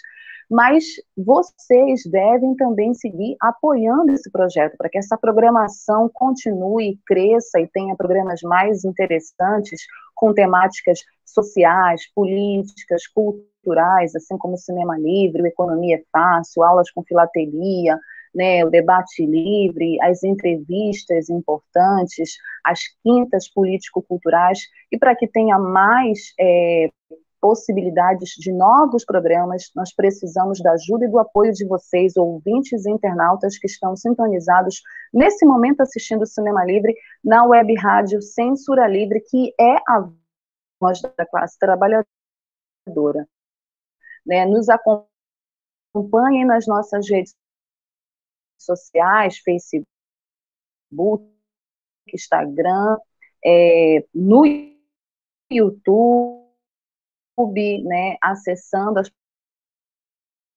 mas 0.50 0.84
vocês 1.16 2.02
devem 2.06 2.56
também 2.56 2.94
seguir 2.94 3.36
apoiando 3.40 4.12
esse 4.12 4.32
projeto, 4.32 4.76
para 4.78 4.90
que 4.90 4.98
essa 4.98 5.16
programação 5.16 6.10
continue, 6.12 7.00
cresça 7.06 7.60
e 7.60 7.68
tenha 7.68 7.96
programas 7.96 8.42
mais 8.42 8.84
interessantes, 8.84 9.82
com 10.16 10.34
temáticas 10.34 11.00
sociais, 11.24 12.12
políticas, 12.14 13.06
culturais, 13.08 14.16
assim 14.16 14.38
como 14.38 14.58
Cinema 14.58 14.98
Livre, 14.98 15.48
Economia 15.48 16.02
Fácil, 16.12 16.64
aulas 16.64 16.90
com 16.90 17.04
filatelia, 17.04 17.98
né, 18.34 18.64
o 18.64 18.70
debate 18.70 19.26
livre, 19.26 20.02
as 20.02 20.24
entrevistas 20.24 21.30
importantes, 21.30 22.36
as 22.66 22.80
quintas 23.04 23.50
político-culturais, 23.50 24.60
e 24.92 24.98
para 24.98 25.16
que 25.16 25.28
tenha 25.28 25.58
mais 25.58 26.34
é, 26.40 26.90
possibilidades 27.42 28.32
de 28.38 28.52
novos 28.52 29.06
programas, 29.06 29.72
nós 29.76 29.94
precisamos 29.94 30.62
da 30.62 30.74
ajuda 30.74 31.06
e 31.06 31.10
do 31.10 31.20
apoio 31.20 31.52
de 31.54 31.66
vocês, 31.66 32.18
ouvintes 32.18 32.86
e 32.86 32.92
internautas 32.92 33.58
que 33.58 33.68
estão 33.68 33.96
sintonizados 33.96 34.82
nesse 35.14 35.46
momento 35.46 35.82
assistindo 35.82 36.24
o 36.24 36.28
Cinema 36.28 36.66
Livre 36.66 36.94
na 37.24 37.46
web 37.46 37.74
rádio 37.76 38.22
Censura 38.22 38.88
Livre, 38.88 39.22
que 39.22 39.54
é 39.60 39.76
a 39.88 40.10
voz 40.80 41.02
da 41.02 41.26
classe 41.26 41.58
trabalhadora. 41.58 42.06
Né, 44.26 44.46
nos 44.46 44.68
acompanhem 44.70 46.46
nas 46.46 46.68
nossas 46.68 47.10
redes 47.10 47.34
sociais, 48.60 49.38
Facebook, 49.40 51.28
Instagram, 52.14 52.98
é, 53.46 54.06
no 54.14 54.44
YouTube, 55.52 56.48
né, 57.84 58.18
acessando 58.22 59.00
as 59.00 59.12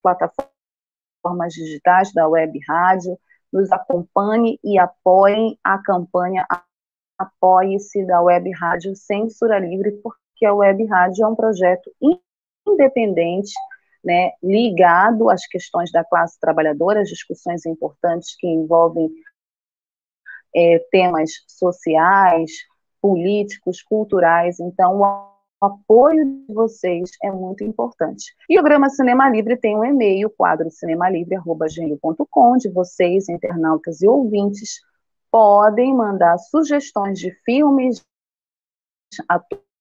plataformas 0.01 1.53
digitais 1.53 2.11
da 2.13 2.27
Web 2.27 2.59
Rádio, 2.67 3.17
nos 3.51 3.71
acompanhe 3.71 4.59
e 4.63 4.77
apoiem 4.79 5.57
a 5.63 5.81
campanha 5.81 6.45
Apoie-se 7.17 8.05
da 8.05 8.21
Web 8.21 8.51
Rádio 8.51 8.95
Censura 8.95 9.59
Livre, 9.59 9.91
porque 10.03 10.45
a 10.45 10.53
Web 10.53 10.85
Rádio 10.87 11.23
é 11.23 11.27
um 11.27 11.35
projeto 11.35 11.89
independente, 12.67 13.53
né, 14.03 14.31
ligado 14.41 15.29
às 15.29 15.47
questões 15.47 15.91
da 15.91 16.03
classe 16.03 16.39
trabalhadora, 16.39 17.01
às 17.01 17.09
discussões 17.09 17.65
importantes 17.65 18.35
que 18.37 18.47
envolvem 18.47 19.09
é, 20.55 20.79
temas 20.91 21.31
sociais, 21.47 22.51
políticos, 23.01 23.81
culturais. 23.81 24.59
Então, 24.59 24.99
o 24.99 25.33
apoio 25.65 26.25
de 26.25 26.53
vocês 26.53 27.11
é 27.23 27.31
muito 27.31 27.63
importante. 27.63 28.35
E 28.49 28.57
o 28.57 28.61
programa 28.61 28.89
Cinema 28.89 29.29
Livre 29.29 29.57
tem 29.57 29.77
um 29.77 29.85
e-mail, 29.85 30.29
quadro 30.29 30.69
cinemalivre.com, 30.69 32.25
onde 32.35 32.69
vocês, 32.69 33.29
internautas 33.29 34.01
e 34.01 34.07
ouvintes, 34.07 34.81
podem 35.31 35.95
mandar 35.95 36.37
sugestões 36.37 37.17
de 37.17 37.31
filmes, 37.43 38.05
atores, 39.27 39.72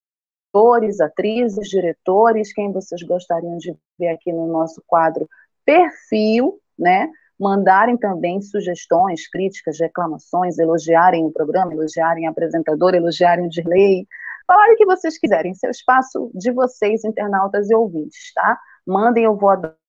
atrizes, 1.00 1.68
diretores, 1.68 2.52
quem 2.52 2.72
vocês 2.72 3.02
gostariam 3.02 3.56
de 3.56 3.74
ver 3.98 4.08
aqui 4.08 4.32
no 4.32 4.46
nosso 4.46 4.82
quadro 4.86 5.28
perfil, 5.64 6.60
né? 6.78 7.08
Mandarem 7.38 7.96
também 7.96 8.40
sugestões, 8.40 9.28
críticas, 9.28 9.80
reclamações, 9.80 10.58
elogiarem 10.58 11.24
o 11.24 11.32
programa, 11.32 11.72
elogiarem 11.72 12.26
a 12.26 12.30
apresentadora, 12.30 12.96
elogiarem 12.96 13.46
o 13.46 13.48
Dirley, 13.48 14.06
Falarem 14.46 14.74
o 14.74 14.76
que 14.76 14.84
vocês 14.84 15.18
quiserem, 15.18 15.54
seu 15.54 15.70
espaço 15.70 16.30
de 16.34 16.50
vocês, 16.50 17.04
internautas 17.04 17.70
e 17.70 17.74
ouvintes, 17.74 18.32
tá? 18.34 18.58
Mandem, 18.86 19.24
eu 19.24 19.36
vou 19.36 19.50
Por 19.56 19.81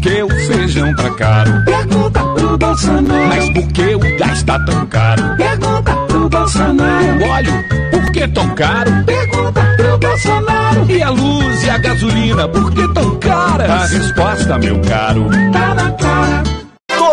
que 0.00 0.22
o 0.22 0.28
feijão 0.28 0.94
tá 0.94 1.10
caro? 1.14 1.64
Pergunta 1.64 2.20
pro 2.20 2.58
Bolsonaro. 2.58 3.28
Mas 3.28 3.50
por 3.50 3.68
que 3.68 3.94
o 3.94 4.18
gás 4.18 4.42
tá 4.42 4.58
tão 4.64 4.86
caro? 4.86 5.36
Pergunta 5.36 5.96
pro 6.08 6.28
Bolsonaro. 6.28 7.18
O 7.18 7.28
óleo, 7.28 7.64
por 7.90 8.12
que 8.12 8.28
tão 8.28 8.54
caro? 8.54 8.90
Pergunta 9.04 9.60
pro 9.76 9.98
Bolsonaro. 9.98 10.90
E 10.90 11.02
a 11.02 11.10
luz 11.10 11.64
e 11.64 11.70
a 11.70 11.78
gasolina, 11.78 12.48
por 12.48 12.72
que 12.72 12.94
tão 12.94 13.18
caras? 13.18 13.70
A 13.70 13.86
resposta, 13.86 14.58
meu 14.58 14.80
caro, 14.80 15.28
tá 15.52 15.74
na 15.74 15.92
cara. 15.92 16.69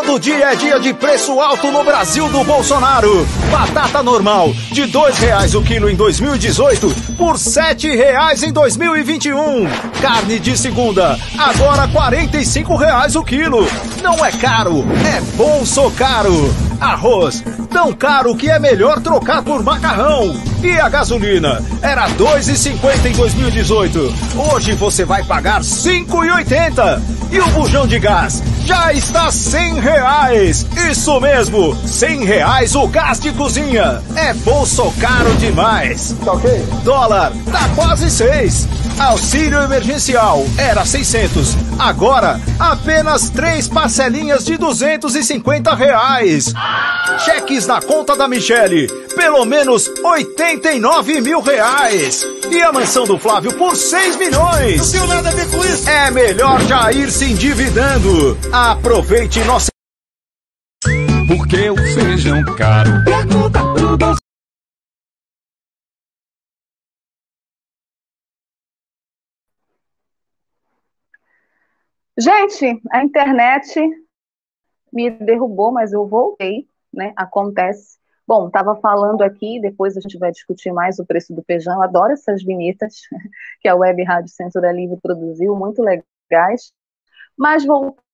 Todo 0.08 0.22
dia 0.22 0.54
é 0.54 0.56
dia 0.56 0.80
de 0.80 0.94
preço 0.94 1.38
alto 1.42 1.70
no 1.70 1.84
Brasil 1.84 2.30
do 2.30 2.42
Bolsonaro. 2.46 3.28
Batata 3.52 4.02
normal, 4.02 4.54
de 4.72 4.86
dois 4.86 5.18
reais 5.18 5.54
o 5.54 5.62
quilo 5.62 5.90
em 5.90 5.98
2018 5.98 7.16
por 7.18 7.38
sete 7.38 7.94
reais 7.94 8.42
em 8.42 8.54
2021. 8.54 9.68
Carne 10.02 10.40
de 10.40 10.58
segunda, 10.58 11.20
agora 11.38 11.90
quarenta 11.90 12.38
e 12.38 12.46
cinco 12.46 12.78
reais 12.78 13.18
o 13.18 13.24
quilo. 13.24 13.68
Não 14.02 14.26
é 14.26 14.32
caro, 14.32 14.86
é 15.06 15.20
bolso 15.36 15.92
caro. 15.92 16.56
Arroz, 16.80 17.44
tão 17.70 17.92
caro 17.92 18.36
que 18.36 18.50
é 18.50 18.60
melhor 18.60 19.02
trocar 19.02 19.44
por 19.44 19.62
macarrão. 19.62 20.34
E 20.64 20.80
a 20.80 20.88
gasolina? 20.88 21.62
Era 21.82 22.08
2,50 22.12 23.08
em 23.08 23.14
2018. 23.14 24.14
Hoje 24.54 24.74
você 24.74 25.04
vai 25.04 25.24
pagar 25.24 25.62
5,80. 25.62 27.02
E 27.32 27.40
o 27.40 27.48
bujão 27.48 27.86
de 27.86 28.00
gás? 28.00 28.42
Já 28.64 28.94
está 28.94 29.32
100 29.32 29.80
reais. 29.80 29.97
Isso 30.90 31.20
mesmo, 31.20 31.76
100 31.86 32.26
reais 32.26 32.76
o 32.76 32.88
gás 32.88 33.20
de 33.20 33.32
cozinha. 33.32 34.02
É 34.16 34.34
bolso 34.34 34.92
caro 35.00 35.34
demais. 35.36 36.16
Tá 36.24 36.34
ok? 36.34 36.66
Dólar, 36.84 37.32
tá 37.52 37.70
quase 37.76 38.10
6. 38.10 38.68
Auxílio 39.00 39.62
emergencial, 39.62 40.44
era 40.58 40.84
600. 40.84 41.56
Agora, 41.78 42.40
apenas 42.60 43.30
três 43.30 43.68
parcelinhas 43.68 44.44
de 44.44 44.58
250 44.58 45.76
reais. 45.76 46.54
Cheques 47.24 47.68
na 47.68 47.80
conta 47.80 48.16
da 48.16 48.28
Michele, 48.28 48.88
pelo 49.16 49.46
menos 49.46 49.90
89 50.04 51.22
mil 51.22 51.42
reais. 51.42 52.26
E 52.50 52.62
a 52.62 52.72
mansão 52.72 53.06
do 53.06 53.20
Flávio 53.20 53.54
por 53.54 53.76
6 53.76 54.18
milhões. 54.18 54.78
Não 54.78 54.92
tenho 54.92 55.08
nada 55.08 55.30
a 55.30 55.32
ver 55.32 55.48
com 55.50 55.64
isso. 55.64 55.90
É 55.90 56.10
melhor 56.10 56.60
já 56.64 56.92
ir 56.92 57.12
se 57.12 57.26
endividando. 57.26 58.38
Aproveite 58.52 59.40
nossa. 59.42 59.77
Por 61.28 61.46
que 61.46 61.70
o 61.70 61.76
feijão 61.76 62.42
caro? 62.56 63.04
Pergunta 63.04 63.60
pro 63.60 63.98
Bolsonaro. 63.98 64.18
Gente, 72.18 72.82
a 72.90 73.04
internet 73.04 73.78
me 74.92 75.10
derrubou, 75.10 75.70
mas 75.70 75.92
eu 75.92 76.08
voltei, 76.08 76.66
né? 76.94 77.12
Acontece. 77.18 77.98
Bom, 78.26 78.48
estava 78.48 78.78
falando 78.78 79.22
aqui, 79.22 79.60
depois 79.60 79.98
a 79.98 80.00
gente 80.00 80.18
vai 80.18 80.32
discutir 80.32 80.72
mais 80.72 80.98
o 80.98 81.06
preço 81.06 81.36
do 81.36 81.44
feijão. 81.44 81.76
Eu 81.76 81.84
adoro 81.84 82.14
essas 82.14 82.42
vinhetas 82.42 83.02
que 83.60 83.68
a 83.68 83.76
Web 83.76 84.02
Rádio 84.06 84.30
Censura 84.30 84.72
Livre 84.72 84.98
produziu, 85.02 85.58
muito 85.58 85.84
legais. 85.84 86.72
Mas 87.38 87.66
voltando 87.66 88.07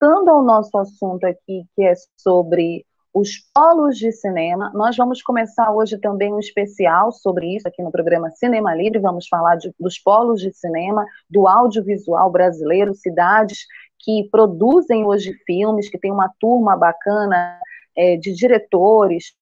ao 0.00 0.42
nosso 0.42 0.76
assunto 0.78 1.24
aqui, 1.24 1.64
que 1.74 1.82
é 1.82 1.92
sobre 2.16 2.84
os 3.12 3.30
polos 3.52 3.96
de 3.96 4.12
cinema. 4.12 4.70
Nós 4.74 4.96
vamos 4.96 5.22
começar 5.22 5.72
hoje 5.72 5.98
também 5.98 6.32
um 6.32 6.38
especial 6.38 7.10
sobre 7.10 7.56
isso 7.56 7.66
aqui 7.66 7.82
no 7.82 7.90
programa 7.90 8.30
Cinema 8.30 8.74
Livre. 8.74 9.00
Vamos 9.00 9.26
falar 9.26 9.56
de, 9.56 9.72
dos 9.78 9.98
polos 9.98 10.40
de 10.40 10.52
cinema, 10.52 11.04
do 11.28 11.48
audiovisual 11.48 12.30
brasileiro, 12.30 12.94
cidades 12.94 13.66
que 13.98 14.28
produzem 14.30 15.04
hoje 15.04 15.32
filmes, 15.44 15.90
que 15.90 15.98
tem 15.98 16.12
uma 16.12 16.30
turma 16.38 16.76
bacana 16.76 17.58
é, 17.96 18.16
de 18.16 18.32
diretores, 18.32 19.34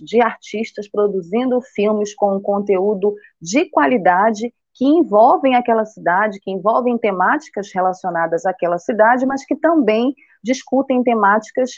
de 0.00 0.20
artistas 0.20 0.88
produzindo 0.88 1.60
filmes 1.60 2.14
com 2.14 2.40
conteúdo 2.40 3.14
de 3.40 3.68
qualidade 3.68 4.54
que 4.74 4.84
envolvem 4.84 5.54
aquela 5.54 5.84
cidade, 5.84 6.40
que 6.40 6.50
envolvem 6.50 6.98
temáticas 6.98 7.70
relacionadas 7.74 8.46
àquela 8.46 8.78
cidade, 8.78 9.26
mas 9.26 9.44
que 9.44 9.56
também 9.56 10.14
discutem 10.42 11.02
temáticas 11.02 11.70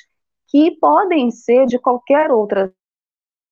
que 0.49 0.73
podem 0.79 1.31
ser 1.31 1.67
de 1.67 1.79
qualquer 1.79 2.31
outra 2.31 2.73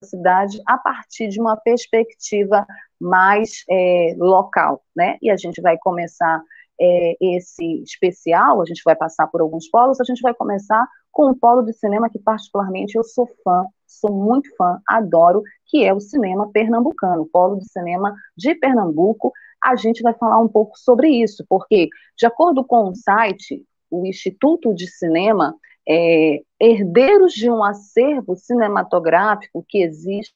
cidade 0.05 0.61
a 0.67 0.79
partir 0.79 1.29
de 1.29 1.41
uma 1.41 1.57
perspectiva 1.57 2.67
mais 3.01 3.65
é, 3.69 4.15
local, 4.19 4.83
né? 4.95 5.19
E 5.21 5.31
a 5.31 5.37
gente 5.37 5.61
vai 5.61 5.77
começar 5.79 6.43
é, 6.81 7.17
esse 7.21 7.83
especial, 7.83 8.61
a 8.61 8.65
gente 8.65 8.83
vai 8.85 8.95
passar 8.95 9.27
por 9.29 9.41
alguns 9.41 9.69
polos, 9.69 10.01
a 10.01 10.05
gente 10.05 10.21
vai 10.21 10.35
começar 10.35 10.87
com 11.13 11.29
um 11.29 11.35
polo 11.35 11.63
de 11.63 11.73
cinema 11.75 12.09
que 12.11 12.19
particularmente 12.19 12.97
eu 12.97 13.05
sou 13.05 13.29
fã, 13.45 13.67
sou 13.87 14.11
muito 14.13 14.49
fã, 14.57 14.81
adoro, 14.89 15.43
que 15.67 15.85
é 15.85 15.93
o 15.93 16.01
cinema 16.01 16.51
pernambucano, 16.51 17.23
o 17.23 17.29
polo 17.29 17.59
de 17.59 17.71
cinema 17.71 18.15
de 18.37 18.55
Pernambuco. 18.55 19.31
A 19.63 19.77
gente 19.77 20.03
vai 20.03 20.15
falar 20.15 20.39
um 20.39 20.49
pouco 20.49 20.77
sobre 20.79 21.09
isso, 21.11 21.45
porque 21.49 21.89
de 22.17 22.27
acordo 22.27 22.65
com 22.65 22.89
o 22.89 22.95
site, 22.95 23.65
o 23.91 24.07
Instituto 24.07 24.75
de 24.75 24.89
Cinema, 24.89 25.55
é, 25.87 26.43
herdeiros 26.59 27.35
de 27.35 27.51
um 27.51 27.63
acervo 27.63 28.35
cinematográfico 28.35 29.65
que 29.69 29.83
existe 29.83 30.35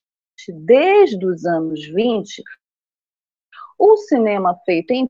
desde 0.53 1.25
os 1.25 1.47
anos 1.47 1.87
20, 1.87 2.43
o 3.79 3.97
cinema 3.97 4.55
feito 4.65 4.93
em 4.93 5.09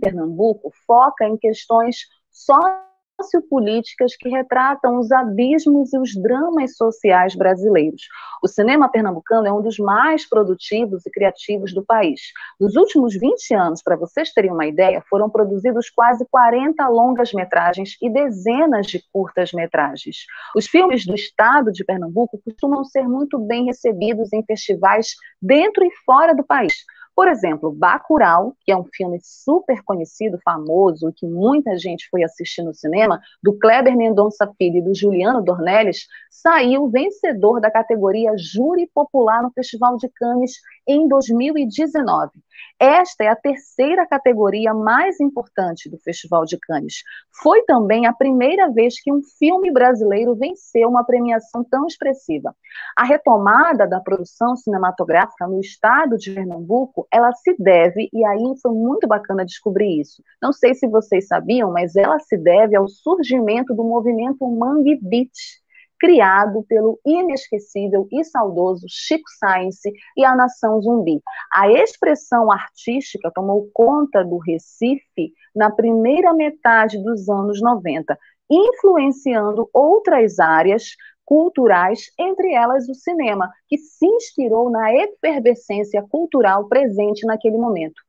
Pernambuco 0.00 0.70
foca 0.86 1.26
em 1.26 1.36
questões 1.36 2.06
só 2.30 2.58
sociopolíticas 3.20 4.16
que 4.16 4.28
retratam 4.28 4.98
os 4.98 5.12
abismos 5.12 5.92
e 5.92 5.98
os 5.98 6.14
dramas 6.14 6.76
sociais 6.76 7.34
brasileiros. 7.34 8.02
O 8.42 8.48
cinema 8.48 8.88
pernambucano 8.88 9.46
é 9.46 9.52
um 9.52 9.60
dos 9.60 9.78
mais 9.78 10.28
produtivos 10.28 11.04
e 11.04 11.10
criativos 11.10 11.74
do 11.74 11.84
país. 11.84 12.20
Nos 12.58 12.76
últimos 12.76 13.14
20 13.14 13.54
anos, 13.54 13.82
para 13.82 13.96
vocês 13.96 14.32
terem 14.32 14.50
uma 14.50 14.66
ideia, 14.66 15.02
foram 15.08 15.28
produzidos 15.28 15.90
quase 15.90 16.26
40 16.30 16.86
longas-metragens 16.88 17.96
e 18.00 18.08
dezenas 18.10 18.86
de 18.86 19.02
curtas-metragens. 19.12 20.24
Os 20.56 20.66
filmes 20.66 21.04
do 21.04 21.14
estado 21.14 21.70
de 21.70 21.84
Pernambuco 21.84 22.40
costumam 22.44 22.84
ser 22.84 23.06
muito 23.06 23.38
bem 23.38 23.66
recebidos 23.66 24.32
em 24.32 24.42
festivais 24.44 25.14
dentro 25.40 25.84
e 25.84 25.90
fora 26.04 26.34
do 26.34 26.44
país. 26.44 26.72
Por 27.20 27.28
exemplo, 27.28 27.70
Bacurau, 27.70 28.56
que 28.64 28.72
é 28.72 28.76
um 28.76 28.86
filme 28.94 29.18
super 29.22 29.82
conhecido, 29.84 30.38
famoso, 30.42 31.12
que 31.14 31.26
muita 31.26 31.76
gente 31.76 32.08
foi 32.10 32.24
assistir 32.24 32.62
no 32.62 32.72
cinema, 32.72 33.20
do 33.42 33.58
Kleber 33.58 33.94
Mendonça 33.94 34.50
Filho 34.56 34.78
e 34.78 34.82
do 34.82 34.94
Juliano 34.94 35.42
Dornelles, 35.42 36.06
saiu 36.30 36.88
vencedor 36.88 37.60
da 37.60 37.70
categoria 37.70 38.32
Júri 38.38 38.88
Popular 38.94 39.42
no 39.42 39.52
Festival 39.52 39.98
de 39.98 40.08
Cannes 40.08 40.52
em 40.90 41.06
2019. 41.06 42.30
Esta 42.78 43.24
é 43.24 43.28
a 43.28 43.36
terceira 43.36 44.06
categoria 44.06 44.72
mais 44.72 45.20
importante 45.20 45.88
do 45.88 45.98
Festival 45.98 46.46
de 46.46 46.58
Cannes. 46.58 47.02
Foi 47.42 47.62
também 47.62 48.06
a 48.06 48.12
primeira 48.12 48.70
vez 48.70 49.00
que 49.00 49.12
um 49.12 49.20
filme 49.38 49.70
brasileiro 49.70 50.34
venceu 50.34 50.88
uma 50.88 51.04
premiação 51.04 51.62
tão 51.62 51.86
expressiva. 51.86 52.56
A 52.96 53.04
retomada 53.04 53.86
da 53.86 54.00
produção 54.00 54.56
cinematográfica 54.56 55.46
no 55.46 55.60
estado 55.60 56.16
de 56.16 56.32
Pernambuco, 56.32 57.06
ela 57.12 57.32
se 57.32 57.54
deve, 57.58 58.08
e 58.12 58.24
aí 58.24 58.54
foi 58.62 58.72
muito 58.72 59.06
bacana 59.06 59.44
descobrir 59.44 60.00
isso. 60.00 60.22
Não 60.40 60.52
sei 60.52 60.74
se 60.74 60.88
vocês 60.88 61.26
sabiam, 61.26 61.70
mas 61.70 61.94
ela 61.96 62.18
se 62.18 62.36
deve 62.36 62.76
ao 62.76 62.88
surgimento 62.88 63.74
do 63.74 63.84
movimento 63.84 64.48
Mangue 64.48 64.98
Beach, 65.02 65.60
criado 66.00 66.64
pelo 66.66 66.98
inesquecível 67.04 68.08
e 68.10 68.24
saudoso 68.24 68.86
Chico 68.88 69.28
Science 69.38 69.92
e 70.16 70.24
a 70.24 70.34
Nação 70.34 70.80
Zumbi. 70.80 71.20
A 71.52 71.70
expressão 71.70 72.50
artística 72.50 73.30
tomou 73.32 73.68
conta 73.74 74.24
do 74.24 74.38
Recife 74.38 75.34
na 75.54 75.70
primeira 75.70 76.32
metade 76.32 77.00
dos 77.02 77.28
anos 77.28 77.60
90, 77.60 78.18
influenciando 78.50 79.68
outras 79.74 80.38
áreas 80.38 80.96
culturais, 81.24 82.10
entre 82.18 82.52
elas 82.52 82.88
o 82.88 82.94
cinema, 82.94 83.52
que 83.68 83.78
se 83.78 84.04
inspirou 84.04 84.70
na 84.70 84.92
efervescência 84.92 86.02
cultural 86.02 86.66
presente 86.66 87.24
naquele 87.26 87.56
momento. 87.56 88.00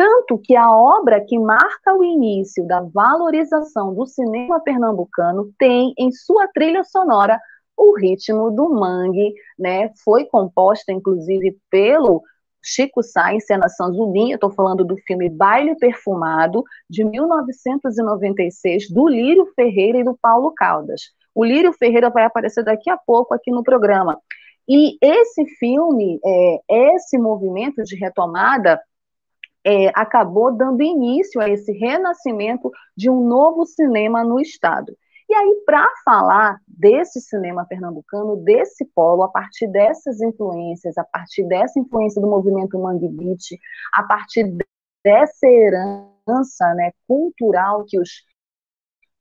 Tanto 0.00 0.38
que 0.38 0.56
a 0.56 0.72
obra 0.72 1.20
que 1.20 1.38
marca 1.38 1.94
o 1.94 2.02
início 2.02 2.66
da 2.66 2.80
valorização 2.80 3.92
do 3.94 4.06
cinema 4.06 4.58
pernambucano 4.58 5.52
tem 5.58 5.92
em 5.98 6.10
sua 6.10 6.48
trilha 6.48 6.82
sonora 6.84 7.38
o 7.76 7.94
ritmo 7.98 8.50
do 8.50 8.70
mangue, 8.70 9.34
né? 9.58 9.90
Foi 10.02 10.24
composta, 10.24 10.90
inclusive, 10.90 11.54
pelo 11.70 12.22
Chico 12.64 13.02
Sainz 13.02 13.50
e 13.50 13.52
a 13.52 13.58
Nação 13.58 13.92
Zubim, 13.92 14.32
estou 14.32 14.50
falando 14.50 14.86
do 14.86 14.96
filme 14.96 15.28
Baile 15.28 15.76
Perfumado, 15.76 16.64
de 16.88 17.04
1996, 17.04 18.88
do 18.88 19.06
Lírio 19.06 19.52
Ferreira 19.54 19.98
e 19.98 20.04
do 20.04 20.16
Paulo 20.16 20.54
Caldas. 20.56 21.10
O 21.34 21.44
Lírio 21.44 21.74
Ferreira 21.74 22.08
vai 22.08 22.24
aparecer 22.24 22.64
daqui 22.64 22.88
a 22.88 22.96
pouco 22.96 23.34
aqui 23.34 23.50
no 23.50 23.62
programa. 23.62 24.18
E 24.66 24.96
esse 25.02 25.44
filme, 25.58 26.18
é, 26.24 26.60
esse 26.94 27.18
movimento 27.18 27.82
de 27.82 27.96
retomada, 27.96 28.80
é, 29.64 29.88
acabou 29.88 30.54
dando 30.56 30.82
início 30.82 31.40
a 31.40 31.48
esse 31.48 31.72
renascimento 31.72 32.70
de 32.96 33.10
um 33.10 33.26
novo 33.26 33.64
cinema 33.66 34.24
no 34.24 34.40
Estado. 34.40 34.96
E 35.28 35.34
aí, 35.34 35.62
para 35.64 35.86
falar 36.04 36.58
desse 36.66 37.20
cinema 37.20 37.64
pernambucano, 37.64 38.36
desse 38.36 38.84
polo, 38.84 39.22
a 39.22 39.28
partir 39.28 39.68
dessas 39.68 40.20
influências, 40.20 40.98
a 40.98 41.04
partir 41.04 41.44
dessa 41.46 41.78
influência 41.78 42.20
do 42.20 42.28
movimento 42.28 42.76
Mangue 42.76 43.08
Beat, 43.08 43.56
a 43.92 44.02
partir 44.02 44.52
dessa 45.04 45.46
herança 45.46 46.74
né, 46.74 46.90
cultural 47.06 47.84
que 47.86 48.00
os 48.00 48.24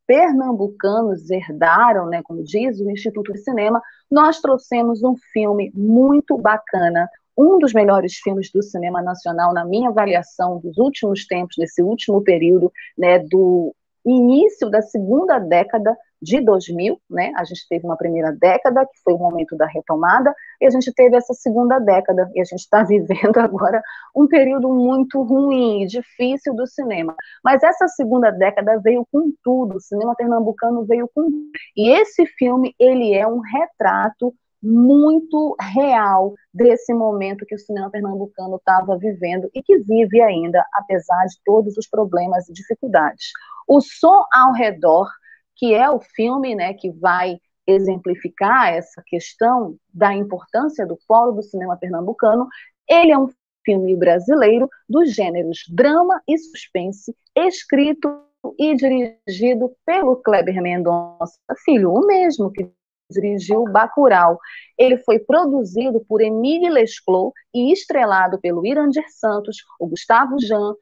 pernambucanos 0.07 1.29
herdaram, 1.29 2.07
né, 2.07 2.23
como 2.23 2.43
diz 2.43 2.79
o 2.79 2.89
Instituto 2.89 3.31
de 3.31 3.43
Cinema, 3.43 3.79
nós 4.09 4.41
trouxemos 4.41 5.03
um 5.03 5.15
filme 5.31 5.71
muito 5.75 6.35
bacana, 6.39 7.07
um 7.39 7.57
dos 7.57 7.73
melhores 7.73 8.15
filmes 8.17 8.51
do 8.51 8.61
cinema 8.61 9.01
nacional, 9.01 9.53
na 9.53 9.63
minha 9.63 9.89
avaliação 9.89 10.59
dos 10.59 10.77
últimos 10.77 11.25
tempos, 11.25 11.55
nesse 11.57 11.81
último 11.81 12.21
período, 12.21 12.69
né, 12.97 13.19
do 13.19 13.73
início 14.05 14.69
da 14.69 14.81
segunda 14.81 15.39
década 15.39 15.95
de 16.21 16.41
2000, 16.41 16.99
né? 17.09 17.31
A 17.37 17.45
gente 17.45 17.65
teve 17.69 17.85
uma 17.85 17.95
primeira 17.95 18.33
década, 18.33 18.85
que 18.85 19.01
foi 19.05 19.13
o 19.13 19.17
momento 19.17 19.55
da 19.55 19.65
retomada, 19.65 20.35
e 20.59 20.65
a 20.65 20.69
gente 20.69 20.93
teve 20.93 21.15
essa 21.15 21.33
segunda 21.33 21.79
década, 21.79 22.29
e 22.35 22.41
a 22.41 22.43
gente 22.43 22.59
está 22.59 22.83
vivendo 22.83 23.37
agora 23.37 23.81
um 24.13 24.27
período 24.27 24.67
muito 24.67 25.21
ruim 25.21 25.83
e 25.83 25.87
difícil 25.87 26.53
do 26.53 26.67
cinema. 26.67 27.15
Mas 27.41 27.63
essa 27.63 27.87
segunda 27.87 28.31
década 28.31 28.81
veio 28.83 29.07
com 29.11 29.31
tudo, 29.41 29.77
o 29.77 29.81
cinema 29.81 30.13
pernambucano 30.13 30.85
veio 30.85 31.09
com 31.15 31.29
E 31.77 31.89
esse 31.89 32.25
filme, 32.25 32.75
ele 32.77 33.13
é 33.13 33.25
um 33.25 33.39
retrato 33.39 34.33
muito 34.61 35.55
real 35.59 36.33
desse 36.53 36.93
momento 36.93 37.45
que 37.45 37.55
o 37.55 37.59
cinema 37.59 37.89
pernambucano 37.89 38.57
estava 38.57 38.97
vivendo 38.97 39.49
e 39.53 39.63
que 39.63 39.77
vive 39.79 40.21
ainda, 40.21 40.63
apesar 40.73 41.25
de 41.25 41.35
todos 41.45 41.77
os 41.77 41.87
problemas 41.87 42.47
e 42.49 42.53
dificuldades. 42.53 43.27
O 43.67 43.79
Som 43.81 44.23
ao 44.33 44.53
Redor, 44.53 45.07
que 45.55 45.73
é 45.73 45.89
o 45.89 45.99
filme 45.99 46.55
né, 46.55 46.73
que 46.73 46.91
vai 46.91 47.37
exemplificar 47.65 48.73
essa 48.73 49.01
questão 49.05 49.75
da 49.93 50.13
importância 50.13 50.85
do 50.85 50.97
polo 51.07 51.33
do 51.33 51.43
cinema 51.43 51.77
pernambucano, 51.77 52.47
ele 52.87 53.11
é 53.11 53.17
um 53.17 53.29
filme 53.63 53.95
brasileiro 53.95 54.67
dos 54.87 55.13
gêneros 55.13 55.59
drama 55.69 56.21
e 56.27 56.37
suspense, 56.37 57.15
escrito 57.35 58.23
e 58.57 58.75
dirigido 58.75 59.75
pelo 59.85 60.15
Kleber 60.15 60.61
Mendonça 60.61 61.37
Filho, 61.63 61.91
o 61.93 62.05
mesmo 62.05 62.51
que 62.51 62.71
dirigiu 63.09 63.63
Bacurau. 63.65 64.39
Ele 64.77 64.97
foi 64.97 65.19
produzido 65.19 66.03
por 66.07 66.21
Emílio 66.21 66.71
Lesclos 66.71 67.31
e 67.53 67.71
estrelado 67.71 68.39
pelo 68.39 68.65
Irandir 68.65 69.05
Santos, 69.09 69.57
o 69.79 69.87
Gustavo 69.87 70.35
Jan, 70.39 70.73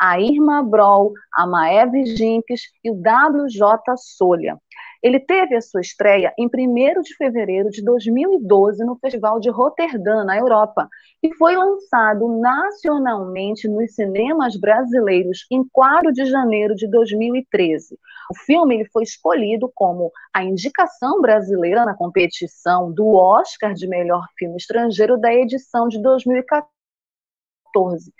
a 0.00 0.18
Irma 0.18 0.62
Broll, 0.62 1.12
a 1.36 1.46
Maeve 1.46 2.06
Gimpes 2.06 2.62
e 2.82 2.90
o 2.90 2.94
WJ 2.94 3.96
Solha. 3.98 4.56
Ele 5.02 5.18
teve 5.18 5.56
a 5.56 5.60
sua 5.60 5.80
estreia 5.80 6.32
em 6.38 6.46
1 6.46 7.02
de 7.02 7.14
fevereiro 7.16 7.70
de 7.70 7.82
2012 7.82 8.84
no 8.84 8.98
Festival 8.98 9.40
de 9.40 9.50
Roterdã, 9.50 10.24
na 10.24 10.38
Europa, 10.38 10.88
e 11.22 11.34
foi 11.34 11.56
lançado 11.56 12.38
nacionalmente 12.38 13.66
nos 13.66 13.94
cinemas 13.94 14.56
brasileiros 14.58 15.46
em 15.50 15.64
4 15.70 16.12
de 16.12 16.26
janeiro 16.26 16.74
de 16.74 16.86
2013. 16.86 17.98
O 18.30 18.34
filme 18.34 18.76
ele 18.76 18.84
foi 18.92 19.02
escolhido 19.02 19.70
como 19.74 20.12
a 20.32 20.44
indicação 20.44 21.20
brasileira 21.20 21.84
na 21.84 21.96
competição 21.96 22.92
do 22.92 23.14
Oscar 23.14 23.74
de 23.74 23.88
melhor 23.88 24.24
filme 24.38 24.56
estrangeiro 24.56 25.18
da 25.18 25.34
edição 25.34 25.88
de 25.88 26.00
2014 26.00 28.12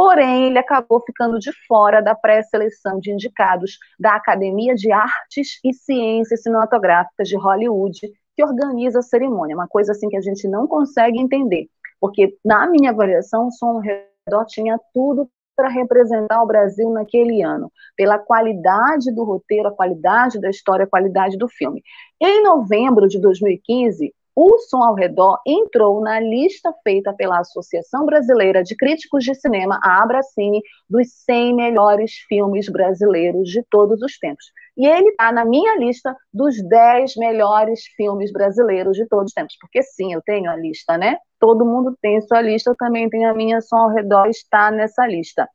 porém 0.00 0.46
ele 0.46 0.58
acabou 0.58 1.02
ficando 1.04 1.38
de 1.38 1.52
fora 1.66 2.00
da 2.00 2.14
pré-seleção 2.14 2.98
de 2.98 3.12
indicados 3.12 3.76
da 3.98 4.14
Academia 4.14 4.74
de 4.74 4.90
Artes 4.90 5.60
e 5.62 5.74
Ciências 5.74 6.42
Cinematográficas 6.42 7.28
de 7.28 7.36
Hollywood, 7.36 8.00
que 8.34 8.42
organiza 8.42 9.00
a 9.00 9.02
cerimônia, 9.02 9.54
uma 9.54 9.68
coisa 9.68 9.92
assim 9.92 10.08
que 10.08 10.16
a 10.16 10.20
gente 10.22 10.48
não 10.48 10.66
consegue 10.66 11.20
entender, 11.20 11.68
porque 12.00 12.34
na 12.42 12.66
minha 12.66 12.92
avaliação 12.92 13.48
o 13.48 13.52
Som 13.52 13.78
Redor 13.78 14.46
tinha 14.46 14.80
tudo 14.94 15.28
para 15.60 15.68
representar 15.68 16.42
o 16.42 16.46
Brasil 16.46 16.88
naquele 16.88 17.42
ano, 17.42 17.70
pela 17.94 18.18
qualidade 18.18 19.14
do 19.14 19.24
roteiro, 19.24 19.68
a 19.68 19.70
qualidade 19.70 20.40
da 20.40 20.48
história, 20.48 20.84
a 20.84 20.88
qualidade 20.88 21.36
do 21.36 21.46
filme. 21.48 21.82
Em 22.18 22.42
novembro 22.42 23.06
de 23.06 23.20
2015, 23.20 24.10
o 24.34 24.58
Som 24.58 24.82
ao 24.82 24.94
Redor 24.94 25.38
entrou 25.46 26.00
na 26.00 26.20
lista 26.20 26.72
feita 26.84 27.12
pela 27.12 27.40
Associação 27.40 28.06
Brasileira 28.06 28.62
de 28.62 28.76
Críticos 28.76 29.24
de 29.24 29.34
Cinema, 29.34 29.80
a 29.82 30.02
Abracine, 30.02 30.62
dos 30.88 31.08
100 31.24 31.54
melhores 31.54 32.12
filmes 32.28 32.68
brasileiros 32.68 33.48
de 33.48 33.62
todos 33.70 34.00
os 34.02 34.18
tempos. 34.18 34.44
E 34.76 34.86
ele 34.86 35.08
está 35.08 35.32
na 35.32 35.44
minha 35.44 35.76
lista 35.76 36.16
dos 36.32 36.56
10 36.68 37.16
melhores 37.16 37.80
filmes 37.96 38.32
brasileiros 38.32 38.96
de 38.96 39.06
todos 39.08 39.26
os 39.26 39.32
tempos. 39.32 39.56
Porque 39.60 39.82
sim, 39.82 40.12
eu 40.14 40.22
tenho 40.22 40.50
a 40.50 40.56
lista, 40.56 40.96
né? 40.96 41.18
Todo 41.38 41.66
mundo 41.66 41.96
tem 42.00 42.20
sua 42.20 42.40
lista, 42.40 42.70
eu 42.70 42.76
também 42.76 43.08
tenho 43.08 43.28
a 43.28 43.34
minha, 43.34 43.60
Som 43.60 43.76
ao 43.76 43.90
Redor 43.90 44.28
está 44.28 44.70
nessa 44.70 45.06
lista. 45.06 45.48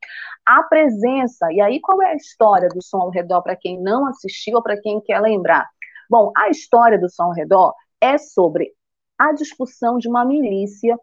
A 0.44 0.62
presença, 0.64 1.50
e 1.50 1.60
aí 1.60 1.80
qual 1.80 2.02
é 2.02 2.12
a 2.12 2.16
história 2.16 2.68
do 2.68 2.82
Som 2.82 2.98
ao 2.98 3.10
Redor 3.10 3.42
para 3.42 3.56
quem 3.56 3.80
não 3.80 4.06
assistiu 4.06 4.56
ou 4.56 4.62
para 4.62 4.80
quem 4.80 5.00
quer 5.00 5.20
lembrar? 5.20 5.66
Bom, 6.08 6.30
a 6.36 6.48
história 6.50 6.98
do 6.98 7.08
Som 7.08 7.24
ao 7.24 7.32
Redor 7.32 7.74
é 8.06 8.18
sobre 8.18 8.72
a 9.18 9.32
discussão 9.32 9.98
de 9.98 10.08
uma 10.08 10.24
milícia 10.24 10.98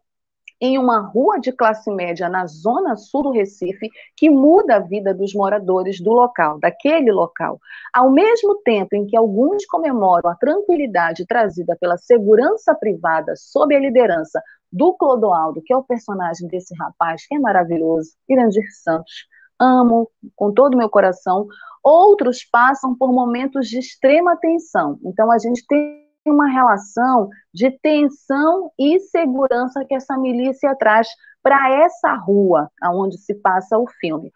em 0.62 0.78
uma 0.78 1.00
rua 1.02 1.40
de 1.40 1.52
classe 1.52 1.92
média 1.92 2.30
na 2.30 2.46
zona 2.46 2.96
sul 2.96 3.24
do 3.24 3.32
Recife, 3.32 3.90
que 4.16 4.30
muda 4.30 4.78
a 4.78 4.80
vida 4.80 5.14
dos 5.14 5.34
moradores 5.34 6.00
do 6.00 6.14
local, 6.14 6.58
daquele 6.58 7.12
local. 7.12 7.60
Ao 7.94 8.10
mesmo 8.10 8.56
tempo 8.64 8.96
em 8.96 9.06
que 9.06 9.18
alguns 9.18 9.66
comemoram 9.66 10.30
a 10.30 10.36
tranquilidade 10.36 11.26
trazida 11.26 11.76
pela 11.82 11.98
segurança 11.98 12.74
privada 12.74 13.34
sob 13.36 13.76
a 13.76 13.80
liderança 13.80 14.42
do 14.72 14.94
Clodoaldo, 14.94 15.62
que 15.62 15.74
é 15.74 15.78
o 15.78 15.84
personagem 15.84 16.48
desse 16.48 16.74
rapaz, 16.76 17.28
que 17.28 17.36
é 17.36 17.40
maravilhoso, 17.40 18.12
Irandir 18.30 18.66
Santos, 18.82 19.28
amo 19.60 20.10
com 20.34 20.54
todo 20.54 20.76
o 20.76 20.78
meu 20.78 20.90
coração, 20.90 21.46
outros 21.84 22.46
passam 22.46 22.96
por 22.96 23.12
momentos 23.12 23.68
de 23.68 23.80
extrema 23.80 24.38
tensão. 24.38 24.98
Então 25.04 25.30
a 25.30 25.38
gente 25.38 25.66
tem 25.68 26.03
uma 26.32 26.48
relação 26.48 27.30
de 27.54 27.72
tensão 27.80 28.72
e 28.80 29.00
segurança 29.00 29.84
que 29.86 29.94
essa 29.94 30.18
milícia 30.18 30.76
traz 30.76 31.08
para 31.42 31.70
essa 31.84 32.14
rua 32.16 32.70
onde 32.86 33.18
se 33.18 33.36
passa 33.36 33.78
o 33.78 33.86
filme. 34.00 34.32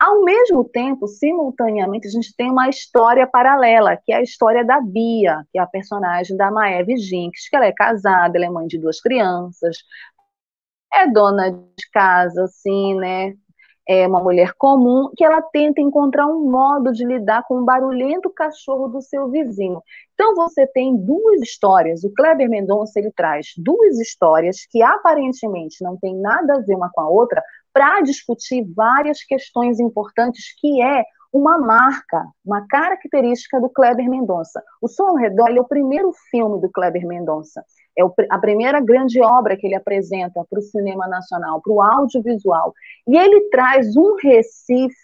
Ao 0.00 0.22
mesmo 0.22 0.64
tempo, 0.64 1.08
simultaneamente, 1.08 2.06
a 2.06 2.10
gente 2.10 2.34
tem 2.36 2.50
uma 2.50 2.68
história 2.68 3.26
paralela, 3.26 3.96
que 3.96 4.12
é 4.12 4.16
a 4.16 4.22
história 4.22 4.64
da 4.64 4.80
Bia, 4.80 5.42
que 5.50 5.58
é 5.58 5.62
a 5.62 5.66
personagem 5.66 6.36
da 6.36 6.52
Maeve 6.52 6.96
Jinx, 6.96 7.48
que 7.48 7.56
ela 7.56 7.66
é 7.66 7.72
casada, 7.72 8.38
ela 8.38 8.46
é 8.46 8.50
mãe 8.50 8.68
de 8.68 8.78
duas 8.78 9.00
crianças, 9.00 9.76
é 10.94 11.06
dona 11.10 11.50
de 11.50 11.90
casa, 11.92 12.44
assim, 12.44 12.94
né? 12.94 13.34
É 13.88 14.06
uma 14.06 14.22
mulher 14.22 14.52
comum, 14.58 15.10
que 15.16 15.24
ela 15.24 15.40
tenta 15.40 15.80
encontrar 15.80 16.26
um 16.26 16.50
modo 16.50 16.92
de 16.92 17.06
lidar 17.06 17.42
com 17.48 17.58
o 17.58 17.64
barulhento 17.64 18.28
cachorro 18.28 18.86
do 18.88 19.00
seu 19.00 19.30
vizinho. 19.30 19.82
Então 20.12 20.34
você 20.34 20.66
tem 20.66 20.94
duas 20.94 21.40
histórias, 21.40 22.04
o 22.04 22.12
Kleber 22.12 22.50
Mendonça 22.50 22.98
ele 22.98 23.10
traz 23.10 23.46
duas 23.56 23.98
histórias 23.98 24.66
que 24.70 24.82
aparentemente 24.82 25.82
não 25.82 25.96
tem 25.96 26.14
nada 26.14 26.56
a 26.56 26.60
ver 26.60 26.74
uma 26.74 26.90
com 26.92 27.00
a 27.00 27.08
outra, 27.08 27.42
para 27.72 28.02
discutir 28.02 28.62
várias 28.76 29.24
questões 29.24 29.80
importantes 29.80 30.54
que 30.58 30.82
é 30.82 31.02
uma 31.32 31.58
marca, 31.58 32.26
uma 32.44 32.66
característica 32.66 33.60
do 33.60 33.68
Kleber 33.68 34.08
Mendonça. 34.08 34.62
O 34.82 34.88
Som 34.88 35.08
ao 35.08 35.16
Redor 35.16 35.50
é 35.50 35.60
o 35.60 35.68
primeiro 35.68 36.12
filme 36.30 36.60
do 36.60 36.70
Kleber 36.70 37.06
Mendonça. 37.06 37.64
É 37.98 38.02
a 38.30 38.38
primeira 38.38 38.80
grande 38.80 39.20
obra 39.20 39.56
que 39.56 39.66
ele 39.66 39.74
apresenta 39.74 40.44
para 40.48 40.58
o 40.58 40.62
cinema 40.62 41.08
nacional, 41.08 41.60
para 41.60 41.72
o 41.72 41.82
audiovisual. 41.82 42.72
E 43.08 43.16
ele 43.16 43.48
traz 43.50 43.96
um 43.96 44.14
Recife 44.14 44.94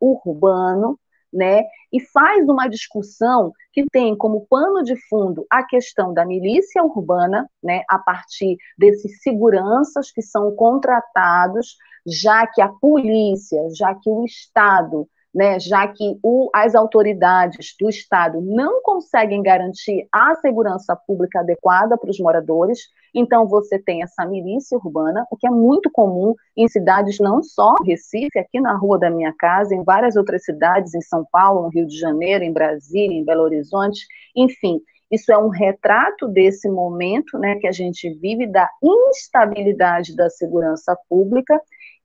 urbano, 0.00 0.98
né, 1.32 1.62
e 1.92 2.00
faz 2.12 2.48
uma 2.48 2.68
discussão 2.68 3.52
que 3.72 3.84
tem 3.92 4.16
como 4.16 4.46
pano 4.50 4.82
de 4.82 4.96
fundo 5.08 5.46
a 5.48 5.62
questão 5.62 6.12
da 6.12 6.26
milícia 6.26 6.82
urbana, 6.82 7.48
né, 7.62 7.84
a 7.88 7.98
partir 7.98 8.56
desses 8.76 9.22
seguranças 9.22 10.10
que 10.10 10.22
são 10.22 10.54
contratados, 10.56 11.76
já 12.04 12.46
que 12.46 12.60
a 12.60 12.68
polícia, 12.68 13.62
já 13.76 13.94
que 13.94 14.10
o 14.10 14.24
Estado 14.24 15.08
né, 15.34 15.60
já 15.60 15.86
que 15.86 16.18
o, 16.22 16.50
as 16.52 16.74
autoridades 16.74 17.74
do 17.78 17.88
Estado 17.88 18.40
não 18.40 18.82
conseguem 18.82 19.42
garantir 19.42 20.06
a 20.12 20.34
segurança 20.36 20.96
pública 21.06 21.40
adequada 21.40 21.96
para 21.96 22.10
os 22.10 22.18
moradores, 22.18 22.80
então 23.14 23.46
você 23.46 23.78
tem 23.78 24.02
essa 24.02 24.26
milícia 24.26 24.76
urbana, 24.76 25.24
o 25.30 25.36
que 25.36 25.46
é 25.46 25.50
muito 25.50 25.90
comum 25.90 26.34
em 26.56 26.68
cidades 26.68 27.18
não 27.18 27.42
só 27.42 27.74
Recife, 27.84 28.38
aqui 28.38 28.60
na 28.60 28.76
rua 28.76 28.98
da 28.98 29.10
minha 29.10 29.32
casa, 29.38 29.74
em 29.74 29.84
várias 29.84 30.16
outras 30.16 30.44
cidades, 30.44 30.94
em 30.94 31.00
São 31.00 31.24
Paulo, 31.30 31.62
no 31.62 31.68
Rio 31.68 31.86
de 31.86 31.98
Janeiro, 31.98 32.44
em 32.44 32.52
Brasília, 32.52 33.16
em 33.16 33.24
Belo 33.24 33.42
Horizonte, 33.42 34.04
enfim, 34.36 34.80
isso 35.10 35.32
é 35.32 35.38
um 35.38 35.48
retrato 35.48 36.28
desse 36.28 36.68
momento 36.68 37.36
né, 37.36 37.56
que 37.56 37.66
a 37.66 37.72
gente 37.72 38.08
vive, 38.14 38.46
da 38.46 38.68
instabilidade 38.82 40.14
da 40.14 40.30
segurança 40.30 40.96
pública 41.08 41.60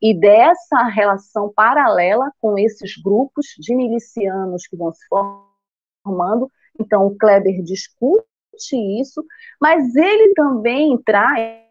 e 0.05 0.13
dessa 0.13 0.83
relação 0.83 1.51
paralela 1.51 2.31
com 2.39 2.59
esses 2.59 2.95
grupos 3.03 3.47
de 3.57 3.73
milicianos 3.73 4.67
que 4.67 4.77
vão 4.77 4.93
se 4.93 5.03
formando. 6.03 6.47
Então, 6.79 7.07
o 7.07 7.17
Kleber 7.17 7.63
discute 7.63 8.23
isso, 9.01 9.25
mas 9.59 9.95
ele 9.95 10.31
também 10.35 10.95
traz 11.03 11.65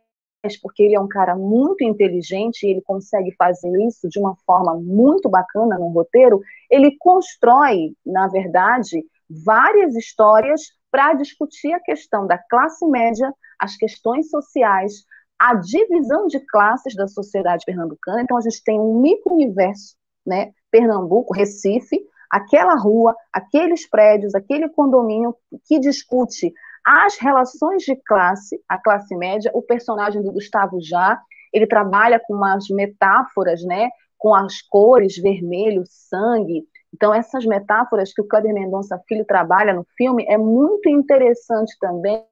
porque 0.61 0.83
ele 0.83 0.97
é 0.97 1.01
um 1.01 1.07
cara 1.07 1.37
muito 1.37 1.85
inteligente 1.85 2.65
e 2.65 2.71
ele 2.71 2.83
consegue 2.83 3.33
fazer 3.39 3.71
isso 3.87 4.09
de 4.09 4.19
uma 4.19 4.37
forma 4.45 4.75
muito 4.75 5.29
bacana 5.29 5.79
no 5.79 5.89
roteiro, 5.89 6.41
ele 6.69 6.97
constrói, 6.99 7.95
na 8.05 8.27
verdade, 8.27 9.03
várias 9.31 9.95
histórias 9.95 10.61
para 10.91 11.15
discutir 11.15 11.73
a 11.73 11.81
questão 11.81 12.27
da 12.27 12.37
classe 12.37 12.85
média, 12.87 13.33
as 13.59 13.77
questões 13.77 14.29
sociais, 14.29 15.05
a 15.39 15.55
divisão 15.55 16.27
de 16.27 16.41
classes 16.41 16.95
da 16.95 17.07
sociedade 17.07 17.65
pernambucana. 17.65 18.23
Então, 18.23 18.37
a 18.37 18.41
gente 18.41 18.63
tem 18.63 18.81
um 18.81 19.01
micro-universo, 19.01 19.97
né? 20.27 20.53
Pernambuco, 20.71 21.35
Recife, 21.35 22.01
aquela 22.31 22.75
rua, 22.75 23.15
aqueles 23.33 23.89
prédios, 23.89 24.35
aquele 24.35 24.69
condomínio 24.69 25.37
que 25.67 25.79
discute 25.79 26.53
as 26.85 27.19
relações 27.19 27.83
de 27.83 27.97
classe, 27.97 28.61
a 28.69 28.79
classe 28.79 29.17
média, 29.17 29.51
o 29.55 29.63
personagem 29.63 30.23
do 30.23 30.33
Gustavo 30.33 30.79
Já, 30.81 31.21
ele 31.53 31.67
trabalha 31.67 32.21
com 32.21 32.35
umas 32.35 32.69
metáforas, 32.69 33.63
né? 33.63 33.89
Com 34.19 34.35
as 34.35 34.61
cores, 34.63 35.17
vermelho, 35.17 35.85
sangue. 35.87 36.67
Então, 36.93 37.13
essas 37.13 37.45
metáforas 37.45 38.13
que 38.13 38.21
o 38.21 38.27
Kleber 38.27 38.55
Mendonça 38.55 39.01
Filho 39.09 39.25
trabalha 39.25 39.73
no 39.73 39.87
filme 39.97 40.25
é 40.29 40.37
muito 40.37 40.89
interessante 40.89 41.77
também 41.81 42.25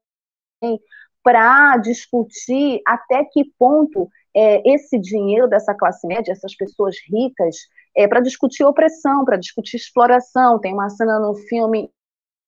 para 1.23 1.77
discutir 1.79 2.81
até 2.87 3.25
que 3.25 3.45
ponto 3.59 4.09
é, 4.35 4.63
esse 4.69 4.99
dinheiro 4.99 5.49
dessa 5.49 5.75
classe 5.75 6.07
média, 6.07 6.33
essas 6.33 6.55
pessoas 6.55 6.97
ricas, 7.07 7.57
é 7.97 8.09
para 8.09 8.21
discutir 8.21 8.65
opressão, 8.65 9.25
para 9.25 9.37
discutir 9.37 9.77
exploração. 9.77 10.59
Tem 10.59 10.73
uma 10.73 10.89
cena 10.89 11.19
no 11.19 11.35
filme 11.35 11.91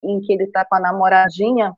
em 0.03 0.19
que 0.21 0.33
ele 0.33 0.43
está 0.43 0.65
com 0.65 0.75
a 0.75 0.79
namoradinha, 0.79 1.73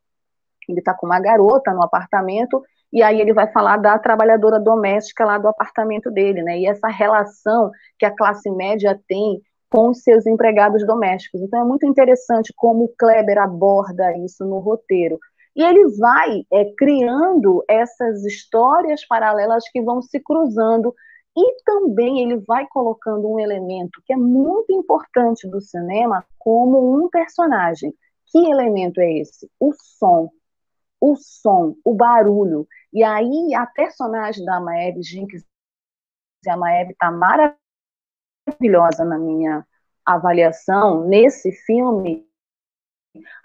ele 0.67 0.79
está 0.79 0.93
com 0.93 1.05
uma 1.05 1.19
garota 1.19 1.71
no 1.73 1.83
apartamento, 1.83 2.61
e 2.91 3.03
aí 3.03 3.19
ele 3.19 3.33
vai 3.33 3.51
falar 3.51 3.77
da 3.77 3.97
trabalhadora 3.99 4.59
doméstica 4.59 5.25
lá 5.25 5.37
do 5.37 5.47
apartamento 5.47 6.09
dele, 6.09 6.41
né? 6.41 6.57
E 6.59 6.65
essa 6.65 6.87
relação 6.87 7.69
que 7.99 8.05
a 8.05 8.15
classe 8.15 8.49
média 8.49 8.99
tem 9.07 9.41
com 9.69 9.93
seus 9.93 10.25
empregados 10.25 10.85
domésticos. 10.85 11.41
Então 11.41 11.61
é 11.61 11.65
muito 11.65 11.85
interessante 11.85 12.53
como 12.55 12.85
o 12.85 12.93
Kleber 12.97 13.37
aborda 13.37 14.17
isso 14.17 14.45
no 14.45 14.59
roteiro. 14.59 15.19
E 15.57 15.63
ele 15.63 15.87
vai 15.97 16.45
é, 16.53 16.71
criando 16.77 17.65
essas 17.67 18.23
histórias 18.23 19.03
paralelas 19.07 19.67
que 19.69 19.81
vão 19.81 20.03
se 20.03 20.19
cruzando. 20.19 20.93
E 21.35 21.63
também 21.63 22.21
ele 22.21 22.37
vai 22.37 22.67
colocando 22.67 23.27
um 23.27 23.39
elemento 23.39 23.99
que 24.05 24.13
é 24.13 24.15
muito 24.15 24.71
importante 24.71 25.47
do 25.49 25.59
cinema 25.59 26.23
como 26.37 26.95
um 26.95 27.09
personagem. 27.09 27.91
Que 28.27 28.37
elemento 28.37 29.01
é 29.01 29.11
esse? 29.13 29.49
O 29.59 29.73
som. 29.73 30.29
O 31.01 31.15
som, 31.15 31.75
o 31.83 31.95
barulho. 31.95 32.67
E 32.93 33.03
aí 33.03 33.55
a 33.55 33.65
personagem 33.65 34.45
da 34.45 34.59
Maeve 34.59 35.01
Jenkins, 35.01 35.43
a 36.47 36.55
Maeve 36.55 36.91
está 36.91 37.11
maravilhosa 37.11 39.03
na 39.03 39.17
minha 39.17 39.65
avaliação 40.05 41.07
nesse 41.07 41.51
filme, 41.51 42.26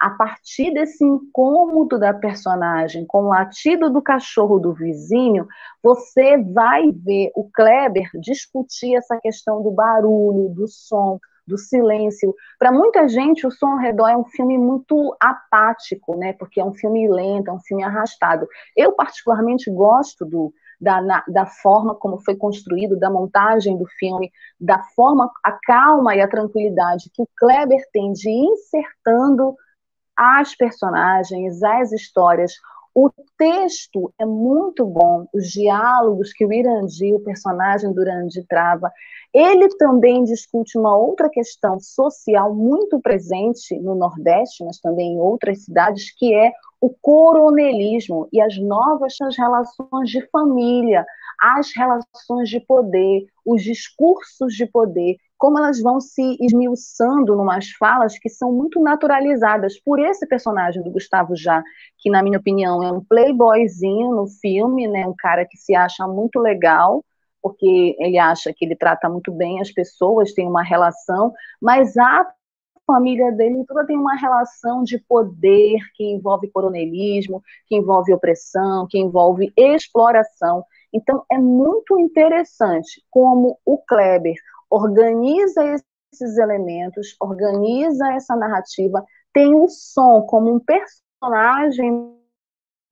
a 0.00 0.10
partir 0.10 0.72
desse 0.72 1.04
incômodo 1.04 1.98
da 1.98 2.12
personagem 2.12 3.04
com 3.06 3.24
o 3.24 3.28
latido 3.28 3.90
do 3.90 4.02
cachorro 4.02 4.58
do 4.58 4.72
vizinho, 4.72 5.46
você 5.82 6.38
vai 6.38 6.90
ver 6.90 7.30
o 7.34 7.48
Kleber 7.50 8.10
discutir 8.14 8.96
essa 8.96 9.18
questão 9.20 9.62
do 9.62 9.70
barulho, 9.70 10.48
do 10.48 10.66
som, 10.68 11.18
do 11.46 11.58
silêncio. 11.58 12.34
Para 12.58 12.72
muita 12.72 13.08
gente, 13.08 13.46
o 13.46 13.50
som 13.50 13.72
ao 13.72 13.78
redor 13.78 14.08
é 14.08 14.16
um 14.16 14.24
filme 14.24 14.56
muito 14.56 15.16
apático, 15.20 16.16
né? 16.16 16.32
Porque 16.32 16.60
é 16.60 16.64
um 16.64 16.72
filme 16.72 17.08
lento, 17.08 17.48
é 17.48 17.52
um 17.52 17.60
filme 17.60 17.82
arrastado. 17.82 18.46
Eu 18.76 18.92
particularmente 18.92 19.70
gosto 19.70 20.24
do 20.24 20.52
da, 20.82 21.00
na, 21.00 21.24
da 21.28 21.46
forma 21.46 21.94
como 21.94 22.18
foi 22.18 22.34
construído, 22.34 22.98
da 22.98 23.08
montagem 23.08 23.78
do 23.78 23.86
filme, 23.98 24.32
da 24.60 24.82
forma, 24.96 25.30
a 25.44 25.52
calma 25.52 26.16
e 26.16 26.20
a 26.20 26.26
tranquilidade 26.26 27.08
que 27.14 27.22
o 27.22 27.28
Kleber 27.38 27.80
tem 27.92 28.12
de 28.12 28.28
ir 28.28 28.52
insertando 28.52 29.54
as 30.16 30.56
personagens, 30.56 31.62
as 31.62 31.92
histórias. 31.92 32.52
O 32.92 33.08
texto 33.38 34.12
é 34.18 34.26
muito 34.26 34.84
bom, 34.84 35.26
os 35.32 35.48
diálogos 35.48 36.32
que 36.32 36.44
o 36.44 36.52
Irandi, 36.52 37.14
o 37.14 37.20
personagem 37.20 37.92
do 37.92 38.02
Irandi, 38.02 38.44
trava. 38.48 38.90
Ele 39.32 39.68
também 39.76 40.24
discute 40.24 40.76
uma 40.76 40.96
outra 40.96 41.30
questão 41.30 41.78
social 41.78 42.52
muito 42.52 43.00
presente 43.00 43.78
no 43.78 43.94
Nordeste, 43.94 44.64
mas 44.64 44.78
também 44.80 45.14
em 45.14 45.20
outras 45.20 45.64
cidades, 45.64 46.12
que 46.14 46.34
é 46.34 46.52
o 46.82 46.90
coronelismo 47.00 48.28
e 48.32 48.40
as 48.40 48.58
novas 48.58 49.14
relações 49.38 50.10
de 50.10 50.20
família, 50.30 51.06
as 51.40 51.70
relações 51.76 52.48
de 52.48 52.58
poder, 52.58 53.24
os 53.46 53.62
discursos 53.62 54.52
de 54.54 54.66
poder, 54.66 55.16
como 55.38 55.58
elas 55.58 55.80
vão 55.80 56.00
se 56.00 56.36
esmiuçando 56.40 57.36
numas 57.36 57.70
falas 57.78 58.18
que 58.18 58.28
são 58.28 58.52
muito 58.52 58.80
naturalizadas 58.80 59.80
por 59.80 60.00
esse 60.00 60.26
personagem 60.26 60.82
do 60.82 60.90
Gustavo 60.90 61.36
Já, 61.36 61.62
que 61.98 62.10
na 62.10 62.20
minha 62.20 62.40
opinião 62.40 62.82
é 62.82 62.90
um 62.90 63.04
playboyzinho 63.04 64.16
no 64.16 64.26
filme, 64.26 64.88
né, 64.88 65.06
um 65.06 65.14
cara 65.16 65.46
que 65.48 65.56
se 65.56 65.76
acha 65.76 66.04
muito 66.08 66.40
legal, 66.40 67.04
porque 67.40 67.94
ele 68.00 68.18
acha 68.18 68.52
que 68.52 68.64
ele 68.64 68.74
trata 68.74 69.08
muito 69.08 69.30
bem 69.30 69.60
as 69.60 69.70
pessoas, 69.70 70.32
tem 70.32 70.48
uma 70.48 70.64
relação, 70.64 71.32
mas 71.60 71.96
a 71.96 72.28
família 72.86 73.32
dele 73.32 73.64
toda 73.66 73.86
tem 73.86 73.96
uma 73.96 74.14
relação 74.14 74.82
de 74.82 74.98
poder 74.98 75.78
que 75.94 76.04
envolve 76.04 76.50
coronelismo, 76.50 77.42
que 77.66 77.76
envolve 77.76 78.12
opressão, 78.12 78.86
que 78.88 78.98
envolve 78.98 79.52
exploração. 79.56 80.64
Então, 80.92 81.24
é 81.30 81.38
muito 81.38 81.98
interessante 81.98 83.02
como 83.10 83.58
o 83.64 83.78
Kleber 83.78 84.34
organiza 84.68 85.62
esses 86.12 86.36
elementos, 86.38 87.16
organiza 87.20 88.12
essa 88.12 88.36
narrativa, 88.36 89.04
tem 89.32 89.54
o 89.54 89.68
som 89.68 90.22
como 90.22 90.52
um 90.52 90.60
personagem 90.60 92.14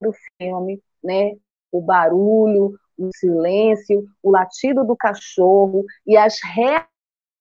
do 0.01 0.11
filme, 0.37 0.81
né? 1.03 1.33
O 1.71 1.81
barulho, 1.81 2.73
o 2.97 3.09
silêncio, 3.15 4.05
o 4.21 4.31
latido 4.31 4.83
do 4.83 4.95
cachorro 4.95 5.85
e 6.05 6.17
as 6.17 6.39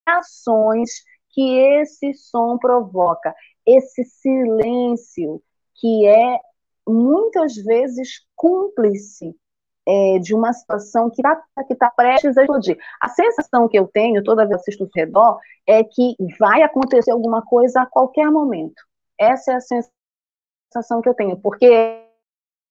reações 0.07 0.91
que 1.31 1.59
esse 1.59 2.15
som 2.15 2.59
provoca, 2.59 3.35
esse 3.67 4.05
silêncio 4.05 5.43
que 5.75 6.07
é 6.07 6.39
muitas 6.87 7.55
vezes 7.57 8.27
cúmplice 8.35 9.35
é, 9.87 10.19
de 10.19 10.35
uma 10.35 10.53
situação 10.53 11.11
que 11.11 11.23
está 11.23 11.65
que 11.67 11.75
tá 11.75 11.91
prestes 11.91 12.37
a 12.37 12.43
explodir. 12.43 12.79
A 13.01 13.09
sensação 13.09 13.69
que 13.69 13.79
eu 13.79 13.89
tenho 13.89 14.23
toda 14.23 14.47
vez 14.47 14.63
que 14.63 14.71
assisto 14.71 14.85
ao 14.85 14.91
redor 14.95 15.39
é 15.67 15.83
que 15.83 16.17
vai 16.39 16.63
acontecer 16.63 17.11
alguma 17.11 17.43
coisa 17.43 17.83
a 17.83 17.87
qualquer 17.87 18.31
momento. 18.31 18.83
Essa 19.19 19.53
é 19.53 19.55
a 19.57 19.61
sensação 19.61 21.01
que 21.01 21.09
eu 21.09 21.15
tenho, 21.15 21.39
porque 21.41 22.05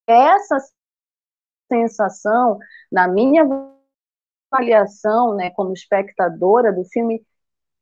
essa 0.07 0.57
sensação, 1.71 2.57
na 2.91 3.07
minha 3.07 3.45
avaliação, 4.51 5.35
né, 5.35 5.51
como 5.51 5.73
espectadora 5.73 6.73
do 6.73 6.83
filme, 6.85 7.21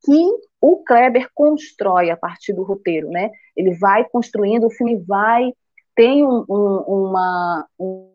que 0.04 0.24
o 0.62 0.84
Kleber 0.84 1.30
constrói 1.34 2.10
a 2.10 2.18
partir 2.18 2.54
do 2.54 2.64
roteiro, 2.64 3.10
né? 3.10 3.30
Ele 3.56 3.74
vai 3.78 4.08
construindo, 4.10 4.68
o 4.68 4.72
filme 4.72 4.98
vai 4.98 5.52
tem 5.95 6.24
um, 6.24 6.45
um, 6.48 6.78
uma 6.88 7.68
um, 7.80 8.12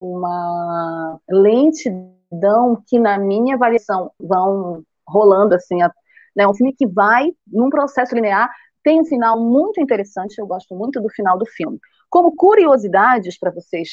uma 0.00 1.20
lentidão 1.28 2.82
que 2.86 2.98
na 2.98 3.18
minha 3.18 3.56
avaliação 3.56 4.12
vão 4.18 4.82
rolando 5.06 5.54
assim, 5.54 5.82
a, 5.82 5.92
né? 6.34 6.46
Um 6.46 6.54
filme 6.54 6.72
que 6.72 6.86
vai 6.86 7.30
num 7.46 7.68
processo 7.68 8.14
linear 8.14 8.50
tem 8.82 9.00
um 9.00 9.04
final 9.04 9.38
muito 9.38 9.80
interessante. 9.80 10.38
Eu 10.38 10.46
gosto 10.46 10.74
muito 10.74 11.00
do 11.00 11.08
final 11.10 11.36
do 11.36 11.46
filme. 11.46 11.78
Como 12.08 12.34
curiosidades 12.34 13.38
para 13.38 13.50
vocês 13.50 13.90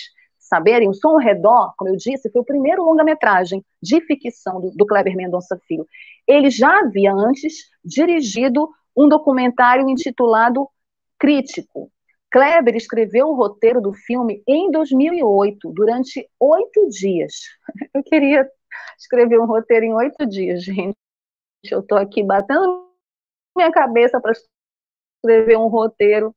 saberem, 0.47 0.89
o 0.89 0.93
Som 0.93 1.09
ao 1.09 1.17
Redor, 1.17 1.73
como 1.77 1.89
eu 1.89 1.95
disse, 1.95 2.29
foi 2.31 2.41
o 2.41 2.45
primeiro 2.45 2.83
longa-metragem 2.83 3.63
de 3.81 4.01
ficção 4.01 4.59
do, 4.61 4.71
do 4.71 4.85
Kleber 4.85 5.15
Mendonça 5.15 5.59
Filho. 5.67 5.87
Ele 6.27 6.49
já 6.49 6.79
havia 6.79 7.13
antes 7.13 7.69
dirigido 7.83 8.69
um 8.95 9.07
documentário 9.07 9.87
intitulado 9.87 10.67
Crítico. 11.19 11.91
Kleber 12.31 12.75
escreveu 12.75 13.27
o 13.27 13.35
roteiro 13.35 13.81
do 13.81 13.93
filme 13.93 14.43
em 14.47 14.69
2008, 14.69 15.71
durante 15.71 16.27
oito 16.39 16.87
dias. 16.89 17.33
Eu 17.93 18.03
queria 18.03 18.49
escrever 18.97 19.39
um 19.39 19.45
roteiro 19.45 19.85
em 19.85 19.93
oito 19.93 20.25
dias, 20.25 20.63
gente. 20.63 20.95
Eu 21.69 21.79
estou 21.79 21.97
aqui 21.97 22.23
batendo 22.23 22.87
minha 23.55 23.71
cabeça 23.71 24.19
para 24.19 24.33
escrever 25.23 25.57
um 25.57 25.67
roteiro 25.67 26.35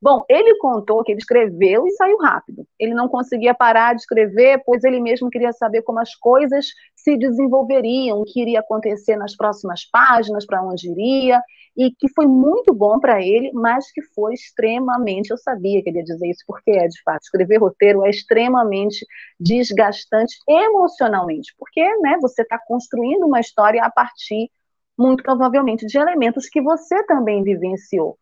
Bom, 0.00 0.24
ele 0.28 0.56
contou 0.58 1.02
que 1.02 1.12
ele 1.12 1.18
escreveu 1.18 1.86
e 1.86 1.90
saiu 1.92 2.16
rápido. 2.18 2.66
Ele 2.78 2.94
não 2.94 3.08
conseguia 3.08 3.52
parar 3.52 3.94
de 3.94 4.02
escrever, 4.02 4.62
pois 4.64 4.84
ele 4.84 5.00
mesmo 5.00 5.28
queria 5.28 5.52
saber 5.52 5.82
como 5.82 5.98
as 5.98 6.14
coisas 6.14 6.66
se 6.94 7.16
desenvolveriam, 7.16 8.20
o 8.20 8.24
que 8.24 8.40
iria 8.40 8.60
acontecer 8.60 9.16
nas 9.16 9.34
próximas 9.36 9.84
páginas, 9.84 10.46
para 10.46 10.62
onde 10.62 10.90
iria, 10.90 11.42
e 11.76 11.90
que 11.90 12.08
foi 12.14 12.26
muito 12.26 12.74
bom 12.74 12.98
para 13.00 13.20
ele, 13.20 13.50
mas 13.52 13.90
que 13.92 14.02
foi 14.14 14.34
extremamente, 14.34 15.30
eu 15.30 15.38
sabia 15.38 15.82
que 15.82 15.88
ele 15.88 15.98
ia 15.98 16.04
dizer 16.04 16.28
isso, 16.28 16.44
porque 16.46 16.70
é 16.70 16.86
de 16.86 17.00
fato, 17.02 17.22
escrever 17.22 17.58
roteiro 17.58 18.04
é 18.04 18.10
extremamente 18.10 19.06
desgastante 19.38 20.36
emocionalmente, 20.48 21.54
porque 21.58 21.82
né, 21.98 22.18
você 22.20 22.42
está 22.42 22.58
construindo 22.58 23.26
uma 23.26 23.40
história 23.40 23.82
a 23.84 23.90
partir, 23.90 24.50
muito 24.96 25.22
provavelmente, 25.22 25.86
de 25.86 25.98
elementos 25.98 26.48
que 26.48 26.60
você 26.60 27.04
também 27.04 27.42
vivenciou. 27.42 28.18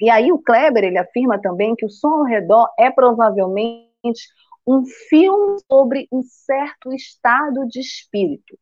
E 0.00 0.10
aí 0.10 0.32
o 0.32 0.38
Kleber, 0.38 0.84
ele 0.84 0.98
afirma 0.98 1.40
também 1.40 1.74
que 1.74 1.86
o 1.86 1.90
som 1.90 2.08
ao 2.08 2.24
redor 2.24 2.68
é 2.78 2.90
provavelmente 2.90 3.88
um 4.66 4.84
filme 5.08 5.58
sobre 5.70 6.08
um 6.10 6.22
certo 6.22 6.92
estado 6.92 7.66
de 7.68 7.80
espírito 7.80 8.58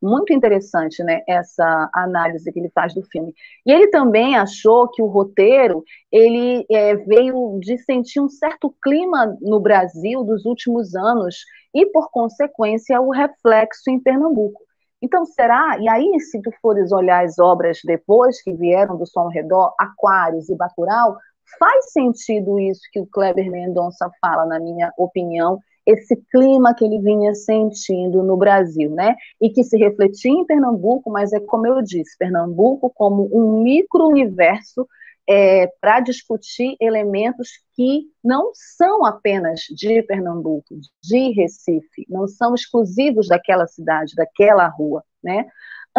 muito 0.00 0.32
interessante, 0.32 1.02
né, 1.02 1.22
essa 1.26 1.90
análise 1.92 2.50
que 2.52 2.58
ele 2.58 2.70
faz 2.70 2.94
do 2.94 3.02
filme. 3.02 3.34
E 3.66 3.72
ele 3.72 3.88
também 3.88 4.36
achou 4.36 4.88
que 4.88 5.02
o 5.02 5.06
roteiro 5.06 5.84
ele 6.10 6.64
é, 6.70 6.94
veio 6.96 7.58
de 7.60 7.76
sentir 7.78 8.20
um 8.20 8.28
certo 8.28 8.74
clima 8.82 9.36
no 9.40 9.60
Brasil 9.60 10.22
dos 10.24 10.44
últimos 10.44 10.94
anos 10.94 11.36
e, 11.74 11.84
por 11.86 12.10
consequência, 12.10 13.00
o 13.00 13.10
reflexo 13.10 13.90
em 13.90 14.00
Pernambuco. 14.00 14.67
Então, 15.00 15.24
será? 15.24 15.78
E 15.80 15.88
aí, 15.88 16.18
se 16.20 16.40
tu 16.42 16.50
fores 16.60 16.90
olhar 16.92 17.24
as 17.24 17.38
obras 17.38 17.78
depois 17.84 18.42
que 18.42 18.52
vieram 18.52 18.96
do 18.96 19.06
Som 19.06 19.20
ao 19.20 19.28
Redor, 19.28 19.72
Aquários 19.78 20.48
e 20.48 20.56
Bacurau, 20.56 21.16
faz 21.58 21.92
sentido 21.92 22.58
isso 22.58 22.82
que 22.92 23.00
o 23.00 23.06
Kleber 23.06 23.50
Mendonça 23.50 24.10
fala, 24.20 24.44
na 24.44 24.58
minha 24.58 24.92
opinião, 24.98 25.60
esse 25.86 26.16
clima 26.30 26.74
que 26.74 26.84
ele 26.84 27.00
vinha 27.00 27.34
sentindo 27.34 28.22
no 28.22 28.36
Brasil, 28.36 28.90
né? 28.90 29.16
E 29.40 29.48
que 29.48 29.64
se 29.64 29.78
refletia 29.78 30.30
em 30.30 30.44
Pernambuco, 30.44 31.10
mas 31.10 31.32
é 31.32 31.40
como 31.40 31.66
eu 31.66 31.80
disse, 31.80 32.18
Pernambuco 32.18 32.92
como 32.94 33.28
um 33.32 33.62
micro-universo 33.62 34.86
é, 35.28 35.66
para 35.80 36.00
discutir 36.00 36.76
elementos 36.80 37.50
que 37.74 38.06
não 38.24 38.50
são 38.54 39.04
apenas 39.04 39.60
de 39.70 40.02
Pernambuco, 40.02 40.74
de 41.02 41.32
Recife, 41.32 42.06
não 42.08 42.26
são 42.26 42.54
exclusivos 42.54 43.28
daquela 43.28 43.66
cidade, 43.66 44.14
daquela 44.14 44.66
rua, 44.68 45.04
né? 45.22 45.46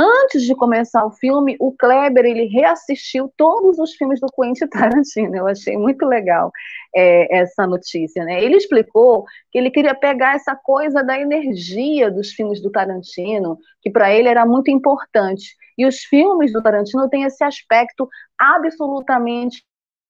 Antes 0.01 0.43
de 0.43 0.55
começar 0.55 1.05
o 1.05 1.11
filme, 1.11 1.57
o 1.59 1.73
Kleber 1.73 2.23
ele 2.23 2.45
reassistiu 2.45 3.29
todos 3.35 3.79
os 3.79 3.93
filmes 3.95 4.19
do 4.21 4.27
Quentin 4.27 4.67
Tarantino. 4.67 5.35
Eu 5.35 5.45
achei 5.45 5.75
muito 5.75 6.05
legal 6.05 6.51
é, 6.95 7.39
essa 7.39 7.67
notícia. 7.67 8.23
Né? 8.23 8.41
Ele 8.41 8.55
explicou 8.55 9.25
que 9.51 9.57
ele 9.57 9.69
queria 9.69 9.93
pegar 9.93 10.35
essa 10.35 10.55
coisa 10.55 11.03
da 11.03 11.19
energia 11.19 12.09
dos 12.09 12.31
filmes 12.31 12.61
do 12.61 12.71
Tarantino, 12.71 13.57
que 13.81 13.89
para 13.89 14.13
ele 14.13 14.29
era 14.29 14.45
muito 14.45 14.71
importante. 14.71 15.57
E 15.79 15.85
os 15.87 15.99
filmes 15.99 16.51
do 16.51 16.61
Tarantino 16.61 17.09
têm 17.09 17.23
esse 17.23 17.41
aspecto 17.41 18.05
absolutamente 18.37 19.63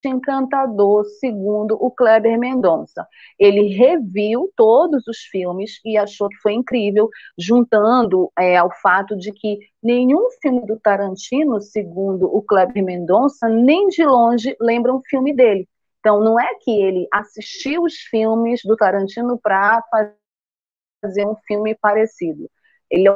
encantador, 0.04 1.06
segundo 1.20 1.76
o 1.76 1.92
Kleber 1.92 2.40
Mendonça. 2.40 3.06
Ele 3.38 3.68
reviu 3.76 4.52
todos 4.56 5.06
os 5.08 5.20
filmes 5.20 5.80
e 5.86 5.96
achou 5.96 6.28
que 6.28 6.38
foi 6.38 6.54
incrível, 6.54 7.08
juntando 7.38 8.32
é, 8.40 8.58
ao 8.58 8.72
fato 8.82 9.16
de 9.16 9.32
que 9.32 9.60
nenhum 9.84 10.32
filme 10.42 10.66
do 10.66 10.80
Tarantino, 10.80 11.62
segundo 11.62 12.26
o 12.26 12.42
Kleber 12.42 12.84
Mendonça, 12.84 13.48
nem 13.48 13.90
de 13.90 14.04
longe 14.04 14.58
lembra 14.60 14.92
um 14.92 15.02
filme 15.08 15.36
dele. 15.36 15.70
Então, 16.00 16.20
não 16.20 16.40
é 16.40 16.56
que 16.64 16.72
ele 16.72 17.08
assistiu 17.14 17.84
os 17.84 17.94
filmes 17.94 18.62
do 18.64 18.76
Tarantino 18.76 19.38
para 19.38 19.84
fazer 21.00 21.28
um 21.28 21.36
filme 21.46 21.76
parecido. 21.76 22.50
Ele 22.90 23.08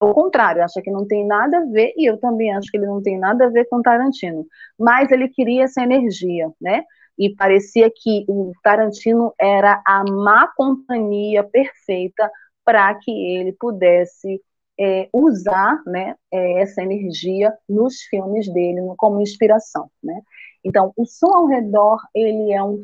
ao 0.00 0.14
contrário, 0.14 0.62
acha 0.62 0.80
que 0.80 0.90
não 0.90 1.06
tem 1.06 1.26
nada 1.26 1.58
a 1.58 1.64
ver, 1.64 1.92
e 1.96 2.08
eu 2.08 2.18
também 2.18 2.54
acho 2.54 2.70
que 2.70 2.76
ele 2.76 2.86
não 2.86 3.02
tem 3.02 3.18
nada 3.18 3.46
a 3.46 3.50
ver 3.50 3.64
com 3.66 3.82
Tarantino. 3.82 4.46
Mas 4.78 5.10
ele 5.10 5.28
queria 5.28 5.64
essa 5.64 5.82
energia, 5.82 6.50
né? 6.60 6.84
E 7.18 7.34
parecia 7.34 7.90
que 7.90 8.24
o 8.28 8.52
Tarantino 8.62 9.34
era 9.40 9.82
a 9.84 10.04
má 10.04 10.48
companhia 10.56 11.42
perfeita 11.42 12.30
para 12.64 12.94
que 12.94 13.10
ele 13.10 13.52
pudesse 13.52 14.40
é, 14.80 15.08
usar 15.12 15.82
né, 15.84 16.14
é, 16.32 16.60
essa 16.60 16.80
energia 16.82 17.52
nos 17.68 18.02
filmes 18.02 18.48
dele 18.52 18.80
como 18.96 19.20
inspiração, 19.20 19.90
né? 20.02 20.20
Então, 20.62 20.92
o 20.96 21.04
Som 21.04 21.34
ao 21.34 21.46
Redor, 21.46 21.98
ele 22.14 22.52
é 22.52 22.62
um 22.62 22.82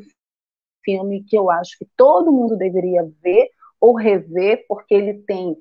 filme 0.83 1.23
que 1.23 1.37
eu 1.37 1.49
acho 1.49 1.77
que 1.77 1.87
todo 1.95 2.31
mundo 2.31 2.57
deveria 2.57 3.03
ver 3.23 3.49
ou 3.79 3.95
rever, 3.95 4.65
porque 4.67 4.93
ele 4.93 5.13
tem 5.25 5.55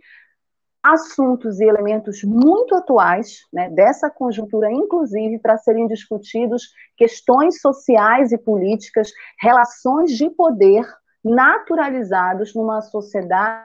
assuntos 0.85 1.61
e 1.61 1.65
elementos 1.65 2.23
muito 2.23 2.75
atuais, 2.75 3.39
né, 3.51 3.71
dessa 3.71 4.11
conjuntura, 4.11 4.71
inclusive, 4.71 5.39
para 5.39 5.57
serem 5.57 5.87
discutidos 5.87 6.69
questões 6.95 7.59
sociais 7.59 8.33
e 8.33 8.37
políticas, 8.39 9.11
relações 9.41 10.13
de 10.13 10.29
poder 10.29 10.87
naturalizados 11.25 12.55
numa 12.55 12.83
sociedade 12.83 13.65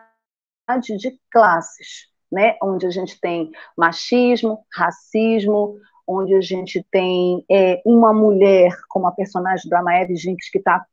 de 0.98 1.20
classes, 1.30 2.08
né, 2.32 2.56
onde 2.64 2.86
a 2.88 2.90
gente 2.90 3.20
tem 3.20 3.52
machismo, 3.78 4.66
racismo, 4.74 5.76
onde 6.08 6.34
a 6.34 6.42
gente 6.42 6.86
tem 6.90 7.44
é, 7.52 7.82
uma 7.86 8.14
mulher 8.14 8.72
como 8.88 9.08
a 9.08 9.12
personagem 9.12 9.70
da 9.70 9.84
Maeve 9.84 10.16
Jinx 10.16 10.50
que 10.50 10.60
está 10.60 10.86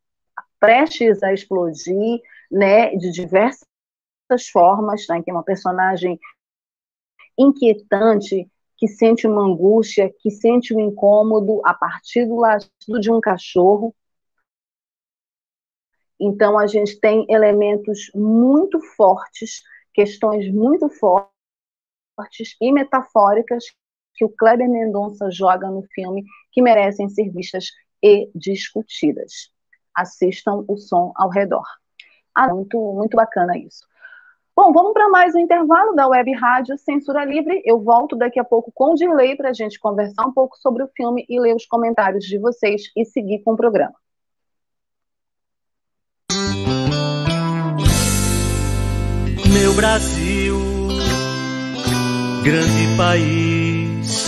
prestes 0.59 1.23
a 1.23 1.33
explodir, 1.33 2.21
né, 2.51 2.97
de 2.97 3.13
diversas 3.13 3.76
formas, 4.49 5.07
né, 5.09 5.23
que 5.23 5.31
é 5.31 5.35
uma 5.35 5.43
personagem 5.43 6.19
inquietante, 7.39 8.51
que 8.77 8.89
sente 8.89 9.27
uma 9.27 9.43
angústia, 9.43 10.13
que 10.19 10.31
sente 10.31 10.75
um 10.75 10.81
incômodo 10.81 11.61
a 11.65 11.73
partir 11.73 12.27
do 12.27 12.37
latido 12.37 13.01
de 13.01 13.11
um 13.11 13.21
cachorro. 13.21 13.95
Então, 16.21 16.59
a 16.59 16.67
gente 16.67 16.99
tem 16.99 17.27
elementos 17.29 18.11
muito 18.15 18.81
fortes, 18.97 19.63
questões 19.95 20.51
muito 20.53 20.89
fortes 20.89 22.57
e 22.61 22.73
metafóricas 22.73 23.65
que 24.15 24.25
o 24.25 24.31
Kleber 24.31 24.69
Mendonça 24.69 25.31
joga 25.31 25.71
no 25.71 25.83
filme 25.95 26.25
que 26.53 26.63
merecem 26.63 27.09
ser 27.09 27.31
vistas 27.31 27.67
e 28.03 28.31
discutidas. 28.35 29.51
Assistam 29.95 30.65
o 30.69 30.77
som 30.77 31.13
ao 31.17 31.29
redor. 31.29 31.67
Ah, 32.35 32.53
muito, 32.53 32.79
muito 32.95 33.17
bacana 33.17 33.57
isso. 33.57 33.87
Bom, 34.57 34.73
vamos 34.73 34.95
para 34.95 35.11
mais 35.11 35.35
um 35.35 35.39
intervalo 35.39 35.95
da 35.95 36.09
Web 36.09 36.33
Rádio 36.33 36.79
Censura 36.79 37.27
Livre. 37.27 37.61
Eu 37.63 37.79
volto 37.79 38.17
daqui 38.17 38.41
a 38.41 38.45
pouco 38.45 38.73
com 38.75 38.93
o 38.93 38.95
Dirley 38.95 39.37
para 39.37 39.51
a 39.51 39.53
gente 39.53 39.79
conversar 39.79 40.25
um 40.27 40.33
pouco 40.33 40.57
sobre 40.57 40.83
o 40.83 40.89
filme 40.97 41.27
e 41.29 41.39
ler 41.39 41.55
os 41.55 41.67
comentários 41.67 42.25
de 42.25 42.39
vocês 42.39 42.91
e 42.97 43.05
seguir 43.05 43.41
com 43.41 43.53
o 43.53 43.57
programa. 43.57 43.93
Meu 49.53 49.75
Brasil, 49.75 50.57
grande 52.43 52.97
país 52.97 54.25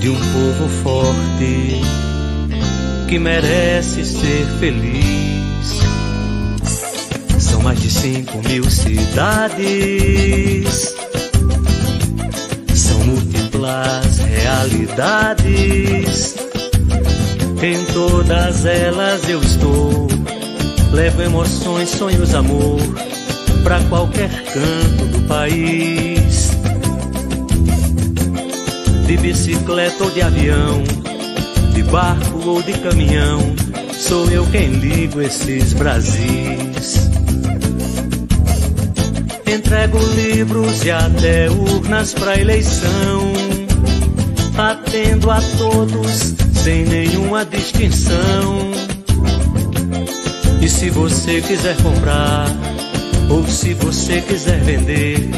de 0.00 0.10
um 0.10 0.18
povo 0.34 0.68
forte 0.82 1.80
que 3.08 3.18
merece 3.18 4.04
ser 4.04 4.46
feliz 4.60 5.31
mais 7.62 7.80
de 7.80 7.90
cinco 7.90 8.42
mil 8.46 8.68
cidades. 8.70 9.64
São 12.74 12.98
múltiplas 13.04 14.18
realidades. 14.18 16.36
Em 17.62 17.82
todas 17.92 18.66
elas 18.66 19.28
eu 19.28 19.40
estou. 19.40 20.08
Levo 20.92 21.22
emoções, 21.22 21.88
sonhos, 21.88 22.34
amor 22.34 22.80
para 23.62 23.80
qualquer 23.84 24.28
canto 24.44 25.04
do 25.06 25.20
país. 25.28 26.50
De 29.06 29.16
bicicleta 29.16 30.04
ou 30.04 30.10
de 30.10 30.22
avião, 30.22 30.82
de 31.74 31.82
barco 31.84 32.40
ou 32.44 32.62
de 32.62 32.72
caminhão, 32.74 33.40
sou 33.98 34.30
eu 34.30 34.46
quem 34.46 34.72
ligo 34.72 35.20
esses 35.20 35.72
Brasis. 35.74 37.01
Entrego 39.52 39.98
livros 40.14 40.82
e 40.82 40.90
até 40.90 41.50
urnas 41.50 42.14
para 42.14 42.40
eleição. 42.40 43.32
Atendo 44.56 45.30
a 45.30 45.42
todos 45.58 46.34
sem 46.54 46.86
nenhuma 46.86 47.44
distinção. 47.44 48.72
E 50.62 50.66
se 50.66 50.88
você 50.88 51.42
quiser 51.42 51.76
comprar, 51.82 52.46
ou 53.28 53.46
se 53.46 53.74
você 53.74 54.22
quiser 54.22 54.58
vender, 54.60 55.28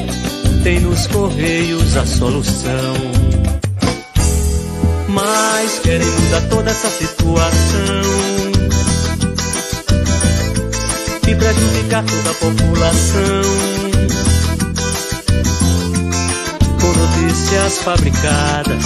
tem 0.62 0.78
nos 0.78 1.08
correios 1.08 1.96
a 1.96 2.06
solução. 2.06 2.94
Mas 5.08 5.80
querem 5.80 6.06
mudar 6.06 6.42
toda 6.50 6.70
essa 6.70 6.88
situação 6.88 8.04
e 11.26 11.34
prejudicar 11.34 12.04
toda 12.04 12.30
a 12.30 12.34
população 12.34 13.84
com 17.35 17.41
notícias 17.41 17.78
fabricadas, 17.78 18.85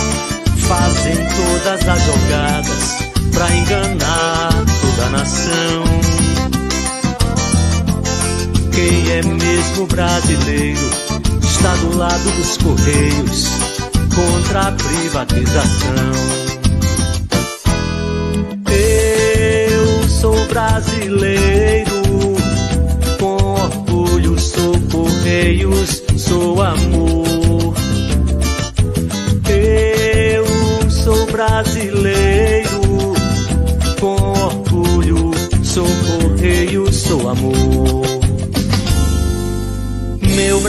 fazem 0.56 1.16
todas 1.16 1.86
as 1.86 2.02
jogadas 2.02 2.98
pra 3.32 3.54
enganar 3.54 4.52
toda 4.80 5.06
a 5.06 5.10
nação. 5.10 5.84
Quem 8.72 9.10
é 9.12 9.22
mesmo 9.22 9.86
brasileiro 9.86 10.90
está 11.42 11.74
do 11.76 11.96
lado 11.96 12.30
dos 12.36 12.56
correios 12.56 13.48
contra 14.14 14.68
a 14.68 14.72
privatização. 14.72 16.12
Eu 18.70 20.08
sou 20.08 20.46
brasileiro, 20.46 22.02
com 23.18 23.36
orgulho 23.36 24.38
sou 24.38 24.72
correios, 24.90 26.02
sou 26.16 26.62
amor. 26.62 27.17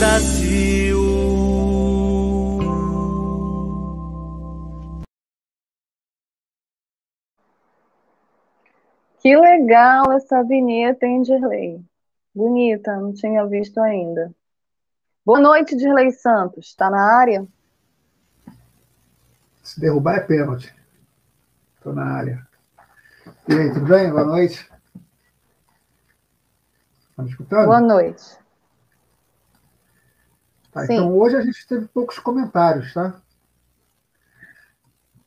Brasil. 0.00 0.98
Que 9.18 9.36
legal 9.36 10.10
essa 10.12 10.42
vinheta, 10.42 11.04
hein, 11.04 11.20
Dirley? 11.20 11.84
Bonita, 12.34 12.96
não 12.96 13.12
tinha 13.12 13.44
visto 13.46 13.78
ainda. 13.78 14.34
Boa 15.22 15.38
noite, 15.38 15.76
Dirley 15.76 16.10
Santos. 16.12 16.68
Está 16.68 16.88
na 16.88 17.18
área? 17.18 17.46
Se 19.62 19.78
derrubar 19.78 20.16
é 20.16 20.20
pênalti. 20.20 20.74
Estou 21.76 21.92
na 21.92 22.06
área. 22.06 22.48
E 23.46 23.52
aí, 23.52 23.70
tudo 23.74 23.84
bem? 23.84 24.10
Boa 24.10 24.24
noite. 24.24 24.66
Estão 27.10 27.26
me 27.26 27.30
escutando? 27.30 27.66
Boa 27.66 27.80
noite. 27.82 28.39
Tá, 30.70 30.84
então 30.84 31.16
hoje 31.16 31.36
a 31.36 31.42
gente 31.42 31.66
teve 31.66 31.86
poucos 31.88 32.18
comentários, 32.18 32.94
tá? 32.94 33.20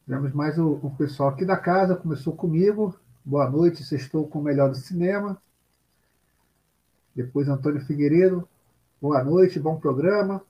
Tivemos 0.06 0.34
mais 0.34 0.58
o, 0.58 0.80
o 0.82 0.96
pessoal 0.96 1.30
aqui 1.30 1.46
da 1.46 1.58
casa, 1.58 1.96
começou 1.96 2.34
comigo. 2.34 2.96
Boa 3.26 3.50
noite, 3.50 3.84
estou 3.96 4.28
com 4.28 4.40
o 4.40 4.44
melhor 4.44 4.70
do 4.70 4.76
cinema. 4.76 5.42
Depois 7.16 7.48
Antônio 7.48 7.86
Figueiredo. 7.86 8.48
Boa 9.02 9.24
noite, 9.24 9.60
bom 9.60 9.78
programa. 9.78 10.42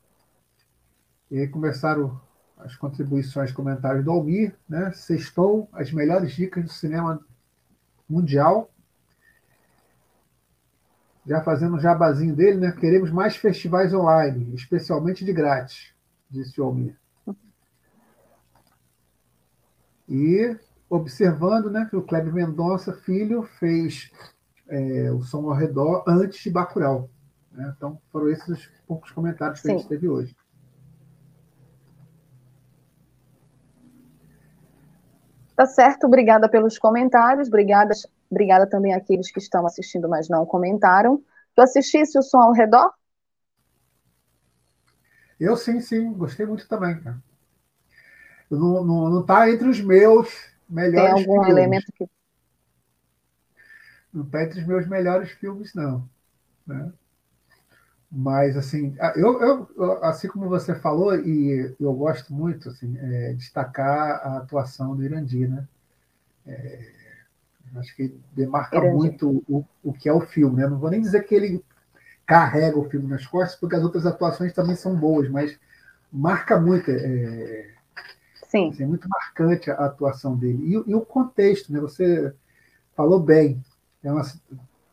E 1.29 1.39
aí 1.39 1.47
começaram 1.47 2.19
as 2.57 2.75
contribuições, 2.75 3.51
comentários 3.51 4.05
do 4.05 4.11
Almir, 4.11 4.55
né? 4.69 4.91
Sextou 4.93 5.67
as 5.73 5.91
melhores 5.91 6.33
dicas 6.33 6.63
do 6.63 6.71
cinema 6.71 7.19
mundial. 8.09 8.69
Já 11.25 11.41
fazendo 11.41 11.75
um 11.75 11.79
jabazinho 11.79 12.35
dele, 12.35 12.57
né? 12.57 12.71
Queremos 12.71 13.09
mais 13.11 13.35
festivais 13.35 13.93
online, 13.93 14.53
especialmente 14.53 15.23
de 15.23 15.31
grátis, 15.31 15.93
disse 16.29 16.59
o 16.59 16.65
Almir. 16.65 16.97
E 20.07 20.57
observando 20.89 21.71
né, 21.71 21.87
que 21.89 21.95
o 21.95 22.03
Kleber 22.03 22.33
Mendonça, 22.33 22.93
filho, 22.93 23.43
fez 23.43 24.11
é, 24.67 25.11
o 25.11 25.21
som 25.21 25.49
ao 25.49 25.53
redor 25.53 26.03
antes 26.07 26.39
de 26.43 26.51
Bacurau. 26.51 27.09
Né? 27.51 27.73
Então, 27.75 27.99
foram 28.11 28.29
esses 28.29 28.47
os 28.47 28.69
poucos 28.87 29.11
comentários 29.11 29.61
que 29.61 29.67
Sim. 29.67 29.75
a 29.75 29.77
gente 29.77 29.87
teve 29.87 30.07
hoje. 30.07 30.35
Tá 35.55 35.65
certo, 35.65 36.07
obrigada 36.07 36.49
pelos 36.49 36.79
comentários, 36.79 37.47
obrigada, 37.47 37.93
obrigada 38.33 38.69
também 38.69 38.93
àqueles 38.93 39.31
que 39.31 39.39
estão 39.39 39.65
assistindo, 39.67 40.09
mas 40.09 40.29
não 40.29 40.45
comentaram. 40.45 41.23
Tu 41.55 41.61
assistisse 41.61 42.19
o 42.19 42.23
som 42.23 42.39
ao 42.39 42.53
redor? 42.53 42.91
Eu 45.39 45.55
sim, 45.55 45.79
sim, 45.79 46.11
gostei 46.13 46.43
muito 46.45 46.67
também, 46.67 46.99
cara. 46.99 47.21
Não, 48.49 48.83
não, 48.85 49.09
não 49.09 49.25
tá 49.25 49.49
entre 49.49 49.67
os 49.67 49.81
meus 49.81 50.29
melhores 50.69 50.95
Tem 50.95 51.07
algum 51.11 51.43
filmes. 51.43 51.49
elemento 51.49 51.91
que. 51.93 52.05
Não 54.13 54.23
está 54.23 54.43
entre 54.43 54.61
os 54.61 54.65
meus 54.67 54.87
melhores 54.87 55.31
filmes, 55.31 55.73
não. 55.73 56.07
Né? 56.67 56.93
Mas, 58.15 58.55
assim, 58.55 58.95
eu, 59.15 59.41
eu, 59.41 60.03
assim 60.03 60.27
como 60.27 60.47
você 60.47 60.75
falou, 60.75 61.15
e 61.15 61.75
eu 61.79 61.93
gosto 61.93 62.31
muito, 62.31 62.69
assim, 62.69 62.95
é, 62.99 63.33
destacar 63.33 64.21
a 64.23 64.37
atuação 64.37 64.95
do 64.95 65.03
Irandi, 65.03 65.47
né? 65.47 65.67
É, 66.47 66.91
acho 67.75 67.95
que 67.95 68.15
demarca 68.33 68.77
Irandi. 68.77 68.95
muito 68.95 69.43
o, 69.47 69.65
o 69.83 69.93
que 69.93 70.07
é 70.07 70.13
o 70.13 70.21
filme, 70.21 70.57
né? 70.57 70.67
Não 70.67 70.77
vou 70.77 70.89
nem 70.89 71.01
dizer 71.01 71.23
que 71.23 71.33
ele 71.33 71.63
carrega 72.25 72.77
o 72.77 72.89
filme 72.89 73.07
nas 73.07 73.25
costas, 73.25 73.59
porque 73.59 73.75
as 73.75 73.83
outras 73.83 74.05
atuações 74.05 74.53
também 74.53 74.75
são 74.75 74.95
boas, 74.95 75.29
mas 75.29 75.59
marca 76.11 76.59
muito. 76.59 76.89
É, 76.89 77.71
Sim. 78.47 78.69
Assim, 78.69 78.83
é 78.83 78.87
muito 78.87 79.09
marcante 79.09 79.71
a 79.71 79.85
atuação 79.85 80.37
dele. 80.37 80.63
E, 80.63 80.91
e, 80.91 80.95
o 80.95 81.01
contexto, 81.01 81.73
né? 81.73 81.79
Você 81.79 82.33
falou 82.95 83.19
bem. 83.19 83.63
É 84.03 84.11
uma, 84.11 84.23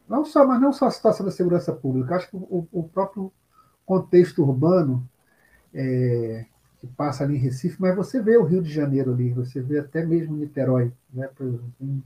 não 0.09 0.25
só, 0.25 0.47
mas 0.47 0.61
não 0.61 0.73
só 0.73 0.87
a 0.87 0.91
situação 0.91 1.27
da 1.27 1.33
segurança 1.33 1.73
pública. 1.73 2.17
Acho 2.17 2.31
que 2.31 2.37
o, 2.37 2.67
o 2.73 2.89
próprio 2.89 3.31
contexto 3.85 4.43
urbano 4.43 5.07
é, 5.75 6.47
que 6.81 6.87
passa 6.87 7.25
ali 7.25 7.37
em 7.37 7.41
Recife, 7.41 7.77
mas 7.79 7.95
você 7.95 8.23
vê 8.23 8.37
o 8.37 8.45
Rio 8.45 8.63
de 8.63 8.73
Janeiro 8.73 9.13
ali, 9.13 9.31
você 9.31 9.61
vê 9.61 9.79
até 9.79 10.05
mesmo 10.05 10.37
Niterói, 10.37 10.93
né? 11.13 11.29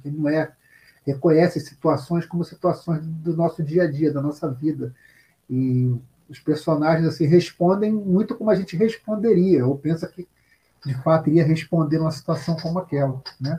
Quem 0.03 0.13
não 0.13 0.29
é 0.29 0.53
reconhece 1.07 1.61
situações 1.61 2.27
como 2.27 2.45
situações 2.45 3.07
do 3.07 3.37
nosso 3.37 3.63
dia 3.63 3.85
a 3.85 3.91
dia, 3.91 4.13
da 4.13 4.23
nossa 4.23 4.51
vida. 4.51 4.95
E 5.49 5.95
os 6.29 6.39
personagens 6.39 7.07
assim 7.07 7.27
respondem 7.27 7.93
muito 7.93 8.35
como 8.35 8.51
a 8.51 8.55
gente 8.55 8.77
responderia, 8.77 9.67
ou 9.67 9.79
pensa 9.79 10.09
que 10.09 10.27
de 10.85 10.95
fato 11.03 11.29
iria 11.29 11.45
responder 11.45 11.99
numa 11.99 12.11
situação 12.11 12.57
como 12.57 12.79
aquela, 12.79 13.23
né? 13.41 13.59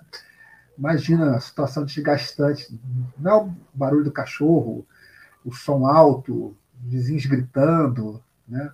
Imagina 0.77 1.35
a 1.35 1.39
situação 1.39 1.85
desgastante, 1.85 2.79
não 3.17 3.31
é 3.31 3.35
o 3.35 3.53
barulho 3.73 4.03
do 4.03 4.11
cachorro, 4.11 4.85
o 5.43 5.53
som 5.53 5.85
alto, 5.85 6.55
vizinhos 6.73 7.25
gritando, 7.25 8.21
né? 8.47 8.71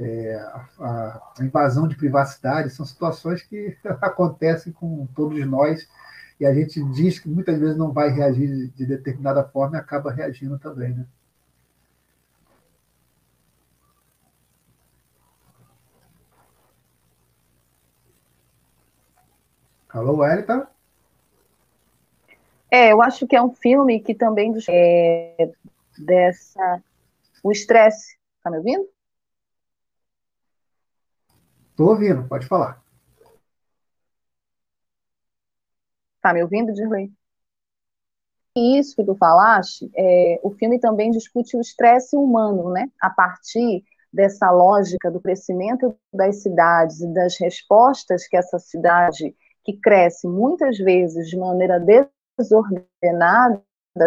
É, 0.00 0.34
a, 0.78 1.20
a, 1.38 1.44
invasão 1.44 1.88
de 1.88 1.96
privacidade 1.96 2.70
são 2.70 2.86
situações 2.86 3.42
que 3.42 3.76
acontecem 4.00 4.72
com 4.72 5.06
todos 5.14 5.44
nós 5.44 5.88
e 6.40 6.46
a 6.46 6.54
gente 6.54 6.82
diz 6.92 7.18
que 7.18 7.28
muitas 7.28 7.58
vezes 7.58 7.76
não 7.76 7.92
vai 7.92 8.10
reagir 8.10 8.46
de, 8.46 8.68
de 8.68 8.86
determinada 8.86 9.44
forma 9.48 9.76
e 9.76 9.80
acaba 9.80 10.12
reagindo 10.12 10.58
também, 10.58 10.94
né? 10.94 11.06
Alô, 19.88 20.18
Wellington? 20.18 20.66
É, 22.70 22.92
eu 22.92 23.00
acho 23.00 23.26
que 23.26 23.34
é 23.34 23.42
um 23.42 23.50
filme 23.50 23.98
que 24.00 24.14
também 24.14 24.52
é, 24.68 25.50
dessa 25.98 26.82
o 27.42 27.50
estresse. 27.50 28.18
Tá 28.42 28.50
me 28.50 28.58
ouvindo? 28.58 28.86
Estou 31.70 31.88
ouvindo, 31.88 32.28
pode 32.28 32.46
falar. 32.46 32.82
Tá 36.20 36.32
me 36.32 36.42
ouvindo, 36.42 36.72
Dirley? 36.72 37.10
Isso 38.56 38.96
que 38.96 39.04
tu 39.04 39.14
falaste, 39.14 39.88
é, 39.96 40.40
o 40.42 40.50
filme 40.50 40.80
também 40.80 41.10
discute 41.10 41.56
o 41.56 41.60
estresse 41.60 42.16
humano, 42.16 42.70
né? 42.72 42.88
A 43.00 43.08
partir 43.08 43.84
dessa 44.12 44.50
lógica 44.50 45.10
do 45.10 45.20
crescimento 45.20 45.94
das 46.12 46.42
cidades 46.42 47.00
e 47.00 47.12
das 47.12 47.38
respostas 47.38 48.26
que 48.26 48.36
essa 48.36 48.58
cidade 48.58 49.34
que 49.64 49.78
cresce 49.78 50.26
muitas 50.26 50.78
vezes 50.78 51.28
de 51.28 51.36
maneira 51.36 51.78
desordenada 52.38 53.62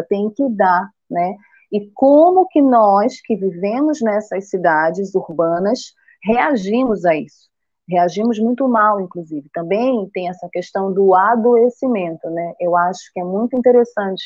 tem 0.09 0.29
que 0.31 0.49
dar, 0.49 0.89
né? 1.09 1.35
E 1.71 1.89
como 1.93 2.47
que 2.47 2.61
nós 2.61 3.21
que 3.21 3.35
vivemos 3.35 4.01
nessas 4.01 4.49
cidades 4.49 5.15
urbanas 5.15 5.93
reagimos 6.23 7.05
a 7.05 7.15
isso? 7.15 7.50
Reagimos 7.91 8.39
muito 8.39 8.67
mal, 8.69 9.01
inclusive. 9.01 9.49
Também 9.53 10.09
tem 10.13 10.29
essa 10.29 10.47
questão 10.49 10.93
do 10.93 11.13
adoecimento, 11.13 12.29
né? 12.29 12.53
Eu 12.57 12.77
acho 12.77 13.11
que 13.13 13.19
é 13.19 13.23
muito 13.23 13.57
interessante 13.57 14.23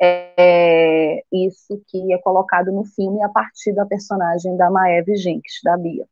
é, 0.00 1.22
isso 1.30 1.82
que 1.88 2.12
é 2.12 2.18
colocado 2.18 2.72
no 2.72 2.84
filme 2.84 3.22
a 3.22 3.28
partir 3.28 3.74
da 3.74 3.84
personagem 3.84 4.56
da 4.56 4.70
Maeve 4.70 5.14
Jenkins, 5.16 5.60
da 5.62 5.76
Bia. 5.76 6.06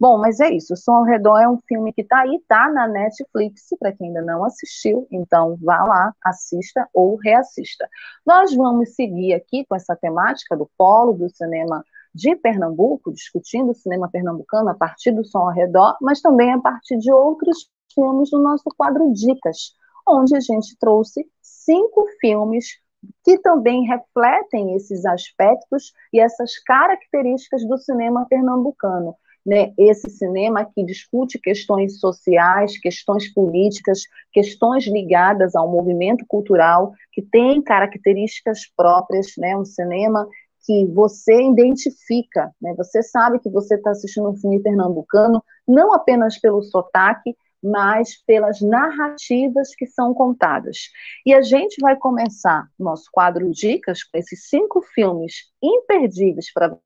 Bom, 0.00 0.18
mas 0.18 0.40
é 0.40 0.50
isso. 0.50 0.74
O 0.74 0.76
Som 0.76 0.94
ao 0.94 1.04
Redor 1.04 1.38
é 1.38 1.48
um 1.48 1.60
filme 1.68 1.92
que 1.92 2.00
está 2.00 2.22
aí, 2.22 2.42
tá 2.48 2.68
na 2.72 2.88
Netflix, 2.88 3.68
para 3.78 3.92
quem 3.92 4.08
ainda 4.08 4.22
não 4.22 4.44
assistiu. 4.44 5.06
Então, 5.12 5.56
vá 5.62 5.84
lá, 5.84 6.12
assista 6.24 6.88
ou 6.92 7.14
reassista. 7.14 7.88
Nós 8.26 8.52
vamos 8.52 8.96
seguir 8.96 9.34
aqui 9.34 9.64
com 9.64 9.76
essa 9.76 9.94
temática 9.94 10.56
do 10.56 10.68
polo 10.76 11.12
do 11.12 11.28
cinema 11.28 11.84
de 12.14 12.36
Pernambuco, 12.36 13.12
discutindo 13.12 13.70
o 13.70 13.74
cinema 13.74 14.08
pernambucano 14.10 14.68
a 14.70 14.74
partir 14.74 15.12
do 15.12 15.24
Som 15.24 15.40
ao 15.40 15.52
Redor, 15.52 15.96
mas 16.00 16.20
também 16.20 16.52
a 16.52 16.60
partir 16.60 16.98
de 16.98 17.12
outros 17.12 17.68
filmes 17.94 18.30
do 18.30 18.38
nosso 18.38 18.64
quadro 18.76 19.12
Dicas, 19.12 19.74
onde 20.06 20.36
a 20.36 20.40
gente 20.40 20.76
trouxe 20.78 21.26
cinco 21.40 22.06
filmes 22.20 22.80
que 23.24 23.38
também 23.38 23.84
refletem 23.84 24.74
esses 24.74 25.04
aspectos 25.04 25.92
e 26.12 26.20
essas 26.20 26.58
características 26.58 27.66
do 27.66 27.76
cinema 27.78 28.26
pernambucano 28.28 29.16
né, 29.44 29.72
esse 29.76 30.08
cinema 30.08 30.64
que 30.64 30.84
discute 30.84 31.38
questões 31.38 31.98
sociais, 31.98 32.78
questões 32.78 33.32
políticas, 33.32 34.02
questões 34.32 34.86
ligadas 34.86 35.54
ao 35.54 35.70
movimento 35.70 36.24
cultural, 36.26 36.92
que 37.12 37.20
tem 37.20 37.60
características 37.60 38.60
próprias, 38.76 39.32
né, 39.36 39.56
um 39.56 39.64
cinema 39.64 40.26
que 40.64 40.86
você 40.86 41.42
identifica, 41.42 42.52
né, 42.60 42.74
você 42.76 43.02
sabe 43.02 43.38
que 43.38 43.50
você 43.50 43.74
está 43.74 43.90
assistindo 43.90 44.30
um 44.30 44.36
filme 44.36 44.60
pernambucano, 44.60 45.42
não 45.66 45.92
apenas 45.92 46.38
pelo 46.38 46.62
sotaque, 46.62 47.36
mas 47.62 48.20
pelas 48.24 48.60
narrativas 48.60 49.74
que 49.74 49.86
são 49.86 50.12
contadas. 50.12 50.90
E 51.24 51.32
a 51.32 51.42
gente 51.42 51.76
vai 51.80 51.96
começar 51.96 52.68
nosso 52.78 53.04
quadro 53.12 53.50
Dicas 53.50 54.02
com 54.02 54.18
esses 54.18 54.48
cinco 54.48 54.82
filmes 54.94 55.52
imperdíveis 55.62 56.52
para 56.52 56.76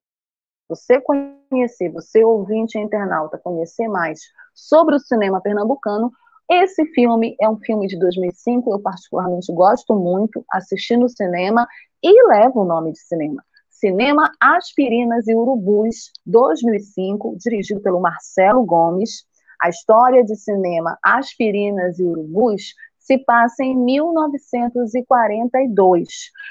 você 0.68 1.01
conhecer, 1.01 1.91
você 1.91 2.24
ouvinte 2.24 2.79
internauta, 2.79 3.39
conhecer 3.39 3.89
mais 3.89 4.20
sobre 4.55 4.97
o 4.97 5.01
cinema 5.01 5.41
pernambucano, 5.41 6.12
esse 6.49 6.85
filme 6.87 7.37
é 7.41 7.49
um 7.49 7.59
filme 7.59 7.89
de 7.89 7.99
2005, 7.99 8.72
eu 8.72 8.81
particularmente 8.81 9.53
gosto 9.53 9.97
muito, 9.97 10.45
assisti 10.51 10.97
no 10.97 11.09
cinema 11.09 11.66
e 12.03 12.29
leva 12.29 12.61
o 12.61 12.64
nome 12.64 12.93
de 12.93 13.01
cinema. 13.01 13.45
Cinema 13.79 14.33
Aspirinas 14.41 15.29
e 15.29 15.35
Urubus, 15.35 16.11
2005, 16.24 17.37
dirigido 17.37 17.83
pelo 17.83 18.01
Marcelo 18.01 18.64
Gomes. 18.64 19.27
A 19.61 19.68
história 19.68 20.24
de 20.24 20.35
cinema 20.35 20.97
Aspirinas 21.05 21.99
e 21.99 22.03
Urubus 22.03 22.72
se 22.99 23.18
passa 23.18 23.62
em 23.62 23.77
1942. 23.77 26.09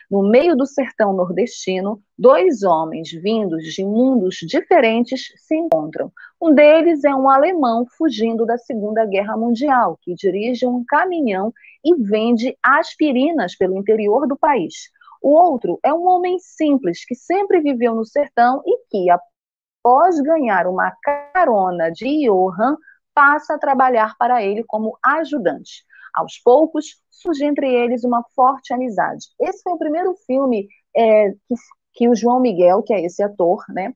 No 0.09 0.30
meio 0.30 0.55
do 0.55 0.65
sertão 0.67 1.13
nordestino, 1.13 1.99
dois 2.15 2.61
homens 2.61 3.09
vindos 3.11 3.73
de 3.73 3.84
mundos 3.84 4.36
diferentes 4.47 5.23
se 5.36 5.55
encontram. 5.55 6.11
Um 6.39 6.53
deles 6.53 7.03
é 7.03 7.15
um 7.15 7.28
alemão 7.28 7.88
fugindo 7.97 8.45
da 8.45 8.59
Segunda 8.59 9.03
Guerra 9.03 9.36
Mundial, 9.36 9.97
que 10.03 10.13
dirige 10.13 10.67
um 10.67 10.84
caminhão 10.88 11.51
e 11.84 11.95
vende 11.95 12.55
aspirinas 12.61 13.55
pelo 13.55 13.80
interior 13.80 14.28
do 14.28 14.38
país. 14.38 14.93
O 15.26 15.32
outro 15.32 15.80
é 15.84 15.91
um 15.91 16.05
homem 16.05 16.38
simples 16.38 17.03
que 17.03 17.15
sempre 17.15 17.59
viveu 17.59 17.95
no 17.95 18.05
sertão 18.05 18.61
e 18.63 18.78
que, 18.91 19.09
após 19.09 20.21
ganhar 20.21 20.67
uma 20.67 20.95
carona 21.34 21.91
de 21.91 22.28
Johann, 22.28 22.78
passa 23.11 23.55
a 23.55 23.57
trabalhar 23.57 24.15
para 24.19 24.43
ele 24.43 24.63
como 24.63 24.95
ajudante. 25.03 25.84
Aos 26.13 26.38
poucos, 26.38 27.01
surge 27.09 27.43
entre 27.43 27.67
eles 27.67 28.03
uma 28.03 28.23
forte 28.36 28.71
amizade. 28.71 29.26
Esse 29.41 29.63
foi 29.63 29.73
o 29.73 29.80
primeiro 29.80 30.13
filme 30.28 30.67
é, 30.95 31.32
que, 31.32 31.55
que 31.95 32.07
o 32.07 32.15
João 32.15 32.39
Miguel, 32.39 32.84
que 32.84 32.93
é 32.93 33.03
esse 33.03 33.23
ator, 33.23 33.65
né, 33.69 33.95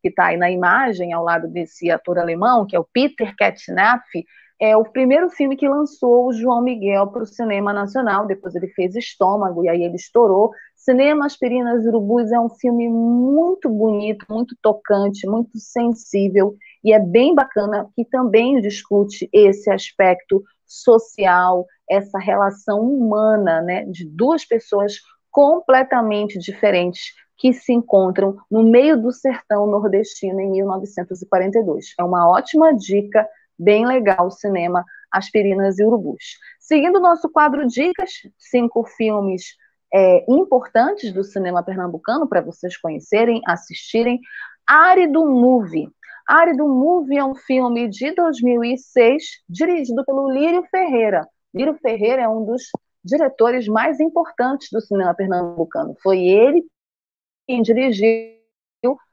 que 0.00 0.06
está 0.06 0.26
aí 0.26 0.36
na 0.36 0.52
imagem, 0.52 1.12
ao 1.12 1.24
lado 1.24 1.48
desse 1.48 1.90
ator 1.90 2.16
alemão, 2.16 2.64
que 2.64 2.76
é 2.76 2.78
o 2.78 2.88
Peter 2.92 3.34
Katnaf, 3.36 4.06
é 4.60 4.76
o 4.76 4.84
primeiro 4.84 5.30
filme 5.30 5.56
que 5.56 5.68
lançou 5.68 6.26
o 6.26 6.32
João 6.32 6.60
Miguel 6.60 7.06
para 7.08 7.22
o 7.22 7.26
cinema 7.26 7.72
nacional. 7.72 8.26
Depois 8.26 8.54
ele 8.54 8.68
fez 8.68 8.96
Estômago 8.96 9.64
e 9.64 9.68
aí 9.68 9.82
ele 9.82 9.96
estourou. 9.96 10.50
Cinema 10.74 11.26
Aspirinas 11.26 11.84
Urubus 11.86 12.32
é 12.32 12.40
um 12.40 12.48
filme 12.48 12.88
muito 12.88 13.68
bonito, 13.68 14.26
muito 14.28 14.56
tocante, 14.60 15.28
muito 15.28 15.58
sensível 15.58 16.56
e 16.82 16.92
é 16.92 16.98
bem 16.98 17.34
bacana 17.34 17.88
que 17.94 18.04
também 18.04 18.60
discute 18.60 19.28
esse 19.32 19.70
aspecto 19.70 20.42
social, 20.66 21.66
essa 21.88 22.18
relação 22.18 22.80
humana, 22.80 23.60
né, 23.62 23.84
de 23.84 24.04
duas 24.04 24.44
pessoas 24.44 24.94
completamente 25.30 26.38
diferentes 26.38 27.14
que 27.36 27.52
se 27.52 27.72
encontram 27.72 28.36
no 28.50 28.62
meio 28.62 29.00
do 29.00 29.12
sertão 29.12 29.66
nordestino 29.66 30.40
em 30.40 30.50
1942. 30.50 31.94
É 31.98 32.02
uma 32.02 32.28
ótima 32.28 32.74
dica, 32.74 33.26
bem 33.58 33.86
legal 33.86 34.26
o 34.26 34.30
cinema 34.30 34.84
Aspirinas 35.10 35.78
e 35.78 35.84
Urubus. 35.84 36.38
Seguindo 36.60 36.96
o 36.96 37.02
nosso 37.02 37.28
quadro 37.30 37.66
Dicas, 37.66 38.10
cinco 38.36 38.84
filmes 38.84 39.56
é, 39.92 40.24
importantes 40.28 41.12
do 41.12 41.24
cinema 41.24 41.62
pernambucano 41.62 42.28
para 42.28 42.40
vocês 42.40 42.76
conhecerem, 42.76 43.40
assistirem. 43.46 44.20
Árido 44.66 45.24
Movie, 45.26 45.88
Árido 46.28 46.68
Movie 46.68 47.16
é 47.16 47.24
um 47.24 47.34
filme 47.34 47.88
de 47.88 48.14
2006, 48.14 49.24
dirigido 49.48 50.04
pelo 50.04 50.30
Lírio 50.30 50.62
Ferreira. 50.70 51.26
Lírio 51.54 51.78
Ferreira 51.80 52.22
é 52.22 52.28
um 52.28 52.44
dos 52.44 52.64
diretores 53.02 53.66
mais 53.66 53.98
importantes 53.98 54.68
do 54.70 54.78
cinema 54.82 55.14
pernambucano. 55.14 55.96
Foi 56.02 56.18
ele 56.18 56.66
quem 57.46 57.62
dirigiu 57.62 58.37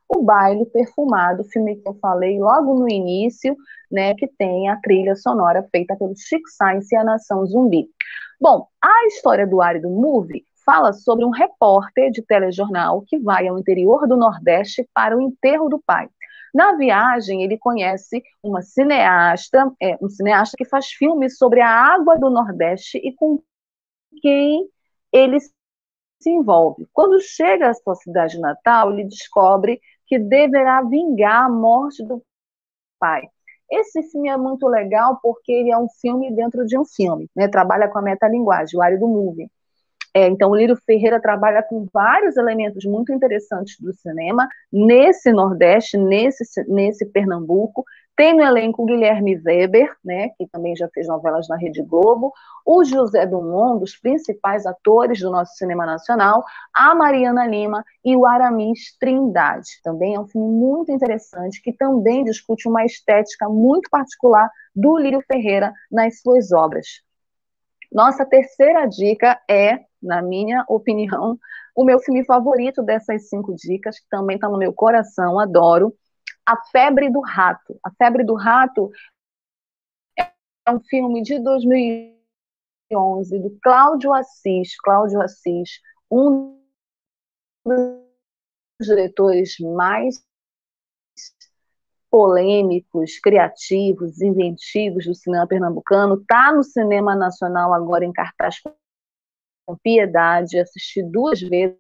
o 0.08 0.24
Baile 0.24 0.66
Perfumado, 0.68 1.44
filme 1.46 1.76
que 1.76 1.88
eu 1.88 1.94
falei 1.96 2.40
logo 2.40 2.76
no 2.76 2.90
início, 2.90 3.56
né, 3.92 4.14
que 4.16 4.28
tem 4.28 4.70
a 4.70 4.80
trilha 4.80 5.16
sonora 5.16 5.68
feita 5.72 5.96
pelo 5.96 6.16
Chico 6.16 6.48
Science 6.50 6.94
e 6.94 6.98
a 6.98 7.04
Nação 7.04 7.46
Zumbi. 7.46 7.88
Bom, 8.40 8.68
a 8.82 9.08
história 9.08 9.48
do 9.48 9.62
Árido 9.62 9.90
Movie 9.90 10.46
fala 10.66 10.94
sobre 10.94 11.24
um 11.24 11.30
repórter 11.30 12.12
de 12.12 12.22
telejornal 12.22 13.04
que 13.08 13.20
vai 13.20 13.48
ao 13.48 13.58
interior 13.58 14.08
do 14.08 14.18
Nordeste 14.18 14.88
para 14.94 15.16
o 15.16 15.22
enterro 15.22 15.70
do 15.70 15.82
pai. 15.86 16.10
Na 16.54 16.76
viagem, 16.76 17.44
ele 17.44 17.58
conhece 17.58 18.24
uma 18.42 18.62
cineasta, 18.62 19.72
é, 19.82 19.98
um 20.02 20.10
cineasta 20.10 20.56
que 20.58 20.66
faz 20.66 20.88
filmes 20.88 21.38
sobre 21.38 21.62
a 21.62 21.70
água 21.70 22.18
do 22.18 22.30
Nordeste 22.30 22.98
e 22.98 23.14
com 23.14 23.42
quem 24.22 24.68
ele 25.12 25.40
se 25.40 26.30
envolve. 26.30 26.88
Quando 26.94 27.20
chega 27.22 27.70
à 27.70 27.74
sua 27.74 27.96
cidade 27.96 28.40
natal, 28.40 28.92
ele 28.92 29.04
descobre 29.04 29.80
que 30.08 30.20
deverá 30.20 30.82
vingar 30.82 31.46
a 31.46 31.50
morte 31.50 32.04
do 32.04 32.22
pai. 33.00 33.24
Esse 33.72 34.04
filme 34.04 34.30
é 34.30 34.38
muito 34.38 34.68
legal 34.68 35.20
porque 35.22 35.52
ele 35.52 35.72
é 35.72 35.78
um 35.78 35.88
filme 36.02 36.32
dentro 36.36 36.66
de 36.66 36.78
um 36.78 36.86
filme, 36.86 37.30
né? 37.36 37.48
Trabalha 37.48 37.88
com 37.88 37.98
a 37.98 38.02
metalinguagem, 38.02 38.78
o 38.78 38.82
área 38.82 39.00
do 39.00 39.08
movie. 39.08 39.50
É, 40.14 40.28
então, 40.28 40.50
o 40.52 40.56
Lírio 40.56 40.78
Ferreira 40.78 41.20
trabalha 41.20 41.62
com 41.62 41.86
vários 41.94 42.38
elementos 42.38 42.86
muito 42.86 43.12
interessantes 43.12 43.78
do 43.82 43.92
cinema, 43.94 44.48
nesse 44.72 45.30
Nordeste, 45.34 45.98
nesse, 45.98 46.46
nesse 46.70 47.06
Pernambuco. 47.06 47.84
Tem 48.16 48.34
no 48.34 48.42
elenco 48.42 48.82
o 48.82 48.86
Guilherme 48.86 49.36
Weber, 49.36 49.94
né, 50.04 50.30
que 50.30 50.48
também 50.48 50.76
já 50.76 50.88
fez 50.94 51.08
novelas 51.08 51.50
na 51.50 51.58
Rede 51.58 51.84
Globo, 51.84 52.32
o 52.66 52.84
José 52.84 53.26
Dumont, 53.26 53.76
um 53.76 53.80
dos 53.80 53.98
principais 53.98 54.66
atores 54.66 55.20
do 55.20 55.30
nosso 55.30 55.56
cinema 55.56 55.86
nacional, 55.86 56.44
a 56.74 56.96
Mariana 56.96 57.46
Lima 57.46 57.84
e 58.04 58.16
o 58.16 58.26
Aramis 58.26 58.98
Trindade. 58.98 59.82
Também 59.84 60.16
é 60.16 60.20
um 60.20 60.28
filme 60.28 60.48
muito 60.48 60.92
interessante, 60.92 61.62
que 61.62 61.74
também 61.74 62.24
discute 62.24 62.70
uma 62.70 62.86
estética 62.86 63.50
muito 63.50 63.90
particular 63.90 64.50
do 64.74 64.98
Lírio 64.98 65.22
Ferreira 65.28 65.74
nas 65.92 66.22
suas 66.22 66.54
obras. 66.54 67.02
Nossa 67.92 68.26
terceira 68.26 68.86
dica 68.86 69.40
é 69.50 69.80
na 70.06 70.22
minha 70.22 70.64
opinião, 70.68 71.38
o 71.76 71.84
meu 71.84 72.00
filme 72.00 72.24
favorito 72.24 72.84
dessas 72.84 73.28
cinco 73.28 73.54
dicas, 73.56 74.00
que 74.00 74.08
também 74.08 74.36
está 74.36 74.48
no 74.48 74.58
meu 74.58 74.72
coração, 74.72 75.40
adoro, 75.40 75.94
A 76.46 76.58
Febre 76.72 77.10
do 77.10 77.22
Rato. 77.22 77.80
A 77.84 77.92
Febre 77.92 78.24
do 78.24 78.36
Rato 78.36 78.92
é 80.18 80.32
um 80.70 80.80
filme 80.80 81.22
de 81.22 81.40
2011 81.40 83.40
do 83.40 83.58
Cláudio 83.62 84.14
Assis. 84.14 84.78
Cláudio 84.80 85.22
Assis, 85.22 85.82
um 86.12 86.62
dos 87.66 88.06
diretores 88.80 89.58
mais 89.60 90.24
polêmicos, 92.10 93.20
criativos, 93.20 94.22
inventivos 94.22 95.06
do 95.06 95.14
cinema 95.14 95.48
pernambucano, 95.48 96.16
está 96.16 96.54
no 96.54 96.64
cinema 96.64 97.16
nacional 97.16 97.74
agora 97.74 98.06
em 98.06 98.14
cartaz 98.14 98.62
com 98.62 99.76
Piedade, 99.78 100.60
assisti 100.60 101.04
duas 101.04 101.42
vezes 101.42 101.80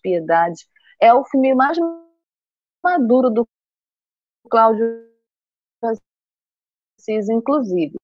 Piedade. 0.00 0.66
É 1.00 1.12
o 1.12 1.24
filme 1.24 1.54
mais 1.54 1.76
maduro 2.82 3.28
do 3.28 3.46
Cláudio 4.48 5.08
Assis, 5.82 7.28
inclusive. 7.28 7.94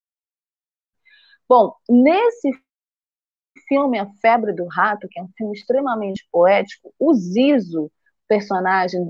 Bom, 1.47 1.75
nesse 1.89 2.51
filme 3.67 3.99
A 3.99 4.07
Febre 4.21 4.53
do 4.53 4.65
Rato, 4.67 5.07
que 5.09 5.19
é 5.19 5.23
um 5.23 5.31
filme 5.35 5.53
extremamente 5.53 6.27
poético, 6.31 6.93
o 6.99 7.13
Zizo, 7.13 7.91
personagem 8.27 9.09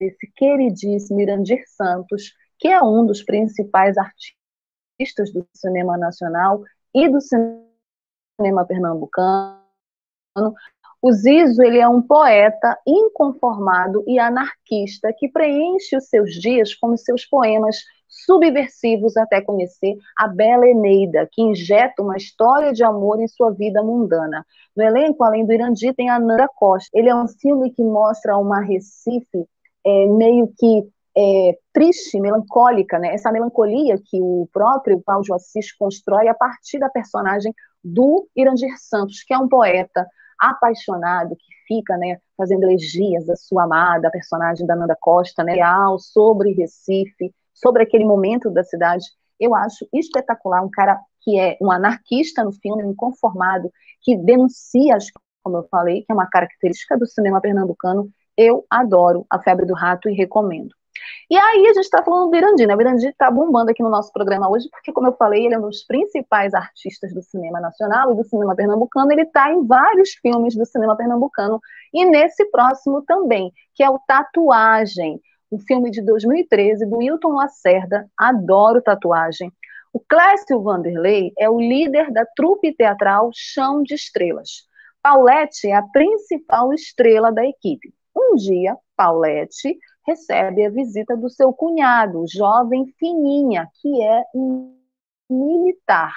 esse 0.00 0.30
queridíssimo 0.34 1.20
Irandir 1.20 1.62
Santos, 1.66 2.34
que 2.58 2.68
é 2.68 2.82
um 2.82 3.04
dos 3.04 3.22
principais 3.22 3.96
artistas 3.98 5.32
do 5.32 5.46
cinema 5.54 5.96
nacional 5.96 6.62
e 6.94 7.08
do 7.08 7.20
cinema 7.20 8.64
pernambucano. 8.66 9.58
O 11.00 11.12
Zizo 11.12 11.62
ele 11.62 11.78
é 11.78 11.88
um 11.88 12.02
poeta 12.02 12.76
inconformado 12.86 14.02
e 14.06 14.18
anarquista 14.18 15.12
que 15.16 15.28
preenche 15.28 15.96
os 15.96 16.08
seus 16.08 16.32
dias 16.32 16.74
com 16.74 16.96
seus 16.96 17.24
poemas 17.24 17.76
subversivos 18.08 19.16
até 19.16 19.40
conhecer 19.40 19.96
a 20.18 20.26
bela 20.26 20.66
Eneida, 20.66 21.28
que 21.30 21.42
injeta 21.42 22.02
uma 22.02 22.16
história 22.16 22.72
de 22.72 22.82
amor 22.82 23.20
em 23.20 23.28
sua 23.28 23.52
vida 23.52 23.82
mundana. 23.82 24.44
No 24.76 24.82
elenco, 24.82 25.22
além 25.22 25.46
do 25.46 25.52
Irandi, 25.52 25.92
tem 25.92 26.10
a 26.10 26.18
Nanda 26.18 26.48
Costa. 26.48 26.90
Ele 26.92 27.08
é 27.08 27.14
um 27.14 27.28
filme 27.28 27.70
que 27.70 27.82
mostra 27.82 28.36
uma 28.36 28.60
Recife 28.60 29.46
é, 29.86 30.06
meio 30.06 30.52
que 30.58 30.88
é, 31.16 31.58
triste, 31.72 32.18
melancólica, 32.20 32.98
né? 32.98 33.14
essa 33.14 33.30
melancolia 33.30 33.98
que 34.04 34.20
o 34.20 34.48
próprio 34.52 35.00
Cláudio 35.04 35.34
Assis 35.34 35.72
constrói 35.72 36.28
a 36.28 36.34
partir 36.34 36.78
da 36.78 36.88
personagem 36.88 37.52
do 37.82 38.28
Irandir 38.36 38.74
Santos, 38.78 39.22
que 39.22 39.34
é 39.34 39.38
um 39.38 39.48
poeta 39.48 40.06
apaixonado 40.38 41.36
que 41.36 41.58
fica 41.66 41.96
né, 41.96 42.18
fazendo 42.36 42.64
elegias 42.64 43.26
da 43.26 43.36
sua 43.36 43.64
amada, 43.64 44.08
a 44.08 44.10
personagem 44.10 44.66
da 44.66 44.76
Nanda 44.76 44.96
Costa, 45.00 45.44
né, 45.44 45.56
sobre 45.98 46.52
Recife, 46.52 47.34
sobre 47.52 47.82
aquele 47.82 48.04
momento 48.04 48.50
da 48.50 48.64
cidade. 48.64 49.04
Eu 49.38 49.54
acho 49.54 49.86
espetacular 49.92 50.62
um 50.62 50.70
cara 50.70 50.98
que 51.20 51.38
é 51.38 51.56
um 51.60 51.70
anarquista 51.70 52.42
no 52.42 52.52
filme, 52.52 52.84
um 52.84 52.92
inconformado, 52.92 53.70
que 54.00 54.16
denuncia, 54.16 54.96
como 55.42 55.58
eu 55.58 55.68
falei, 55.70 56.02
que 56.02 56.10
é 56.10 56.14
uma 56.14 56.28
característica 56.28 56.96
do 56.96 57.06
cinema 57.06 57.40
pernambucano. 57.40 58.10
Eu 58.36 58.64
adoro 58.70 59.26
A 59.28 59.38
Febre 59.38 59.66
do 59.66 59.74
Rato 59.74 60.08
e 60.08 60.14
recomendo. 60.14 60.74
E 61.30 61.36
aí 61.36 61.66
a 61.66 61.74
gente 61.74 61.84
está 61.84 62.02
falando 62.02 62.30
do 62.30 62.36
Irandi, 62.36 62.66
né? 62.66 62.74
O 62.74 62.80
Irandi 62.80 63.06
está 63.06 63.30
bombando 63.30 63.70
aqui 63.70 63.82
no 63.82 63.90
nosso 63.90 64.12
programa 64.12 64.50
hoje, 64.50 64.68
porque, 64.70 64.92
como 64.92 65.08
eu 65.08 65.12
falei, 65.12 65.44
ele 65.44 65.54
é 65.54 65.58
um 65.58 65.62
dos 65.62 65.84
principais 65.84 66.54
artistas 66.54 67.12
do 67.12 67.22
cinema 67.22 67.60
nacional 67.60 68.12
e 68.12 68.16
do 68.16 68.24
cinema 68.24 68.54
pernambucano. 68.56 69.12
Ele 69.12 69.22
está 69.22 69.52
em 69.52 69.66
vários 69.66 70.10
filmes 70.14 70.54
do 70.56 70.64
cinema 70.64 70.96
pernambucano 70.96 71.60
e 71.92 72.04
nesse 72.04 72.44
próximo 72.50 73.02
também, 73.02 73.52
que 73.74 73.82
é 73.82 73.90
o 73.90 73.98
Tatuagem, 74.06 75.20
um 75.50 75.58
filme 75.58 75.90
de 75.90 76.02
2013 76.02 76.86
do 76.86 77.02
Hilton 77.02 77.32
Lacerda, 77.32 78.08
adoro 78.16 78.82
tatuagem. 78.82 79.52
O 79.92 80.00
Clécio 80.00 80.62
Vanderlei 80.62 81.32
é 81.38 81.48
o 81.48 81.58
líder 81.58 82.12
da 82.12 82.24
trupe 82.36 82.74
teatral 82.74 83.30
Chão 83.32 83.82
de 83.82 83.94
Estrelas. 83.94 84.66
Paulette 85.02 85.68
é 85.68 85.74
a 85.74 85.82
principal 85.82 86.72
estrela 86.74 87.32
da 87.32 87.44
equipe. 87.44 87.94
Um 88.14 88.34
dia, 88.34 88.76
Paulette 88.96 89.78
recebe 90.08 90.64
a 90.64 90.70
visita 90.70 91.14
do 91.14 91.28
seu 91.28 91.52
cunhado, 91.52 92.24
jovem 92.26 92.86
Fininha, 92.98 93.68
que 93.82 94.02
é 94.02 94.24
um 94.34 94.74
militar. 95.28 96.14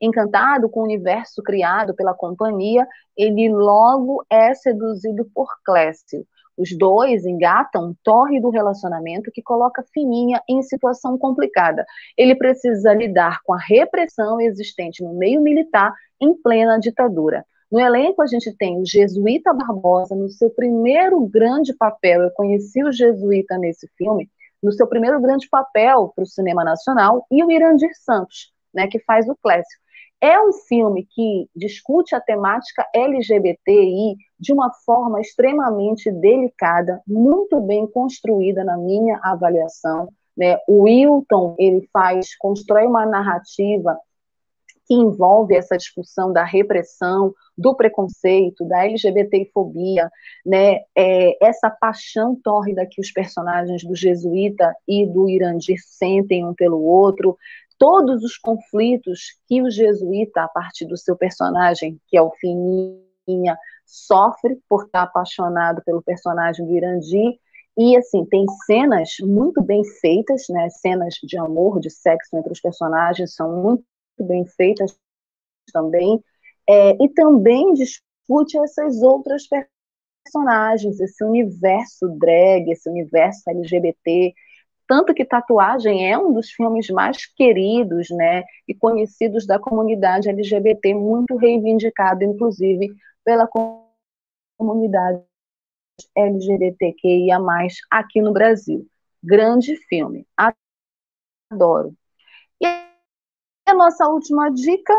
Encantado 0.00 0.68
com 0.68 0.80
o 0.80 0.84
universo 0.84 1.40
criado 1.40 1.94
pela 1.94 2.14
companhia, 2.14 2.84
ele 3.16 3.48
logo 3.48 4.24
é 4.28 4.52
seduzido 4.54 5.24
por 5.32 5.46
Clécio. 5.64 6.26
Os 6.56 6.76
dois 6.76 7.24
engatam 7.24 7.90
um 7.90 7.94
torre 8.02 8.40
do 8.40 8.50
relacionamento 8.50 9.30
que 9.30 9.40
coloca 9.40 9.84
Fininha 9.94 10.42
em 10.48 10.60
situação 10.62 11.16
complicada. 11.16 11.86
Ele 12.16 12.34
precisa 12.34 12.92
lidar 12.92 13.40
com 13.44 13.52
a 13.52 13.58
repressão 13.58 14.40
existente 14.40 15.04
no 15.04 15.14
meio 15.14 15.40
militar 15.40 15.94
em 16.20 16.34
plena 16.34 16.76
ditadura. 16.80 17.46
No 17.70 17.78
elenco, 17.78 18.22
a 18.22 18.26
gente 18.26 18.54
tem 18.56 18.80
o 18.80 18.86
Jesuíta 18.86 19.52
Barbosa 19.52 20.14
no 20.16 20.28
seu 20.30 20.48
primeiro 20.48 21.20
grande 21.26 21.74
papel. 21.74 22.22
Eu 22.22 22.30
conheci 22.30 22.82
o 22.82 22.90
Jesuíta 22.90 23.58
nesse 23.58 23.86
filme, 23.96 24.30
no 24.62 24.72
seu 24.72 24.86
primeiro 24.86 25.20
grande 25.20 25.46
papel 25.50 26.10
para 26.14 26.24
o 26.24 26.26
cinema 26.26 26.64
nacional, 26.64 27.26
e 27.30 27.44
o 27.44 27.50
Irandir 27.50 27.90
Santos, 27.94 28.52
né, 28.72 28.86
que 28.86 28.98
faz 29.00 29.28
o 29.28 29.36
Clécio. 29.42 29.78
É 30.20 30.40
um 30.40 30.52
filme 30.52 31.06
que 31.08 31.48
discute 31.54 32.14
a 32.14 32.20
temática 32.20 32.84
LGBTI 32.92 34.16
de 34.40 34.52
uma 34.52 34.72
forma 34.84 35.20
extremamente 35.20 36.10
delicada, 36.10 37.00
muito 37.06 37.60
bem 37.60 37.86
construída 37.86 38.64
na 38.64 38.76
minha 38.76 39.20
avaliação. 39.22 40.08
Né? 40.36 40.56
O 40.66 40.84
Wilton 40.84 41.54
ele 41.58 41.88
faz, 41.92 42.36
constrói 42.36 42.86
uma 42.86 43.04
narrativa 43.04 43.96
que 44.88 44.94
envolve 44.94 45.54
essa 45.54 45.76
discussão 45.76 46.32
da 46.32 46.42
repressão, 46.42 47.34
do 47.56 47.76
preconceito, 47.76 48.64
da 48.64 48.86
LGBTfobia, 48.86 50.10
né, 50.46 50.80
é, 50.96 51.46
essa 51.46 51.68
paixão 51.68 52.34
tórrida 52.42 52.88
que 52.90 52.98
os 52.98 53.12
personagens 53.12 53.84
do 53.84 53.94
Jesuíta 53.94 54.74
e 54.88 55.06
do 55.06 55.28
Irandir 55.28 55.76
sentem 55.84 56.42
um 56.46 56.54
pelo 56.54 56.82
outro, 56.82 57.36
todos 57.78 58.24
os 58.24 58.38
conflitos 58.38 59.38
que 59.46 59.60
o 59.60 59.70
jesuíta, 59.70 60.42
a 60.42 60.48
partir 60.48 60.86
do 60.86 60.96
seu 60.96 61.14
personagem, 61.14 62.00
que 62.08 62.16
é 62.16 62.22
o 62.22 62.32
Fininha, 62.32 63.56
sofre 63.84 64.58
por 64.68 64.84
estar 64.84 65.02
apaixonado 65.02 65.82
pelo 65.84 66.02
personagem 66.02 66.66
do 66.66 66.74
Irandi. 66.74 67.38
E, 67.76 67.96
assim, 67.96 68.24
tem 68.24 68.44
cenas 68.66 69.10
muito 69.20 69.62
bem 69.62 69.84
feitas, 70.00 70.46
né? 70.50 70.68
Cenas 70.68 71.14
de 71.22 71.38
amor, 71.38 71.78
de 71.78 71.88
sexo 71.88 72.36
entre 72.36 72.52
os 72.52 72.60
personagens 72.60 73.34
são 73.34 73.62
muito 73.62 73.84
bem 74.24 74.44
feitas 74.46 74.98
também. 75.72 76.22
É, 76.68 76.92
e 77.02 77.08
também 77.10 77.72
discute 77.74 78.58
essas 78.58 79.02
outras 79.02 79.44
personagens, 80.26 81.00
esse 81.00 81.24
universo 81.24 82.08
drag, 82.18 82.70
esse 82.70 82.88
universo 82.90 83.48
LGBT, 83.48 84.34
tanto 84.88 85.12
que 85.12 85.24
Tatuagem 85.24 86.10
é 86.10 86.18
um 86.18 86.32
dos 86.32 86.50
filmes 86.50 86.88
mais 86.88 87.26
queridos, 87.34 88.08
né, 88.10 88.42
e 88.66 88.74
conhecidos 88.74 89.46
da 89.46 89.58
comunidade 89.58 90.30
LGBT, 90.30 90.94
muito 90.94 91.36
reivindicado, 91.36 92.24
inclusive, 92.24 92.94
pela 93.22 93.46
comunidade 94.58 95.22
LGBTQIA+, 96.16 97.38
aqui 97.90 98.22
no 98.22 98.32
Brasil. 98.32 98.86
Grande 99.22 99.76
filme, 99.88 100.26
adoro. 101.52 101.94
A 103.68 103.74
nossa 103.74 104.08
última 104.08 104.50
dica 104.50 104.94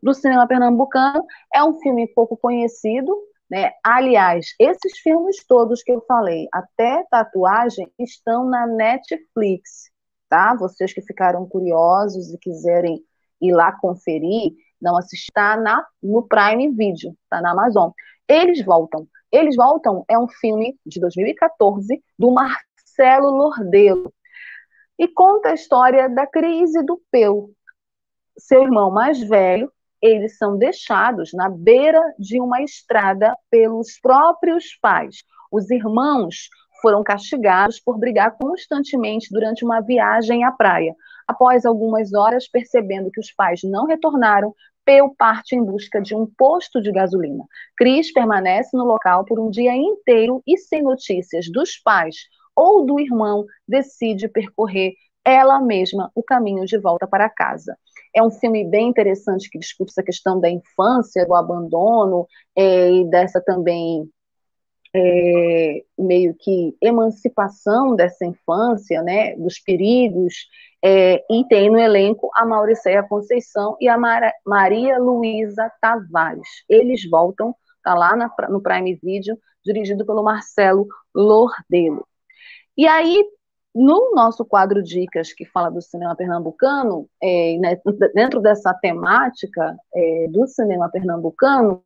do 0.00 0.14
cinema 0.14 0.46
pernambucano 0.46 1.26
é 1.52 1.64
um 1.64 1.80
filme 1.80 2.06
pouco 2.06 2.36
conhecido, 2.36 3.12
né? 3.50 3.72
Aliás, 3.82 4.54
esses 4.56 5.00
filmes 5.00 5.44
todos 5.48 5.82
que 5.82 5.90
eu 5.90 6.00
falei, 6.06 6.46
até 6.52 7.04
tatuagem, 7.10 7.92
estão 7.98 8.48
na 8.48 8.68
Netflix, 8.68 9.90
tá? 10.28 10.54
Vocês 10.54 10.92
que 10.92 11.02
ficaram 11.02 11.44
curiosos 11.44 12.32
e 12.32 12.38
quiserem 12.38 13.02
ir 13.40 13.52
lá 13.52 13.72
conferir, 13.72 14.52
não 14.80 14.96
assistir, 14.96 15.32
tá 15.32 15.56
na, 15.56 15.84
no 16.00 16.22
Prime 16.22 16.70
Video, 16.76 17.16
tá 17.28 17.40
na 17.40 17.50
Amazon. 17.50 17.90
Eles 18.28 18.64
voltam. 18.64 19.08
Eles 19.32 19.56
voltam 19.56 20.04
é 20.08 20.16
um 20.16 20.28
filme 20.28 20.78
de 20.86 21.00
2014 21.00 22.00
do 22.16 22.30
Marcelo 22.30 23.28
Lordelo 23.30 24.14
e 24.96 25.08
conta 25.08 25.48
a 25.48 25.54
história 25.54 26.08
da 26.08 26.28
crise 26.28 26.80
do 26.84 27.02
Peu, 27.10 27.50
seu 28.36 28.62
irmão 28.62 28.90
mais 28.90 29.20
velho, 29.20 29.70
eles 30.00 30.36
são 30.36 30.58
deixados 30.58 31.32
na 31.32 31.48
beira 31.48 32.00
de 32.18 32.40
uma 32.40 32.62
estrada 32.62 33.36
pelos 33.50 33.98
próprios 34.00 34.76
pais. 34.80 35.22
Os 35.50 35.70
irmãos 35.70 36.48
foram 36.80 37.04
castigados 37.04 37.78
por 37.78 37.98
brigar 37.98 38.36
constantemente 38.36 39.28
durante 39.30 39.64
uma 39.64 39.80
viagem 39.80 40.42
à 40.44 40.50
praia. 40.50 40.94
Após 41.28 41.64
algumas 41.64 42.12
horas, 42.12 42.48
percebendo 42.48 43.10
que 43.10 43.20
os 43.20 43.32
pais 43.32 43.60
não 43.62 43.86
retornaram, 43.86 44.52
Peu 44.84 45.14
parte 45.16 45.54
em 45.54 45.64
busca 45.64 46.00
de 46.00 46.14
um 46.14 46.26
posto 46.26 46.82
de 46.82 46.90
gasolina. 46.90 47.44
Cris 47.76 48.12
permanece 48.12 48.76
no 48.76 48.84
local 48.84 49.24
por 49.24 49.38
um 49.38 49.48
dia 49.48 49.74
inteiro 49.76 50.42
e, 50.44 50.58
sem 50.58 50.82
notícias 50.82 51.46
dos 51.48 51.78
pais 51.78 52.16
ou 52.54 52.84
do 52.84 52.98
irmão, 52.98 53.44
decide 53.66 54.28
percorrer 54.28 54.94
ela 55.24 55.60
mesma 55.60 56.10
o 56.16 56.22
caminho 56.22 56.64
de 56.64 56.76
volta 56.78 57.06
para 57.06 57.30
casa. 57.30 57.78
É 58.14 58.22
um 58.22 58.30
filme 58.30 58.64
bem 58.64 58.88
interessante 58.88 59.48
que 59.48 59.58
discute 59.58 59.90
essa 59.90 60.02
questão 60.02 60.40
da 60.40 60.50
infância, 60.50 61.26
do 61.26 61.34
abandono 61.34 62.26
é, 62.56 62.90
e 62.90 63.04
dessa 63.10 63.40
também 63.40 64.08
é, 64.94 65.82
meio 65.98 66.34
que 66.34 66.76
emancipação 66.80 67.96
dessa 67.96 68.26
infância, 68.26 69.02
né, 69.02 69.34
dos 69.36 69.58
perigos, 69.58 70.34
é, 70.84 71.24
e 71.30 71.44
tem 71.48 71.70
no 71.70 71.78
elenco 71.78 72.30
a 72.34 72.44
Mauricéia 72.44 73.02
Conceição 73.02 73.76
e 73.80 73.88
a 73.88 73.96
Mar 73.96 74.32
Maria 74.44 74.98
Luísa 74.98 75.70
Tavares. 75.80 76.48
Eles 76.68 77.08
voltam, 77.08 77.54
tá 77.82 77.94
lá 77.94 78.16
na, 78.16 78.30
no 78.48 78.60
Prime 78.60 78.98
Video, 79.02 79.38
dirigido 79.64 80.04
pelo 80.04 80.22
Marcelo 80.22 80.86
Lordelo. 81.14 82.06
E 82.76 82.86
aí, 82.86 83.24
no 83.74 84.12
nosso 84.14 84.44
quadro 84.44 84.82
Dicas, 84.82 85.32
que 85.32 85.46
fala 85.46 85.70
do 85.70 85.80
cinema 85.80 86.14
pernambucano, 86.14 87.08
é, 87.22 87.56
né, 87.58 87.80
dentro 88.14 88.40
dessa 88.40 88.74
temática 88.74 89.76
é, 89.94 90.26
do 90.28 90.46
cinema 90.46 90.90
pernambucano, 90.90 91.82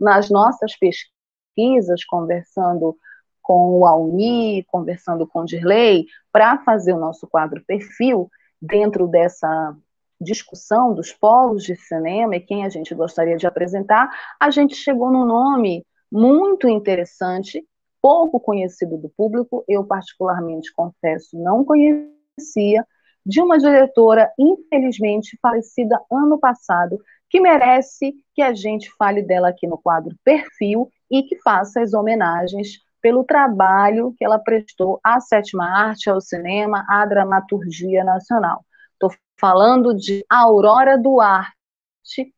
nas 0.00 0.30
nossas 0.30 0.76
pesquisas, 0.76 2.04
conversando 2.04 2.96
com 3.42 3.78
o 3.78 3.86
Almi, 3.86 4.64
conversando 4.68 5.26
com 5.26 5.40
o 5.40 5.44
Dirley, 5.44 6.06
para 6.32 6.58
fazer 6.58 6.94
o 6.94 6.98
nosso 6.98 7.26
quadro 7.26 7.62
perfil 7.66 8.30
dentro 8.60 9.06
dessa 9.06 9.76
discussão 10.20 10.94
dos 10.94 11.12
polos 11.12 11.62
de 11.64 11.76
cinema 11.76 12.36
e 12.36 12.40
quem 12.40 12.64
a 12.64 12.68
gente 12.68 12.94
gostaria 12.94 13.36
de 13.36 13.46
apresentar, 13.46 14.08
a 14.40 14.50
gente 14.50 14.74
chegou 14.74 15.10
num 15.10 15.26
nome 15.26 15.84
muito 16.10 16.68
interessante, 16.68 17.62
pouco 18.04 18.38
conhecido 18.38 18.98
do 18.98 19.08
público, 19.08 19.64
eu 19.66 19.82
particularmente 19.82 20.70
confesso 20.74 21.38
não 21.38 21.64
conhecia, 21.64 22.86
de 23.24 23.40
uma 23.40 23.56
diretora 23.56 24.30
infelizmente 24.38 25.38
falecida 25.40 25.98
ano 26.12 26.38
passado, 26.38 26.98
que 27.30 27.40
merece 27.40 28.12
que 28.34 28.42
a 28.42 28.52
gente 28.52 28.90
fale 28.98 29.22
dela 29.22 29.48
aqui 29.48 29.66
no 29.66 29.78
quadro 29.78 30.14
Perfil 30.22 30.86
e 31.10 31.22
que 31.22 31.40
faça 31.40 31.80
as 31.80 31.94
homenagens 31.94 32.78
pelo 33.00 33.24
trabalho 33.24 34.14
que 34.18 34.24
ela 34.24 34.38
prestou 34.38 35.00
à 35.02 35.18
sétima 35.18 35.64
arte, 35.64 36.10
ao 36.10 36.20
cinema, 36.20 36.84
à 36.86 37.06
dramaturgia 37.06 38.04
nacional. 38.04 38.66
Estou 38.92 39.18
falando 39.40 39.94
de 39.94 40.22
Aurora 40.28 40.98
Duarte, 40.98 41.54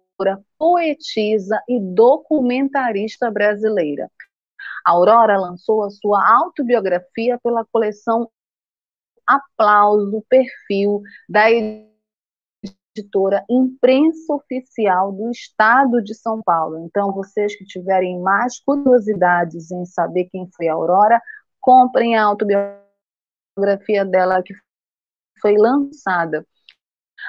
poetisa 0.59 1.63
e 1.69 1.81
documentarista 1.81 3.31
brasileira. 3.31 4.11
A 4.87 4.93
Aurora 4.93 5.39
lançou 5.39 5.85
a 5.85 5.91
sua 5.91 6.27
autobiografia 6.27 7.39
pela 7.43 7.65
coleção 7.65 8.29
Aplauso 9.27 10.25
Perfil 10.29 11.03
da 11.29 11.51
editora 12.99 13.45
Imprensa 13.49 14.35
Oficial 14.35 15.13
do 15.13 15.31
Estado 15.31 16.03
de 16.03 16.15
São 16.15 16.43
Paulo. 16.43 16.85
Então, 16.87 17.13
vocês 17.13 17.55
que 17.55 17.65
tiverem 17.65 18.21
mais 18.21 18.59
curiosidades 18.61 19.71
em 19.71 19.85
saber 19.85 20.29
quem 20.31 20.49
foi 20.57 20.69
a 20.69 20.73
Aurora, 20.73 21.21
comprem 21.61 22.17
a 22.17 22.25
autobiografia 22.25 24.05
dela 24.05 24.43
que 24.43 24.55
foi 25.41 25.57
lançada. 25.57 26.45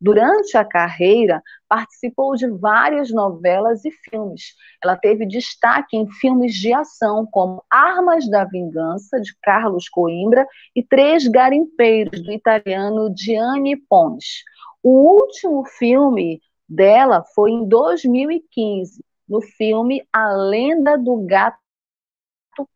Durante 0.00 0.56
a 0.56 0.64
carreira, 0.64 1.42
participou 1.68 2.36
de 2.36 2.46
várias 2.46 3.10
novelas 3.10 3.84
e 3.84 3.90
filmes. 3.90 4.54
Ela 4.82 4.96
teve 4.96 5.26
destaque 5.26 5.96
em 5.96 6.08
filmes 6.08 6.54
de 6.54 6.72
ação, 6.72 7.26
como 7.26 7.64
Armas 7.68 8.30
da 8.30 8.44
Vingança, 8.44 9.20
de 9.20 9.36
Carlos 9.42 9.88
Coimbra, 9.88 10.46
e 10.74 10.84
Três 10.84 11.26
Garimpeiros, 11.26 12.22
do 12.22 12.30
italiano 12.30 13.12
Gianni 13.16 13.76
Pons. 13.76 14.44
O 14.84 15.20
último 15.20 15.64
filme 15.64 16.40
dela 16.68 17.24
foi 17.34 17.50
em 17.50 17.66
2015, 17.66 19.04
no 19.28 19.40
filme 19.40 20.06
A 20.12 20.30
Lenda 20.32 20.96
do 20.96 21.26
Gato 21.26 21.58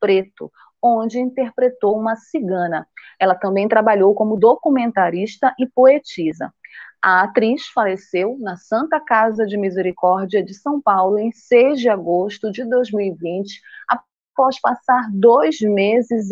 Preto, 0.00 0.50
onde 0.82 1.18
interpretou 1.18 1.98
uma 1.98 2.16
cigana. 2.16 2.86
Ela 3.18 3.34
também 3.34 3.68
trabalhou 3.68 4.14
como 4.14 4.36
documentarista 4.36 5.54
e 5.58 5.66
poetisa. 5.66 6.52
A 7.00 7.22
atriz 7.22 7.66
faleceu 7.66 8.36
na 8.40 8.56
Santa 8.56 9.00
Casa 9.00 9.44
de 9.44 9.56
Misericórdia 9.56 10.42
de 10.42 10.54
São 10.54 10.80
Paulo 10.80 11.18
em 11.18 11.32
6 11.32 11.80
de 11.80 11.88
agosto 11.88 12.50
de 12.52 12.64
2020, 12.64 13.60
após 13.88 14.60
passar 14.60 15.08
dois 15.12 15.60
meses 15.60 16.30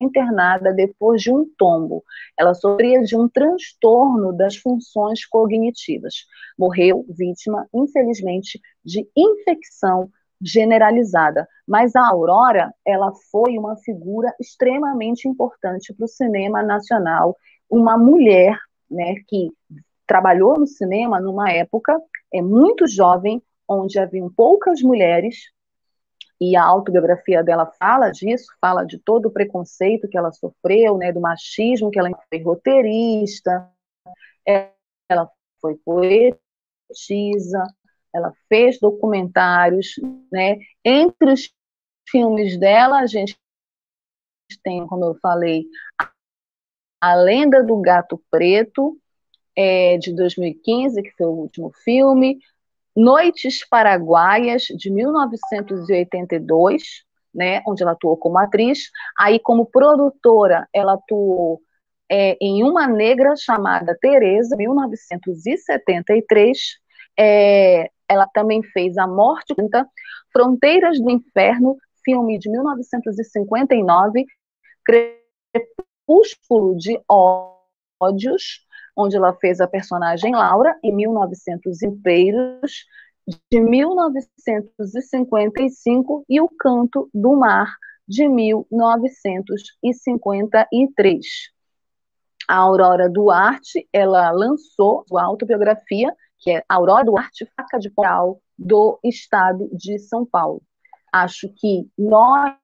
internada 0.00 0.72
depois 0.72 1.22
de 1.22 1.32
um 1.32 1.48
tombo. 1.56 2.04
Ela 2.38 2.54
sofria 2.54 3.02
de 3.02 3.16
um 3.16 3.28
transtorno 3.28 4.32
das 4.32 4.56
funções 4.56 5.24
cognitivas. 5.24 6.26
Morreu 6.58 7.04
vítima, 7.08 7.66
infelizmente, 7.72 8.60
de 8.84 9.08
infecção 9.16 10.10
generalizada. 10.44 11.48
Mas 11.66 11.96
a 11.96 12.06
Aurora, 12.06 12.72
ela 12.84 13.12
foi 13.32 13.56
uma 13.56 13.76
figura 13.76 14.34
extremamente 14.38 15.26
importante 15.26 15.94
para 15.94 16.04
o 16.04 16.08
cinema 16.08 16.62
nacional, 16.62 17.36
uma 17.70 17.96
mulher 17.96 18.58
né, 18.90 19.14
que 19.26 19.50
trabalhou 20.06 20.58
no 20.58 20.66
cinema 20.66 21.18
numa 21.18 21.50
época 21.50 21.98
é 22.32 22.42
muito 22.42 22.86
jovem, 22.86 23.42
onde 23.66 23.98
haviam 23.98 24.30
poucas 24.30 24.82
mulheres, 24.82 25.36
e 26.40 26.56
a 26.56 26.62
autobiografia 26.62 27.42
dela 27.42 27.72
fala 27.78 28.10
disso, 28.10 28.46
fala 28.60 28.84
de 28.84 28.98
todo 28.98 29.26
o 29.26 29.30
preconceito 29.30 30.08
que 30.08 30.18
ela 30.18 30.32
sofreu, 30.32 30.98
né, 30.98 31.10
do 31.10 31.20
machismo, 31.20 31.90
que 31.90 31.98
ela 31.98 32.10
foi 32.28 32.42
roteirista, 32.42 33.70
ela 35.08 35.30
foi 35.60 35.76
poetisa, 35.76 37.64
ela 38.14 38.32
fez 38.48 38.78
documentários, 38.78 39.96
né, 40.32 40.58
entre 40.84 41.32
os 41.32 41.52
filmes 42.08 42.56
dela, 42.58 43.00
a 43.00 43.06
gente 43.06 43.36
tem, 44.62 44.86
como 44.86 45.04
eu 45.04 45.18
falei, 45.20 45.66
a 47.00 47.14
Lenda 47.14 47.62
do 47.62 47.80
Gato 47.80 48.22
Preto, 48.30 48.98
é, 49.56 49.96
de 49.98 50.12
2015, 50.14 51.02
que 51.02 51.12
foi 51.12 51.26
o 51.26 51.30
último 51.30 51.72
filme, 51.84 52.38
Noites 52.96 53.68
Paraguaias, 53.68 54.62
de 54.62 54.90
1982, 54.90 57.04
né, 57.34 57.62
onde 57.66 57.82
ela 57.82 57.92
atuou 57.92 58.16
como 58.16 58.38
atriz. 58.38 58.90
Aí, 59.18 59.38
como 59.40 59.66
produtora, 59.66 60.66
ela 60.72 60.94
atuou 60.94 61.60
é, 62.10 62.38
em 62.40 62.62
Uma 62.62 62.86
Negra 62.86 63.34
chamada 63.36 63.98
Teresa, 64.00 64.56
1973. 64.56 66.58
É, 67.18 67.90
ela 68.08 68.26
também 68.32 68.62
fez 68.62 68.96
A 68.98 69.06
Morte, 69.06 69.54
Fronteiras 70.32 70.98
do 71.00 71.10
Inferno, 71.10 71.76
filme 72.04 72.38
de 72.38 72.50
1959, 72.50 74.26
Crepúsculo 74.84 76.76
de 76.76 77.00
Ódios, 77.08 78.64
onde 78.96 79.16
ela 79.16 79.32
fez 79.34 79.60
a 79.60 79.66
personagem 79.66 80.32
Laura, 80.34 80.78
em 80.82 80.94
1900 80.94 81.82
Impeiros, 81.82 82.86
de 83.50 83.60
1955, 83.60 86.24
e 86.28 86.40
O 86.40 86.48
Canto 86.48 87.10
do 87.12 87.34
Mar, 87.34 87.76
de 88.06 88.28
1953. 88.28 91.26
A 92.46 92.56
Aurora 92.56 93.08
Duarte, 93.08 93.88
ela 93.90 94.30
lançou 94.30 95.02
sua 95.08 95.22
autobiografia, 95.22 96.14
que 96.44 96.50
é 96.50 96.62
Aurora 96.68 97.04
Duarte, 97.04 97.50
Faca 97.56 97.78
de 97.78 97.88
Pau, 97.88 98.38
do 98.56 99.00
Estado 99.02 99.68
de 99.72 99.98
São 99.98 100.26
Paulo. 100.26 100.62
Acho 101.10 101.48
que 101.56 101.88
nós 101.98 102.54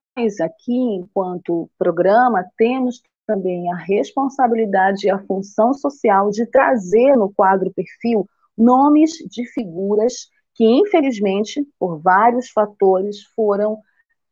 aqui, 0.43 0.75
enquanto 0.75 1.71
programa, 1.79 2.45
temos 2.59 3.01
também 3.27 3.73
a 3.73 3.77
responsabilidade 3.77 5.07
e 5.07 5.11
a 5.11 5.19
função 5.21 5.73
social 5.73 6.31
de 6.31 6.45
trazer 6.45 7.17
no 7.17 7.33
quadro 7.33 7.73
perfil 7.73 8.29
nomes 8.59 9.13
de 9.13 9.47
figuras 9.47 10.29
que, 10.55 10.65
infelizmente, 10.65 11.67
por 11.79 12.03
vários 12.03 12.51
fatores, 12.51 13.23
foram 13.35 13.79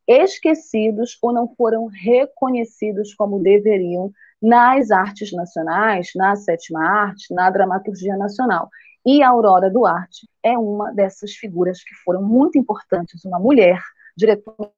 esquecidos 0.07 1.17
ou 1.23 1.33
não 1.33 1.47
foram 1.55 1.87
reconhecidos 1.87 3.15
como 3.15 3.41
deveriam 3.41 4.11
nas 4.39 4.91
artes 4.91 5.31
nacionais, 5.31 6.11
na 6.15 6.35
sétima 6.35 6.83
arte, 6.83 7.33
na 7.33 7.49
dramaturgia 7.49 8.15
nacional. 8.15 8.69
E 9.05 9.23
a 9.23 9.29
Aurora 9.29 9.69
Duarte 9.69 10.27
é 10.43 10.57
uma 10.57 10.91
dessas 10.91 11.33
figuras 11.33 11.83
que 11.83 11.95
foram 12.03 12.21
muito 12.21 12.57
importantes, 12.57 13.23
uma 13.25 13.39
mulher 13.39 13.81
diretora 14.15 14.71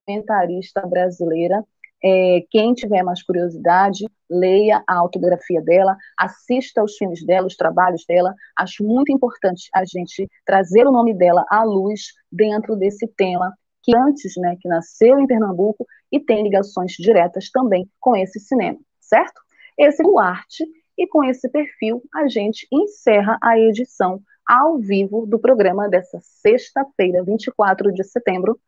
brasileira. 0.87 1.63
É, 2.03 2.43
quem 2.49 2.73
tiver 2.73 3.03
mais 3.03 3.21
curiosidade, 3.21 4.07
leia 4.29 4.83
a 4.87 4.95
autografia 4.97 5.61
dela, 5.61 5.95
assista 6.17 6.81
aos 6.81 6.95
filmes 6.97 7.23
dela, 7.25 7.47
os 7.47 7.55
trabalhos 7.55 8.03
dela. 8.07 8.33
Acho 8.57 8.83
muito 8.83 9.11
importante 9.11 9.69
a 9.73 9.83
gente 9.85 10.27
trazer 10.45 10.85
o 10.87 10.91
nome 10.91 11.13
dela 11.13 11.45
à 11.49 11.63
luz 11.63 12.13
dentro 12.31 12.75
desse 12.75 13.07
tema 13.07 13.53
que 13.83 13.95
antes, 13.95 14.33
né, 14.37 14.55
que 14.59 14.67
nasceu 14.67 15.19
em 15.19 15.27
Pernambuco 15.27 15.85
e 16.11 16.19
tem 16.19 16.43
ligações 16.43 16.93
diretas 16.93 17.49
também 17.49 17.89
com 17.99 18.15
esse 18.15 18.39
cinema, 18.39 18.79
certo? 18.99 19.41
Esse 19.77 20.03
é 20.03 20.05
o 20.05 20.19
arte 20.19 20.63
e 21.01 21.07
com 21.07 21.23
esse 21.23 21.49
perfil 21.49 22.03
a 22.13 22.27
gente 22.27 22.67
encerra 22.71 23.35
a 23.41 23.57
edição 23.57 24.21
ao 24.47 24.77
vivo 24.77 25.25
do 25.25 25.39
programa 25.39 25.89
dessa 25.89 26.19
sexta-feira, 26.21 27.23
24 27.23 27.91
de 27.91 28.03
setembro 28.03 28.59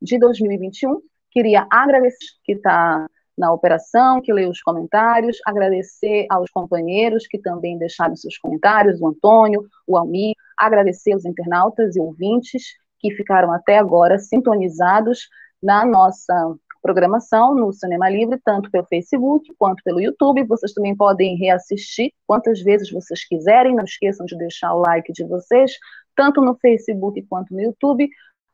de 0.00 0.16
2021. 0.16 1.00
Queria 1.28 1.66
agradecer 1.68 2.18
que 2.44 2.52
está 2.52 3.08
na 3.36 3.52
operação, 3.52 4.20
que 4.20 4.32
leu 4.32 4.50
os 4.50 4.62
comentários, 4.62 5.38
agradecer 5.44 6.26
aos 6.30 6.50
companheiros 6.52 7.26
que 7.26 7.38
também 7.38 7.76
deixaram 7.76 8.14
seus 8.14 8.38
comentários, 8.38 9.00
o 9.00 9.08
Antônio, 9.08 9.66
o 9.84 9.96
Almir, 9.96 10.36
agradecer 10.56 11.12
aos 11.14 11.24
internautas 11.24 11.96
e 11.96 12.00
ouvintes 12.00 12.62
que 13.00 13.12
ficaram 13.12 13.50
até 13.50 13.76
agora 13.76 14.20
sintonizados 14.20 15.28
na 15.60 15.84
nossa 15.84 16.54
programação 16.82 17.54
no 17.54 17.72
Cinema 17.72 18.10
Livre, 18.10 18.38
tanto 18.44 18.70
pelo 18.70 18.84
Facebook 18.86 19.54
quanto 19.56 19.82
pelo 19.84 20.00
YouTube. 20.00 20.44
Vocês 20.44 20.72
também 20.72 20.96
podem 20.96 21.36
reassistir 21.36 22.12
quantas 22.26 22.60
vezes 22.60 22.90
vocês 22.90 23.24
quiserem. 23.24 23.74
Não 23.74 23.84
esqueçam 23.84 24.26
de 24.26 24.36
deixar 24.36 24.74
o 24.74 24.80
like 24.80 25.12
de 25.12 25.24
vocês, 25.24 25.72
tanto 26.16 26.40
no 26.40 26.56
Facebook 26.56 27.22
quanto 27.22 27.54
no 27.54 27.60
YouTube. 27.60 28.08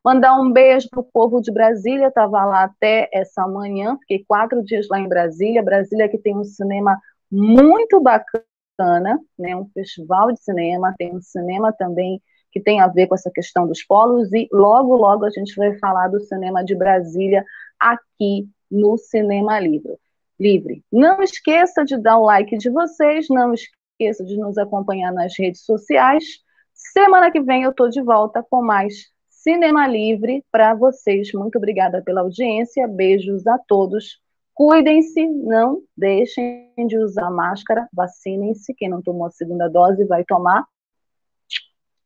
Mandar 0.04 0.38
um 0.40 0.52
beijo 0.52 0.88
para 0.90 1.00
o 1.00 1.04
povo 1.04 1.40
de 1.40 1.50
Brasília, 1.50 2.08
estava 2.08 2.44
lá 2.44 2.64
até 2.64 3.08
essa 3.12 3.46
manhã, 3.48 3.96
fiquei 4.00 4.24
quatro 4.26 4.62
dias 4.62 4.86
lá 4.88 5.00
em 5.00 5.08
Brasília. 5.08 5.62
Brasília 5.62 6.08
que 6.08 6.18
tem 6.18 6.36
um 6.36 6.44
cinema 6.44 6.98
muito 7.30 8.00
bacana, 8.00 9.18
né? 9.38 9.56
um 9.56 9.68
festival 9.74 10.32
de 10.32 10.40
cinema, 10.40 10.94
tem 10.96 11.14
um 11.14 11.20
cinema 11.20 11.72
também 11.72 12.22
que 12.50 12.60
tem 12.60 12.80
a 12.80 12.86
ver 12.86 13.06
com 13.06 13.14
essa 13.14 13.30
questão 13.30 13.66
dos 13.66 13.84
polos, 13.84 14.32
e 14.32 14.48
logo, 14.52 14.96
logo 14.96 15.24
a 15.24 15.30
gente 15.30 15.54
vai 15.54 15.76
falar 15.78 16.08
do 16.08 16.20
cinema 16.20 16.64
de 16.64 16.74
Brasília 16.74 17.44
aqui 17.78 18.48
no 18.70 18.96
Cinema 18.96 19.58
Livre. 19.60 19.96
Livre. 20.38 20.84
Não 20.92 21.22
esqueça 21.22 21.84
de 21.84 21.96
dar 21.96 22.18
o 22.18 22.26
like 22.26 22.56
de 22.56 22.70
vocês, 22.70 23.26
não 23.28 23.52
esqueça 23.52 24.24
de 24.24 24.36
nos 24.36 24.56
acompanhar 24.56 25.12
nas 25.12 25.36
redes 25.38 25.64
sociais. 25.64 26.24
Semana 26.72 27.30
que 27.30 27.40
vem 27.40 27.64
eu 27.64 27.70
estou 27.70 27.88
de 27.88 28.00
volta 28.00 28.44
com 28.48 28.62
mais 28.62 29.10
Cinema 29.28 29.86
Livre 29.86 30.44
para 30.50 30.74
vocês. 30.74 31.32
Muito 31.32 31.56
obrigada 31.58 32.02
pela 32.02 32.20
audiência, 32.20 32.86
beijos 32.86 33.46
a 33.46 33.58
todos. 33.58 34.20
Cuidem-se, 34.54 35.26
não 35.26 35.82
deixem 35.96 36.72
de 36.86 36.98
usar 36.98 37.30
máscara, 37.30 37.88
vacinem-se. 37.92 38.74
Quem 38.74 38.88
não 38.88 39.00
tomou 39.00 39.26
a 39.26 39.30
segunda 39.30 39.68
dose 39.68 40.04
vai 40.04 40.24
tomar. 40.24 40.66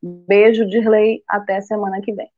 Beijo, 0.03 0.66
Dirley. 0.66 1.23
Até 1.27 1.61
semana 1.61 2.01
que 2.03 2.12
vem. 2.12 2.31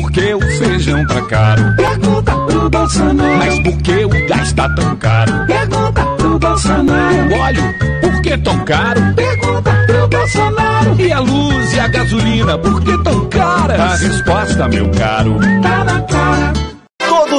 Por 0.00 0.12
que 0.12 0.32
o 0.32 0.40
feijão 0.40 1.04
tá 1.08 1.20
caro? 1.22 1.74
Pergunta 1.74 2.32
pro 2.46 2.70
Bolsonaro. 2.70 3.38
Mas 3.38 3.58
por 3.58 3.82
que 3.82 4.04
o 4.04 4.28
gás 4.28 4.52
tá 4.52 4.68
tão 4.76 4.96
caro? 4.96 5.44
Pergunta 5.44 6.06
pro 6.16 6.38
Bolsonaro. 6.38 7.16
O 7.16 7.38
óleo, 7.40 7.74
por 8.00 8.22
que 8.22 8.38
tão 8.38 8.64
caro? 8.64 9.00
Pergunta 9.16 9.72
pro 9.88 10.08
Bolsonaro. 10.08 11.00
E 11.00 11.12
a 11.12 11.18
luz 11.18 11.72
e 11.74 11.80
a 11.80 11.88
gasolina, 11.88 12.56
por 12.58 12.80
que 12.80 13.02
tão 13.02 13.28
caras? 13.28 13.80
A 13.80 13.96
resposta, 13.96 14.68
meu 14.68 14.88
caro, 14.90 15.36
tá 15.62 15.84
na 15.84 16.00
cara. 16.02 16.47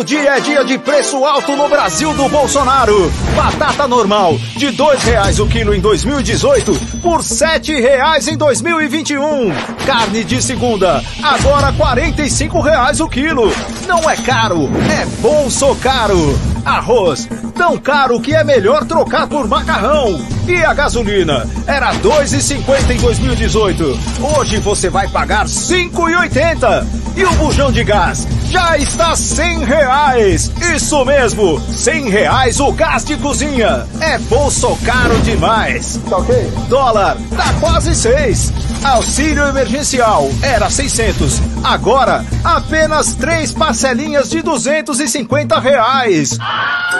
Dia 0.09 0.37
é 0.37 0.39
dia 0.39 0.65
de 0.65 0.75
preço 0.79 1.23
alto 1.23 1.55
no 1.55 1.69
Brasil 1.69 2.11
do 2.15 2.27
Bolsonaro. 2.29 3.11
Batata 3.35 3.87
normal, 3.87 4.39
de 4.57 4.71
dois 4.71 5.03
reais 5.03 5.39
o 5.39 5.45
quilo 5.45 5.71
em 5.71 5.79
2018, 5.79 6.73
por 6.99 7.21
sete 7.23 7.79
reais 7.79 8.27
em 8.27 8.35
2021. 8.35 9.53
Carne 9.85 10.23
de 10.23 10.41
segunda, 10.41 11.03
agora 11.21 11.71
quarenta 11.73 12.23
e 12.23 12.29
cinco 12.31 12.59
reais 12.59 12.99
o 12.99 13.07
quilo. 13.07 13.53
Não 13.87 14.09
é 14.09 14.15
caro, 14.15 14.67
é 14.91 15.05
bolso 15.21 15.75
caro. 15.75 16.39
Arroz, 16.65 17.27
tão 17.55 17.77
caro 17.77 18.19
que 18.19 18.33
é 18.33 18.43
melhor 18.43 18.85
trocar 18.85 19.27
por 19.27 19.47
macarrão. 19.47 20.19
E 20.47 20.55
a 20.63 20.73
gasolina? 20.73 21.47
Era 21.67 21.93
2,50 21.95 22.91
em 22.91 22.97
2018. 22.97 23.99
Hoje 24.37 24.57
você 24.57 24.89
vai 24.89 25.07
pagar 25.07 25.45
5,80. 25.45 26.85
E 27.15 27.23
o 27.25 27.31
bujão 27.33 27.71
de 27.71 27.83
gás? 27.83 28.27
Já 28.49 28.77
está 28.77 29.15
100 29.15 29.65
reais. 29.65 30.51
Isso 30.73 31.03
mesmo, 31.05 31.59
100 31.59 32.09
reais 32.09 32.59
o 32.59 32.71
gás 32.71 33.05
de 33.05 33.15
cozinha. 33.17 33.85
É 34.01 34.17
bolso 34.17 34.75
caro 34.85 35.19
demais. 35.19 35.99
Tá 36.09 36.17
ok? 36.17 36.51
Dólar, 36.67 37.17
tá 37.35 37.53
quase 37.59 37.93
6. 37.93 38.53
Auxílio 38.83 39.43
emergencial 39.45 40.29
era 40.41 40.69
600. 40.69 41.41
Agora, 41.63 42.25
apenas 42.43 43.13
três 43.13 43.51
parcelinhas 43.51 44.29
de 44.29 44.41
250 44.41 45.59
reais. 45.59 46.39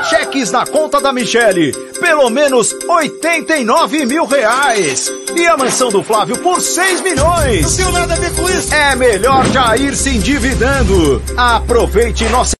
Cheques 0.09 0.51
na 0.51 0.65
conta 0.65 0.99
da 0.99 1.11
Michele, 1.11 1.71
pelo 1.99 2.29
menos 2.29 2.75
89 2.87 4.05
mil 4.05 4.25
reais. 4.25 5.11
E 5.35 5.45
a 5.45 5.55
mansão 5.55 5.89
do 5.89 6.01
Flávio 6.01 6.37
por 6.39 6.61
6 6.61 7.01
milhões. 7.01 7.61
Não 7.61 7.75
tenho 7.75 7.91
nada 7.91 8.13
a 8.13 8.17
ver 8.17 8.33
com 8.35 8.49
isso. 8.49 8.73
É 8.73 8.95
melhor 8.95 9.45
já 9.51 9.75
ir 9.77 9.95
se 9.95 10.09
endividando. 10.09 11.21
Aproveite 11.37 12.23
nossa. 12.29 12.55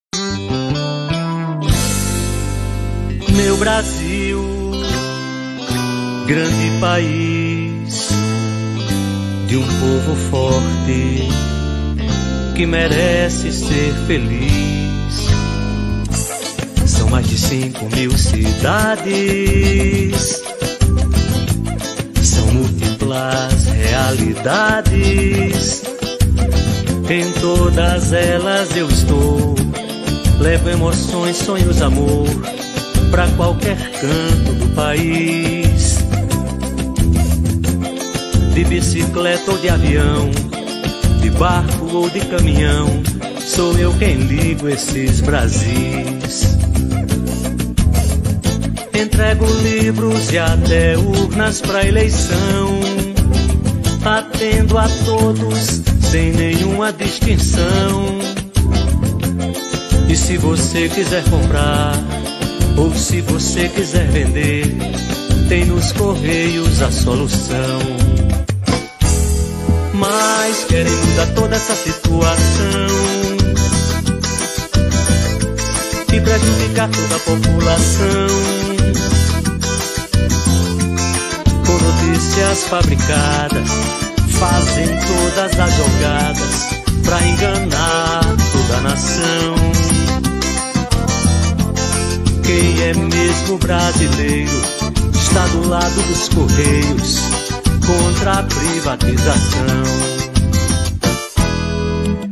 Meu 3.36 3.58
Brasil, 3.58 4.42
grande 6.28 6.80
país 6.80 8.10
de 9.48 9.58
um 9.58 9.66
povo 9.66 10.16
forte 10.30 11.28
que 12.56 12.66
merece 12.66 13.52
ser 13.52 13.94
feliz. 14.06 14.79
Mais 17.10 17.28
de 17.28 17.38
cinco 17.38 17.86
mil 17.96 18.18
cidades, 18.18 19.12
são 22.22 22.46
múltiplas 22.54 23.66
realidades. 23.66 25.84
Em 27.10 27.32
todas 27.42 28.14
elas 28.14 28.76
eu 28.76 28.88
estou, 28.88 29.56
levo 30.40 30.70
emoções, 30.70 31.38
sonhos, 31.38 31.82
amor 31.82 32.28
para 33.10 33.28
qualquer 33.32 33.78
canto 34.00 34.54
do 34.54 34.76
país 34.76 35.98
de 38.54 38.64
bicicleta 38.66 39.52
ou 39.52 39.58
de 39.58 39.70
avião, 39.70 40.30
de 41.22 41.30
barco 41.32 41.90
ou 41.94 42.10
de 42.10 42.20
caminhão, 42.22 42.88
sou 43.46 43.78
eu 43.78 43.94
quem 43.98 44.18
ligo 44.18 44.68
esses 44.68 45.22
Brasis. 45.22 46.69
Entrego 49.02 49.46
livros 49.64 50.30
e 50.30 50.38
até 50.38 50.98
urnas 50.98 51.62
para 51.62 51.88
eleição, 51.88 52.80
atendo 54.04 54.78
a 54.78 54.90
todos 55.06 55.82
sem 56.12 56.34
nenhuma 56.34 56.92
distinção. 56.92 58.20
E 60.10 60.16
se 60.18 60.36
você 60.36 60.90
quiser 60.90 61.24
comprar, 61.30 61.94
ou 62.76 62.94
se 62.94 63.22
você 63.22 63.70
quiser 63.70 64.06
vender, 64.10 64.66
tem 65.48 65.64
nos 65.64 65.94
correios 65.94 66.82
a 66.82 66.92
solução. 66.92 67.80
Mas 69.94 70.66
querem 70.66 70.92
mudar 70.92 71.28
toda 71.36 71.56
essa 71.56 71.74
situação 71.74 72.88
e 76.12 76.20
prejudicar 76.20 76.90
toda 76.90 77.16
a 77.16 77.20
população 77.20 78.69
com 82.20 82.26
notícias 82.26 82.64
fabricadas, 82.66 83.70
fazem 84.40 84.88
todas 84.88 85.60
as 85.60 85.74
jogadas 85.76 86.70
pra 87.04 87.26
enganar 87.26 88.22
toda 88.52 88.78
a 88.78 88.82
nação. 88.82 89.56
Quem 92.44 92.82
é 92.84 92.94
mesmo 92.94 93.58
brasileiro 93.60 94.62
está 95.14 95.48
do 95.48 95.70
lado 95.70 96.02
dos 96.08 96.28
correios 96.30 97.20
contra 97.86 98.40
a 98.40 98.44
privatização. 98.44 99.84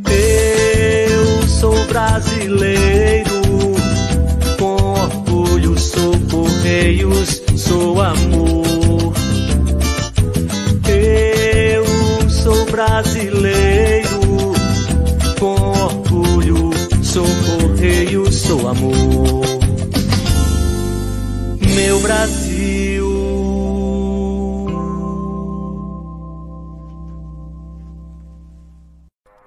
Eu 0.09 1.47
sou 1.47 1.85
brasileiro, 1.85 3.41
com 4.59 4.76
orgulho 4.76 5.80
sou 5.80 6.14
correios, 6.30 7.41
sou 7.55 8.01
amor. 8.01 8.56
Brasileiro. 12.77 14.19
Com 15.39 15.55
orgulho, 15.55 16.69
sou 17.03 17.25
correio, 17.25 18.31
sou 18.31 18.67
amor. 18.67 18.93
Meu 21.75 21.99
Brasil. 22.01 23.07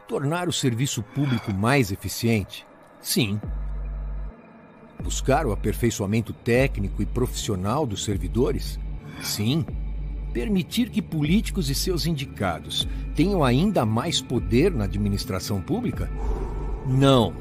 Tornar 0.09 0.49
o 0.49 0.53
serviço 0.53 1.01
público 1.01 1.55
mais 1.55 1.93
eficiente? 1.93 2.67
Sim. 3.01 3.41
Buscar 5.01 5.47
o 5.47 5.53
aperfeiçoamento 5.53 6.33
técnico 6.33 7.01
e 7.01 7.07
profissional 7.07 7.87
dos 7.87 8.05
servidores? 8.05 8.77
Sim. 9.23 9.65
Permitir 10.33 10.91
que 10.91 11.03
políticos 11.03 11.69
e 11.71 11.75
seus 11.75 12.07
indicados 12.07 12.87
tenham 13.17 13.43
ainda 13.43 13.85
mais 13.85 14.23
poder 14.23 14.73
na 14.73 14.85
administração 14.85 15.61
pública? 15.61 16.09
Não. 16.87 17.35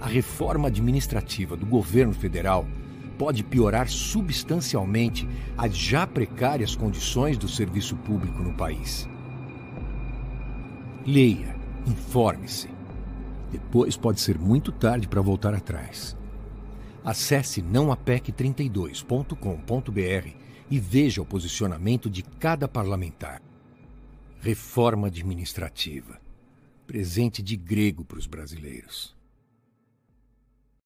A 0.00 0.06
reforma 0.06 0.68
administrativa 0.68 1.56
do 1.56 1.64
governo 1.64 2.12
federal 2.12 2.66
pode 3.16 3.42
piorar 3.42 3.88
substancialmente 3.88 5.26
as 5.56 5.74
já 5.74 6.06
precárias 6.06 6.76
condições 6.76 7.38
do 7.38 7.48
serviço 7.48 7.96
público 7.96 8.42
no 8.42 8.52
país. 8.52 9.08
Leia, 11.06 11.56
informe-se. 11.86 12.68
Depois 13.50 13.96
pode 13.96 14.20
ser 14.20 14.38
muito 14.38 14.70
tarde 14.70 15.08
para 15.08 15.22
voltar 15.22 15.54
atrás. 15.54 16.14
Acesse 17.02 17.62
nãoapec32.com.br 17.62 20.43
e 20.70 20.78
veja 20.78 21.22
o 21.22 21.26
posicionamento 21.26 22.08
de 22.08 22.22
cada 22.22 22.66
parlamentar. 22.66 23.42
Reforma 24.40 25.08
administrativa. 25.08 26.20
Presente 26.86 27.42
de 27.42 27.56
grego 27.56 28.04
para 28.04 28.18
os 28.18 28.26
brasileiros. 28.26 29.14